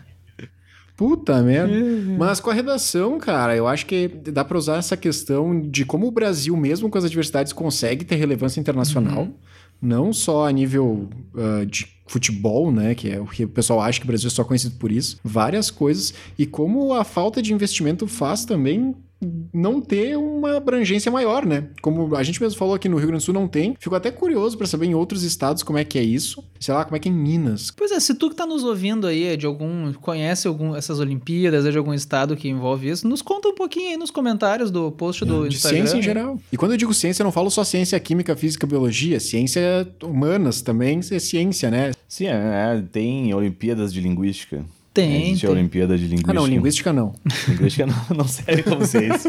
Puta 0.96 1.42
merda. 1.42 1.74
Uhum. 1.74 2.16
Mas 2.18 2.40
com 2.40 2.50
a 2.50 2.54
redação, 2.54 3.18
cara, 3.18 3.56
eu 3.56 3.66
acho 3.66 3.84
que 3.84 4.08
dá 4.08 4.44
pra 4.44 4.56
usar 4.56 4.76
essa 4.76 4.96
questão 4.96 5.60
de 5.60 5.84
como 5.84 6.06
o 6.06 6.10
Brasil, 6.10 6.56
mesmo 6.56 6.88
com 6.88 6.96
as 6.96 7.04
adversidades, 7.04 7.52
consegue 7.52 8.04
ter 8.04 8.14
relevância 8.14 8.60
internacional. 8.60 9.22
Uhum 9.24 9.34
não 9.80 10.12
só 10.12 10.46
a 10.46 10.52
nível 10.52 11.08
uh, 11.34 11.66
de 11.66 11.87
futebol, 12.06 12.70
né, 12.70 12.94
que 12.94 13.10
é 13.10 13.20
o 13.20 13.26
que 13.26 13.44
o 13.44 13.48
pessoal 13.48 13.80
acha 13.80 13.98
que 13.98 14.04
o 14.04 14.06
Brasil 14.06 14.28
é 14.28 14.30
só 14.30 14.44
conhecido 14.44 14.76
por 14.76 14.92
isso, 14.92 15.18
várias 15.24 15.70
coisas, 15.70 16.12
e 16.38 16.44
como 16.46 16.92
a 16.92 17.04
falta 17.04 17.40
de 17.40 17.52
investimento 17.52 18.06
faz 18.06 18.44
também 18.44 18.94
não 19.52 19.80
ter 19.80 20.16
uma 20.16 20.56
abrangência 20.56 21.10
maior, 21.10 21.44
né? 21.44 21.68
Como 21.80 22.14
a 22.16 22.22
gente 22.22 22.40
mesmo 22.40 22.58
falou 22.58 22.74
aqui 22.74 22.88
no 22.88 22.96
Rio 22.96 23.08
Grande 23.08 23.22
do 23.22 23.24
Sul 23.24 23.34
não 23.34 23.48
tem. 23.48 23.76
Fico 23.78 23.94
até 23.94 24.10
curioso 24.10 24.56
para 24.56 24.66
saber 24.66 24.87
em 24.87 24.94
outros 24.94 25.22
estados 25.22 25.62
como 25.62 25.78
é 25.78 25.84
que 25.84 25.98
é 25.98 26.02
isso. 26.02 26.42
Sei 26.60 26.72
lá, 26.72 26.84
como 26.84 26.96
é 26.96 26.98
que 26.98 27.08
é 27.08 27.12
em 27.12 27.14
Minas. 27.14 27.70
Pois 27.70 27.92
é, 27.92 28.00
se 28.00 28.14
tu 28.14 28.30
que 28.30 28.37
tá 28.37 28.46
nos 28.46 28.64
ouvindo 28.64 29.06
aí 29.06 29.24
é 29.24 29.37
de 29.37 29.46
algum 29.46 29.92
conhece 29.94 30.46
algum 30.48 30.74
essas 30.74 30.98
Olimpíadas, 31.00 31.66
é 31.66 31.70
de 31.70 31.78
algum 31.78 31.92
estado 31.94 32.37
que 32.37 32.48
envolve 32.48 32.88
isso, 32.88 33.06
nos 33.06 33.22
conta 33.22 33.48
um 33.48 33.54
pouquinho 33.54 33.90
aí 33.90 33.96
nos 33.96 34.10
comentários 34.10 34.70
do 34.70 34.90
post 34.92 35.24
do 35.24 35.48
de 35.48 35.56
Instagram. 35.56 35.78
ciência 35.78 35.96
em 35.98 36.02
geral. 36.02 36.40
E 36.52 36.56
quando 36.56 36.72
eu 36.72 36.76
digo 36.76 36.94
ciência, 36.94 37.22
eu 37.22 37.24
não 37.24 37.32
falo 37.32 37.50
só 37.50 37.64
ciência 37.64 37.98
química, 38.00 38.34
física, 38.37 38.66
biologia, 38.66 39.20
ciência 39.20 39.62
humanas 40.02 40.62
também, 40.62 41.00
é 41.10 41.18
ciência, 41.18 41.70
né? 41.70 41.92
Sim, 42.08 42.26
é, 42.26 42.82
tem 42.92 43.32
Olimpíadas 43.34 43.92
de 43.92 44.00
linguística. 44.00 44.64
Tem. 44.94 45.30
Existe 45.30 45.40
tem. 45.40 45.50
a 45.50 45.52
Olimpíada 45.52 45.98
de 45.98 46.04
Linguística. 46.04 46.30
Ah, 46.30 46.35
não, 46.35 46.46
Linguística 46.46 46.92
não. 46.92 47.12
linguística 47.48 47.85
não, 47.85 48.16
não 48.16 48.28
serve 48.28 48.62
como 48.62 48.85
ciência. 48.87 49.28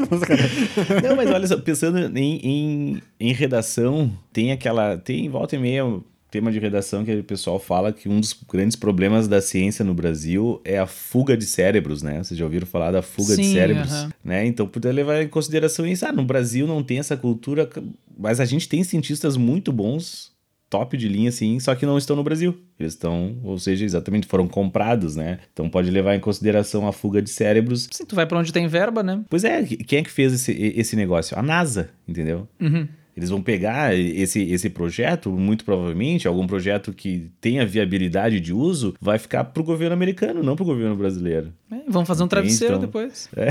não, 1.03 1.15
mas 1.15 1.31
olha 1.31 1.47
só, 1.47 1.57
pensando 1.57 2.15
em, 2.15 2.37
em, 2.37 3.01
em, 3.19 3.33
redação, 3.33 4.15
tem 4.31 4.51
aquela. 4.51 4.95
Tem 4.95 5.27
volta 5.27 5.55
e 5.55 5.59
meia 5.59 5.83
tema 6.29 6.51
de 6.51 6.59
redação 6.59 7.03
que 7.03 7.15
o 7.15 7.23
pessoal 7.23 7.57
fala 7.57 7.91
que 7.91 8.07
um 8.07 8.19
dos 8.19 8.33
grandes 8.47 8.75
problemas 8.75 9.27
da 9.27 9.41
ciência 9.41 9.83
no 9.83 9.93
Brasil 9.93 10.61
é 10.63 10.77
a 10.77 10.85
fuga 10.85 11.35
de 11.35 11.45
cérebros, 11.45 12.03
né? 12.03 12.23
Vocês 12.23 12.37
já 12.37 12.45
ouviram 12.45 12.67
falar 12.67 12.91
da 12.91 13.01
fuga 13.01 13.33
Sim, 13.33 13.41
de 13.41 13.53
cérebros, 13.53 13.91
uh 13.91 14.07
-huh. 14.07 14.13
né? 14.23 14.45
Então, 14.45 14.67
poder 14.67 14.91
levar 14.91 15.23
em 15.23 15.27
consideração 15.27 15.87
isso. 15.87 16.05
Ah, 16.05 16.11
no 16.11 16.25
Brasil 16.25 16.67
não 16.67 16.83
tem 16.83 16.99
essa 16.99 17.17
cultura, 17.17 17.67
mas 18.15 18.39
a 18.39 18.45
gente 18.45 18.69
tem 18.69 18.83
cientistas 18.83 19.35
muito 19.35 19.71
bons 19.71 20.34
top 20.69 20.97
de 20.97 21.07
linha, 21.07 21.29
assim, 21.29 21.59
só 21.59 21.75
que 21.75 21.85
não 21.85 21.97
estão 21.97 22.15
no 22.15 22.23
Brasil. 22.23 22.57
Eles 22.79 22.93
estão, 22.93 23.37
ou 23.43 23.57
seja, 23.57 23.85
exatamente 23.85 24.27
foram 24.27 24.47
comprados, 24.47 25.15
né? 25.15 25.39
Então 25.53 25.69
pode 25.69 25.89
levar 25.89 26.15
em 26.15 26.19
consideração 26.19 26.87
a 26.87 26.91
fuga 26.91 27.21
de 27.21 27.29
cérebros. 27.29 27.87
Sim, 27.91 28.05
tu 28.05 28.15
vai 28.15 28.25
para 28.25 28.39
onde 28.39 28.51
tem 28.51 28.67
verba, 28.67 29.01
né? 29.01 29.23
Pois 29.29 29.43
é, 29.43 29.63
quem 29.63 29.99
é 29.99 30.03
que 30.03 30.11
fez 30.11 30.33
esse, 30.33 30.51
esse 30.51 30.95
negócio? 30.95 31.37
A 31.37 31.41
NASA, 31.41 31.89
entendeu? 32.07 32.47
Uhum. 32.59 32.87
Eles 33.15 33.29
vão 33.29 33.41
pegar 33.41 33.97
esse, 33.97 34.41
esse 34.41 34.69
projeto, 34.69 35.31
muito 35.31 35.63
provavelmente, 35.63 36.27
algum 36.27 36.45
projeto 36.45 36.91
que 36.91 37.31
tenha 37.39 37.65
viabilidade 37.65 38.41
de 38.41 38.51
uso, 38.51 38.93
vai 38.99 39.17
ficar 39.17 39.45
pro 39.45 39.63
governo 39.63 39.93
americano, 39.93 40.43
não 40.43 40.55
pro 40.55 40.65
governo 40.65 40.97
brasileiro. 40.97 41.53
É, 41.71 41.77
vamos 41.87 42.07
fazer 42.07 42.23
um 42.23 42.27
travesseiro 42.27 42.75
então, 42.75 42.85
depois. 42.85 43.29
É, 43.37 43.49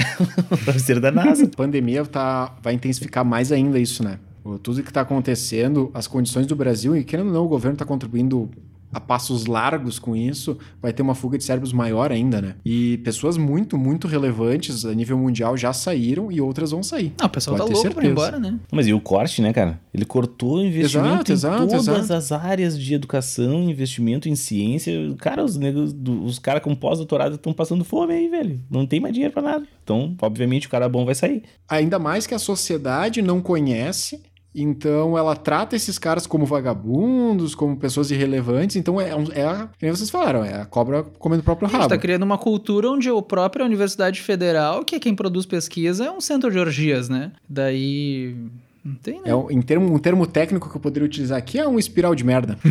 um 0.52 0.56
travesseiro 0.56 1.00
da 1.00 1.10
NASA. 1.10 1.44
A 1.54 1.56
pandemia 1.56 2.04
tá, 2.04 2.54
vai 2.62 2.74
intensificar 2.74 3.24
mais 3.24 3.50
ainda 3.52 3.78
isso, 3.78 4.04
né? 4.04 4.18
Tudo 4.62 4.82
que 4.82 4.88
está 4.90 5.00
acontecendo, 5.00 5.90
as 5.94 6.06
condições 6.06 6.46
do 6.46 6.54
Brasil, 6.54 6.96
e 6.96 7.04
querendo 7.04 7.28
ou 7.28 7.32
não, 7.32 7.44
o 7.44 7.48
governo 7.48 7.74
está 7.74 7.84
contribuindo 7.84 8.50
a 8.92 9.00
passos 9.00 9.46
largos 9.46 9.98
com 9.98 10.14
isso, 10.14 10.56
vai 10.80 10.92
ter 10.92 11.02
uma 11.02 11.16
fuga 11.16 11.36
de 11.36 11.42
cérebros 11.42 11.72
maior 11.72 12.12
ainda, 12.12 12.40
né? 12.40 12.54
E 12.64 12.98
pessoas 12.98 13.36
muito, 13.36 13.76
muito 13.76 14.06
relevantes 14.06 14.84
a 14.84 14.94
nível 14.94 15.18
mundial 15.18 15.56
já 15.56 15.72
saíram 15.72 16.30
e 16.30 16.40
outras 16.40 16.70
vão 16.70 16.80
sair. 16.80 17.12
Ah, 17.20 17.26
o 17.26 17.28
pessoal 17.28 17.56
Pode 17.56 17.70
tá 17.70 17.74
louco 17.74 17.90
pra 17.92 18.04
ir 18.04 18.06
certeza. 18.06 18.28
embora, 18.28 18.38
né? 18.38 18.60
Mas 18.70 18.86
e 18.86 18.92
o 18.92 19.00
corte, 19.00 19.42
né, 19.42 19.52
cara? 19.52 19.80
Ele 19.92 20.04
cortou 20.04 20.58
o 20.58 20.64
investimento 20.64 21.32
Exato, 21.32 21.32
em 21.32 21.34
exato, 21.34 21.66
todas 21.66 21.88
exato. 21.88 22.12
as 22.12 22.30
áreas 22.30 22.78
de 22.78 22.94
educação, 22.94 23.64
investimento 23.68 24.28
em 24.28 24.36
ciência. 24.36 24.92
Cara, 25.18 25.44
os 25.44 25.56
negros, 25.56 25.92
os 26.24 26.38
caras 26.38 26.62
com 26.62 26.72
pós-doutorado 26.72 27.34
estão 27.34 27.52
passando 27.52 27.84
fome 27.84 28.14
aí, 28.14 28.28
velho. 28.28 28.60
Não 28.70 28.86
tem 28.86 29.00
mais 29.00 29.12
dinheiro 29.12 29.32
pra 29.32 29.42
nada. 29.42 29.66
Então, 29.82 30.14
obviamente, 30.22 30.68
o 30.68 30.70
cara 30.70 30.88
bom 30.88 31.04
vai 31.04 31.16
sair. 31.16 31.42
Ainda 31.68 31.98
mais 31.98 32.28
que 32.28 32.34
a 32.34 32.38
sociedade 32.38 33.20
não 33.20 33.40
conhece, 33.40 34.22
então 34.54 35.16
ela 35.18 35.34
trata 35.34 35.74
esses 35.74 35.98
caras 35.98 36.26
como 36.26 36.46
vagabundos, 36.46 37.54
como 37.54 37.76
pessoas 37.76 38.10
irrelevantes. 38.10 38.76
Então 38.76 39.00
é, 39.00 39.14
um- 39.14 39.26
é 39.32 39.44
a, 39.44 39.68
que 39.78 39.84
nem 39.84 39.90
vocês 39.94 40.10
falaram, 40.10 40.44
é 40.44 40.60
a 40.62 40.64
cobra 40.64 41.02
comendo 41.18 41.40
o 41.40 41.44
próprio 41.44 41.66
A 41.66 41.70
gente 41.70 41.80
rabo. 41.80 41.88
tá 41.90 41.98
criando 41.98 42.22
uma 42.22 42.38
cultura 42.38 42.88
onde 42.90 43.08
a 43.08 43.22
própria 43.22 43.64
Universidade 43.64 44.20
Federal, 44.22 44.84
que 44.84 44.94
é 44.96 45.00
quem 45.00 45.14
produz 45.14 45.46
pesquisa, 45.46 46.04
é 46.04 46.10
um 46.10 46.20
centro 46.20 46.50
de 46.50 46.58
orgias, 46.58 47.08
né? 47.08 47.32
Daí. 47.48 48.36
Não 48.84 48.96
tem, 48.96 49.14
né? 49.14 49.22
É 49.30 49.34
um, 49.34 49.50
em 49.50 49.62
termo, 49.62 49.94
um 49.94 49.98
termo 49.98 50.26
técnico 50.26 50.68
que 50.68 50.76
eu 50.76 50.80
poderia 50.80 51.06
utilizar 51.06 51.38
aqui 51.38 51.58
é 51.58 51.66
um 51.66 51.78
espiral 51.78 52.14
de 52.14 52.22
merda. 52.22 52.58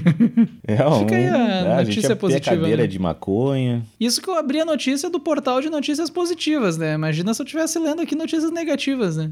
É, 0.65 0.77
Fica 0.77 1.15
aí 1.15 1.27
a 1.27 1.37
é, 1.81 1.83
notícia 1.83 2.09
ter 2.09 2.15
positiva, 2.15 2.55
cadeira 2.55 2.83
né? 2.83 2.87
de 2.87 2.97
maconha. 2.97 3.83
Isso 3.99 4.21
que 4.21 4.29
eu 4.29 4.35
abri 4.37 4.61
a 4.61 4.65
notícia 4.65 5.09
do 5.09 5.19
portal 5.19 5.59
de 5.59 5.69
notícias 5.69 6.09
positivas, 6.09 6.77
né? 6.77 6.93
Imagina 6.93 7.33
se 7.33 7.41
eu 7.41 7.43
estivesse 7.43 7.77
lendo 7.79 8.01
aqui 8.01 8.15
notícias 8.15 8.49
negativas, 8.51 9.17
né? 9.17 9.29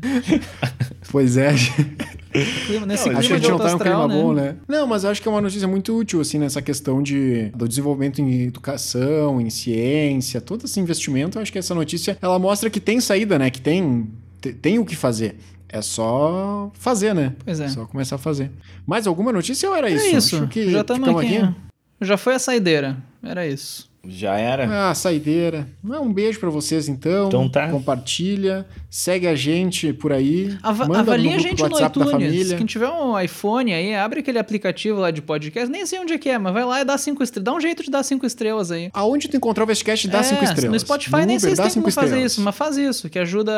Pois 1.10 1.38
é, 1.38 1.54
Clima- 2.32 2.86
Nesse 2.86 3.10
Não, 3.10 3.18
acho 3.18 3.28
que 3.30 3.36
clima 3.36 3.36
a 3.36 3.40
gente 3.40 3.50
não 3.52 3.58
tá 3.58 3.72
em 3.72 3.76
um 3.76 3.78
clima 3.78 3.96
astral, 3.96 4.08
né? 4.08 4.16
bom, 4.22 4.34
né? 4.34 4.56
Não, 4.68 4.88
mas 4.88 5.04
eu 5.04 5.10
acho 5.10 5.22
que 5.22 5.28
é 5.28 5.32
uma 5.32 5.42
notícia 5.42 5.68
muito 5.68 5.96
útil, 5.98 6.22
assim, 6.22 6.40
nessa 6.40 6.62
questão 6.62 7.02
de, 7.04 7.50
do 7.56 7.68
desenvolvimento 7.68 8.20
em 8.22 8.44
educação, 8.44 9.40
em 9.42 9.50
ciência, 9.50 10.40
todo 10.42 10.66
esse 10.66 10.80
investimento. 10.80 11.38
Eu 11.38 11.42
acho 11.42 11.52
que 11.52 11.60
essa 11.60 11.76
notícia, 11.76 12.18
ela 12.22 12.40
mostra 12.40 12.70
que 12.70 12.80
tem 12.80 13.00
saída, 13.02 13.38
né? 13.38 13.50
Que 13.50 13.60
tem, 13.62 14.10
te- 14.40 14.54
tem 14.54 14.80
o 14.80 14.86
que 14.86 14.96
fazer. 14.96 15.36
É 15.68 15.82
só 15.82 16.72
fazer, 16.74 17.14
né? 17.14 17.34
Pois 17.46 17.60
é. 17.60 17.68
Só 17.70 17.86
começar 17.86 18.16
a 18.16 18.20
fazer. 18.20 18.50
Mais 18.86 19.08
alguma 19.08 19.32
notícia 19.32 19.70
ou 19.70 19.76
era 19.76 19.90
É 19.90 19.96
isso? 19.96 20.16
isso. 20.18 20.36
Acho 20.38 20.48
que 20.48 20.70
Já 20.72 20.82
estamos 20.82 21.08
ficamos 21.08 21.26
aqui. 21.26 21.40
né? 21.40 21.56
Já 22.02 22.18
foi 22.18 22.34
a 22.36 22.40
saideira. 22.40 22.98
Era 23.24 23.46
isso. 23.48 23.91
Já 24.08 24.36
era. 24.38 24.90
Ah, 24.90 24.96
saideira. 24.96 25.68
Um 25.84 26.12
beijo 26.12 26.40
pra 26.40 26.50
vocês, 26.50 26.88
então. 26.90 27.28
Então 27.28 27.48
tá. 27.50 27.70
Compartilha. 27.70 28.66
Segue 28.90 29.28
a 29.28 29.36
gente 29.36 29.94
por 29.94 30.12
aí. 30.12 30.58
Ava 30.64 30.86
manda 30.88 31.00
avalia 31.02 31.32
no 31.32 31.38
a 31.38 31.40
grupo 31.40 31.50
gente 31.50 31.58
do 31.60 31.70
no 31.70 31.76
WhatsApp 31.76 32.00
da 32.00 32.06
iTunes. 32.06 32.12
família. 32.30 32.58
Quem 32.58 32.66
tiver 32.66 32.90
um 32.90 33.20
iPhone 33.20 33.74
aí, 33.74 33.96
abre 33.96 34.20
aquele 34.22 34.40
aplicativo 34.40 35.00
lá 35.00 35.12
de 35.12 35.22
podcast. 35.22 35.72
Nem 35.72 35.86
sei 35.86 36.00
onde 36.00 36.14
é 36.14 36.18
que 36.18 36.30
é, 36.30 36.38
mas 36.38 36.52
vai 36.52 36.66
lá 36.66 36.82
e 36.82 36.86
dá 36.86 36.98
cinco 36.98 37.24
estrelas. 37.24 37.46
Dá 37.46 37.54
um 37.54 37.62
jeito 37.62 37.84
de 37.84 37.92
dar 37.92 38.04
cinco 38.04 38.26
estrelas 38.26 38.72
aí. 38.72 38.90
Aonde 38.94 39.28
tu 39.30 39.38
encontrar 39.38 39.64
o 39.64 39.68
Vestcast, 39.68 40.08
dá 40.08 40.20
É, 40.20 40.24
cinco 40.24 40.44
estrelas. 40.44 40.72
No 40.72 40.80
Spotify 40.80 41.18
No 41.22 41.26
nem 41.26 41.40
sei 41.40 41.56
se 41.56 41.62
tem 41.62 41.72
como 41.74 41.92
fazer 41.92 42.08
estrelas. 42.08 42.32
isso, 42.32 42.42
mas 42.42 42.56
faz 42.56 42.78
isso, 42.78 43.10
que 43.10 43.20
ajuda 43.20 43.52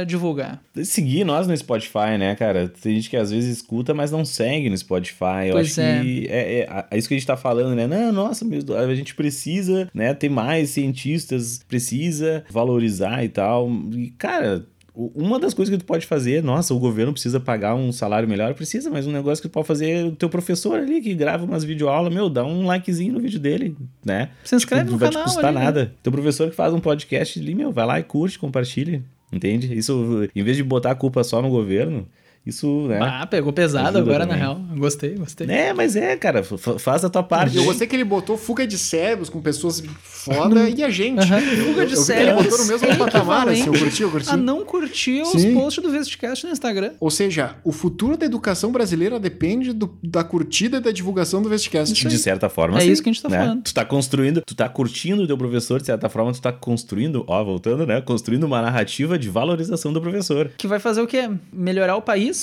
a 0.00 0.04
divulgar. 0.04 0.60
Seguir 0.84 1.24
nós 1.24 1.48
no 1.48 1.56
Spotify, 1.56 2.16
né, 2.18 2.34
cara? 2.36 2.68
Tem 2.82 2.94
gente 2.96 3.10
que 3.10 3.16
às 3.16 3.30
vezes 3.30 3.56
escuta, 3.56 3.94
mas 3.94 4.10
não 4.12 4.24
segue 4.24 4.68
no 4.70 4.76
Spotify. 4.76 5.46
Eu 5.48 5.52
Pois 5.54 5.70
acho 5.70 5.80
é. 5.80 6.00
que 6.00 6.26
é, 6.28 6.58
é, 6.60 6.84
é 6.90 6.98
isso 6.98 7.08
que 7.08 7.14
a 7.14 7.16
gente 7.18 7.26
tá 7.26 7.36
falando, 7.36 7.74
né? 7.74 7.86
Não, 7.86 8.12
nossa, 8.12 8.44
a 8.44 8.94
gente 8.94 9.14
precisa, 9.14 9.85
né, 9.94 10.14
ter 10.14 10.28
mais 10.28 10.70
cientistas, 10.70 11.64
precisa 11.68 12.44
valorizar 12.50 13.24
e 13.24 13.28
tal. 13.28 13.70
E, 13.92 14.10
cara. 14.10 14.66
Uma 14.98 15.38
das 15.38 15.52
coisas 15.52 15.70
que 15.70 15.78
tu 15.78 15.84
pode 15.84 16.06
fazer, 16.06 16.42
nossa, 16.42 16.72
o 16.72 16.78
governo 16.78 17.12
precisa 17.12 17.38
pagar 17.38 17.74
um 17.74 17.92
salário 17.92 18.26
melhor, 18.26 18.54
precisa, 18.54 18.88
mas 18.88 19.06
um 19.06 19.12
negócio 19.12 19.42
que 19.42 19.48
tu 19.50 19.52
pode 19.52 19.66
fazer 19.66 19.90
é 19.90 20.04
o 20.04 20.12
teu 20.12 20.26
professor 20.30 20.78
ali 20.78 21.02
que 21.02 21.12
grava 21.12 21.44
umas 21.44 21.64
videoaulas, 21.64 22.10
meu, 22.10 22.30
dá 22.30 22.42
um 22.46 22.64
likezinho 22.64 23.12
no 23.12 23.20
vídeo 23.20 23.38
dele, 23.38 23.76
né? 24.02 24.30
Se 24.42 24.56
inscreve 24.56 24.84
Tipo, 24.84 24.92
no 24.92 24.98
não 24.98 24.98
vai 24.98 25.10
canal 25.10 25.24
te 25.24 25.34
custar 25.34 25.50
ali, 25.50 25.58
né? 25.58 25.64
nada. 25.66 25.94
Teu 26.02 26.10
professor 26.10 26.48
que 26.48 26.56
faz 26.56 26.72
um 26.72 26.80
podcast 26.80 27.38
ali, 27.38 27.54
meu, 27.54 27.72
vai 27.72 27.84
lá 27.84 28.00
e 28.00 28.04
curte, 28.04 28.38
compartilha. 28.38 29.04
Entende? 29.30 29.76
Isso, 29.76 30.26
em 30.34 30.42
vez 30.42 30.56
de 30.56 30.62
botar 30.62 30.92
a 30.92 30.94
culpa 30.94 31.22
só 31.22 31.42
no 31.42 31.50
governo, 31.50 32.08
isso, 32.46 32.86
né? 32.86 32.98
Ah, 33.02 33.26
pegou 33.26 33.52
pesado 33.52 33.98
agora, 33.98 34.20
na 34.20 34.26
também. 34.26 34.38
real. 34.38 34.60
Gostei, 34.78 35.14
gostei. 35.16 35.48
É, 35.50 35.72
mas 35.72 35.96
é, 35.96 36.16
cara, 36.16 36.42
fa- 36.42 36.78
faz 36.78 37.04
a 37.04 37.10
tua 37.10 37.22
parte. 37.22 37.56
Eu 37.56 37.64
gostei 37.64 37.86
que 37.86 37.96
ele 37.96 38.04
botou 38.04 38.36
fuga 38.36 38.66
de 38.66 38.78
cérebros 38.78 39.28
com 39.28 39.40
pessoas 39.40 39.82
foda 40.02 40.68
e 40.70 40.82
a 40.82 40.90
gente. 40.90 41.26
Fuga 41.26 41.82
eu- 41.82 41.86
de 41.86 41.94
eu 41.94 42.00
cérebros 42.02 42.40
Ele 42.46 42.50
botou 42.50 42.64
no 42.64 42.72
mesmo 42.72 42.86
é 42.86 42.96
patamar, 42.96 43.48
assim, 43.48 43.66
eu 43.66 43.72
curti, 43.72 44.02
eu 44.02 44.10
curti. 44.10 44.30
A 44.30 44.36
não 44.36 44.64
curtir 44.64 45.22
os 45.22 45.40
Sim. 45.42 45.54
posts 45.54 45.82
do 45.82 45.90
Vestcast 45.90 46.46
no 46.46 46.52
Instagram. 46.52 46.92
Ou 47.00 47.10
seja, 47.10 47.56
o 47.64 47.72
futuro 47.72 48.16
da 48.16 48.26
educação 48.26 48.70
brasileira 48.70 49.18
depende 49.18 49.72
do- 49.72 49.96
da 50.02 50.22
curtida 50.22 50.76
e 50.76 50.80
da 50.80 50.92
divulgação 50.92 51.42
do 51.42 51.48
Vestcast. 51.48 52.06
De 52.06 52.18
certa 52.18 52.48
forma, 52.48 52.78
É 52.78 52.82
sim, 52.82 52.92
isso 52.92 53.02
que 53.02 53.08
a 53.08 53.12
gente 53.12 53.22
tá 53.22 53.28
né? 53.28 53.38
falando. 53.38 53.62
Tu 53.62 53.74
tá 53.74 53.84
construindo, 53.84 54.40
tu 54.46 54.54
tá 54.54 54.68
curtindo 54.68 55.22
o 55.22 55.26
teu 55.26 55.36
professor, 55.36 55.80
de 55.80 55.86
certa 55.86 56.08
forma, 56.08 56.32
tu 56.32 56.40
tá 56.40 56.52
construindo, 56.52 57.24
ó, 57.26 57.42
voltando, 57.42 57.86
né? 57.86 58.00
Construindo 58.00 58.44
uma 58.44 58.62
narrativa 58.62 59.18
de 59.18 59.28
valorização 59.28 59.92
do 59.92 60.00
professor. 60.00 60.50
Que 60.56 60.66
vai 60.68 60.78
fazer 60.78 61.00
o 61.00 61.06
quê? 61.06 61.28
Melhorar 61.52 61.96
o 61.96 62.02
país 62.02 62.35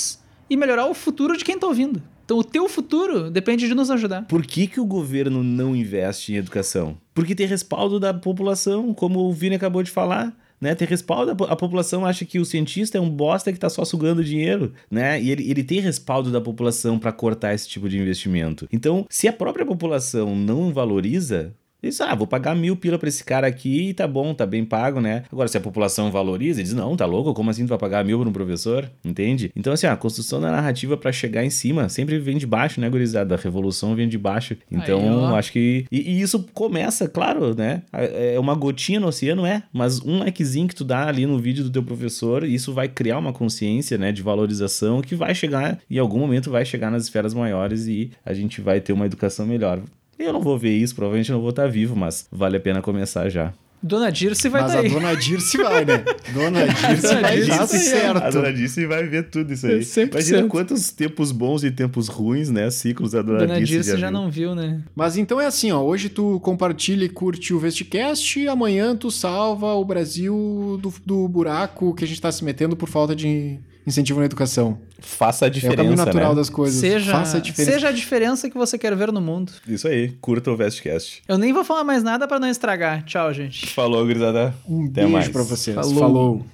e 0.49 0.57
melhorar 0.57 0.87
o 0.87 0.93
futuro 0.93 1.37
de 1.37 1.43
quem 1.45 1.57
tá 1.57 1.67
ouvindo. 1.67 2.01
Então 2.25 2.37
o 2.37 2.43
teu 2.43 2.69
futuro 2.69 3.29
depende 3.29 3.67
de 3.67 3.75
nos 3.75 3.91
ajudar. 3.91 4.25
Por 4.27 4.45
que, 4.45 4.65
que 4.67 4.79
o 4.79 4.85
governo 4.85 5.43
não 5.43 5.75
investe 5.75 6.33
em 6.33 6.37
educação? 6.37 6.97
Porque 7.13 7.35
tem 7.35 7.45
respaldo 7.47 7.99
da 7.99 8.13
população, 8.13 8.93
como 8.93 9.19
o 9.19 9.33
Vini 9.33 9.55
acabou 9.55 9.83
de 9.83 9.91
falar. 9.91 10.33
Né, 10.61 10.73
tem 10.73 10.87
respaldo, 10.87 11.31
a 11.31 11.35
po- 11.35 11.43
a 11.43 11.55
população 11.57 12.05
acha 12.05 12.23
que 12.23 12.39
o 12.39 12.45
cientista 12.45 12.97
é 12.97 13.01
um 13.01 13.09
bosta 13.09 13.51
que 13.51 13.59
tá 13.59 13.69
só 13.69 13.83
sugando 13.83 14.23
dinheiro, 14.23 14.71
né? 14.89 15.21
E 15.21 15.29
ele, 15.29 15.49
ele 15.51 15.61
tem 15.61 15.81
respaldo 15.81 16.31
da 16.31 16.39
população 16.39 16.97
para 16.97 17.11
cortar 17.11 17.53
esse 17.53 17.67
tipo 17.67 17.89
de 17.89 17.99
investimento. 17.99 18.65
Então, 18.71 19.05
se 19.09 19.27
a 19.27 19.33
própria 19.33 19.65
população 19.65 20.37
não 20.37 20.71
valoriza, 20.71 21.53
diz, 21.89 22.01
ah, 22.01 22.15
vou 22.15 22.27
pagar 22.27 22.55
mil 22.55 22.75
pila 22.75 22.97
pra 22.97 23.09
esse 23.09 23.23
cara 23.23 23.47
aqui 23.47 23.89
e 23.89 23.93
tá 23.93 24.07
bom, 24.07 24.33
tá 24.33 24.45
bem 24.45 24.63
pago, 24.63 24.99
né? 25.01 25.23
Agora, 25.31 25.47
se 25.47 25.57
a 25.57 25.61
população 25.61 26.11
valoriza, 26.11 26.61
diz, 26.61 26.73
não, 26.73 26.95
tá 26.95 27.05
louco? 27.05 27.33
Como 27.33 27.49
assim 27.49 27.65
tu 27.65 27.69
vai 27.69 27.77
pagar 27.77 28.03
mil 28.05 28.19
pra 28.19 28.29
um 28.29 28.33
professor? 28.33 28.89
Entende? 29.03 29.51
Então, 29.55 29.73
assim, 29.73 29.87
a 29.87 29.95
construção 29.95 30.39
da 30.39 30.51
narrativa 30.51 30.95
pra 30.97 31.11
chegar 31.11 31.43
em 31.43 31.49
cima 31.49 31.89
sempre 31.89 32.19
vem 32.19 32.37
de 32.37 32.47
baixo, 32.47 32.79
né, 32.79 32.89
gurizada? 32.89 33.35
A 33.35 33.37
revolução 33.37 33.95
vem 33.95 34.07
de 34.07 34.17
baixo. 34.17 34.55
Então, 34.71 35.29
Aí, 35.29 35.35
acho 35.35 35.51
que... 35.51 35.85
E, 35.91 36.13
e 36.13 36.21
isso 36.21 36.45
começa, 36.53 37.07
claro, 37.07 37.55
né? 37.55 37.83
É 37.91 38.39
uma 38.39 38.55
gotinha 38.55 38.99
no 38.99 39.07
oceano, 39.07 39.45
é. 39.45 39.63
Mas 39.71 39.99
um 39.99 40.19
likezinho 40.19 40.67
que 40.67 40.75
tu 40.75 40.83
dá 40.83 41.07
ali 41.07 41.25
no 41.25 41.37
vídeo 41.39 41.63
do 41.63 41.69
teu 41.69 41.83
professor, 41.83 42.43
isso 42.43 42.73
vai 42.73 42.87
criar 42.87 43.17
uma 43.17 43.33
consciência, 43.33 43.97
né, 43.97 44.11
de 44.11 44.21
valorização 44.21 45.01
que 45.01 45.15
vai 45.15 45.33
chegar, 45.35 45.79
em 45.89 45.97
algum 45.97 46.19
momento 46.19 46.51
vai 46.51 46.65
chegar 46.65 46.91
nas 46.91 47.03
esferas 47.03 47.33
maiores 47.33 47.87
e 47.87 48.11
a 48.25 48.33
gente 48.33 48.61
vai 48.61 48.79
ter 48.79 48.93
uma 48.93 49.05
educação 49.05 49.45
melhor. 49.45 49.81
Eu 50.17 50.31
não 50.33 50.41
vou 50.41 50.57
ver 50.57 50.71
isso, 50.75 50.95
provavelmente 50.95 51.31
não 51.31 51.41
vou 51.41 51.49
estar 51.49 51.67
vivo, 51.67 51.95
mas 51.95 52.27
vale 52.31 52.57
a 52.57 52.59
pena 52.59 52.81
começar 52.81 53.29
já. 53.29 53.53
Dona 53.85 54.09
Dirce 54.09 54.47
vai 54.47 54.61
Mas 54.61 54.71
tá 54.71 54.79
a 54.79 54.81
dona 54.83 55.13
Dirce 55.13 55.57
vai, 55.57 55.83
né? 55.83 56.05
Dona 56.33 56.65
Dirce 56.71 57.15
vai 57.21 57.35
Dirce 57.35 57.49
dar 57.49 57.65
vai, 57.65 57.79
certo. 57.79 58.17
A 58.23 58.29
dona 58.29 58.53
Dirce 58.53 58.85
vai 58.85 59.03
ver 59.03 59.29
tudo 59.29 59.51
isso 59.51 59.67
aí. 59.67 59.79
100%. 59.79 60.11
Imagina 60.11 60.47
quantos 60.47 60.89
tempos 60.91 61.33
bons 61.33 61.65
e 61.65 61.71
tempos 61.71 62.07
ruins, 62.07 62.49
né? 62.49 62.71
Ciclos 62.71 63.13
a 63.13 63.21
dona, 63.21 63.39
Dona 63.39 63.57
Dirce, 63.57 63.73
Dirce 63.73 63.97
já 63.97 64.09
viu. 64.09 64.17
não 64.17 64.31
viu, 64.31 64.55
né? 64.55 64.81
Mas 64.95 65.17
então 65.17 65.41
é 65.41 65.47
assim, 65.47 65.73
ó. 65.73 65.81
Hoje 65.81 66.07
tu 66.07 66.39
compartilha 66.39 67.03
e 67.03 67.09
curte 67.09 67.53
o 67.53 67.59
Vestcast 67.59 68.39
e 68.39 68.47
amanhã 68.47 68.95
tu 68.95 69.11
salva 69.11 69.73
o 69.73 69.83
Brasil 69.83 70.79
do, 70.81 70.93
do 71.05 71.27
buraco 71.27 71.93
que 71.93 72.05
a 72.05 72.07
gente 72.07 72.21
tá 72.21 72.31
se 72.31 72.45
metendo 72.45 72.77
por 72.77 72.87
falta 72.87 73.13
de 73.13 73.59
incentivo 73.85 74.19
na 74.19 74.25
educação. 74.25 74.77
Faça 74.99 75.45
a 75.45 75.47
É 75.47 75.49
o 75.49 75.51
diferença, 75.51 75.77
caminho 75.77 75.95
natural 75.97 76.29
né? 76.29 76.35
das 76.35 76.49
coisas. 76.49 76.79
Seja, 76.79 77.11
Faça 77.11 77.37
a 77.37 77.39
diferença. 77.39 77.71
seja 77.73 77.87
a 77.89 77.91
diferença 77.91 78.49
que 78.49 78.57
você 78.57 78.77
quer 78.77 78.95
ver 78.95 79.11
no 79.11 79.19
mundo. 79.21 79.51
Isso 79.67 79.87
aí, 79.87 80.09
curta 80.21 80.49
o 80.51 80.55
Vestcast. 80.55 81.21
Eu 81.27 81.37
nem 81.37 81.51
vou 81.53 81.63
falar 81.63 81.83
mais 81.83 82.01
nada 82.03 82.27
pra 82.27 82.39
não 82.39 82.47
estragar. 82.47 83.03
Tchau, 83.03 83.33
gente. 83.33 83.67
Falou, 83.67 84.05
gurizada. 84.05 84.53
Um 84.67 84.85
Até 84.85 85.01
beijo 85.01 85.09
mais. 85.11 85.27
pra 85.29 85.43
vocês. 85.43 85.75
Falou. 85.75 85.99
Falou. 85.99 86.45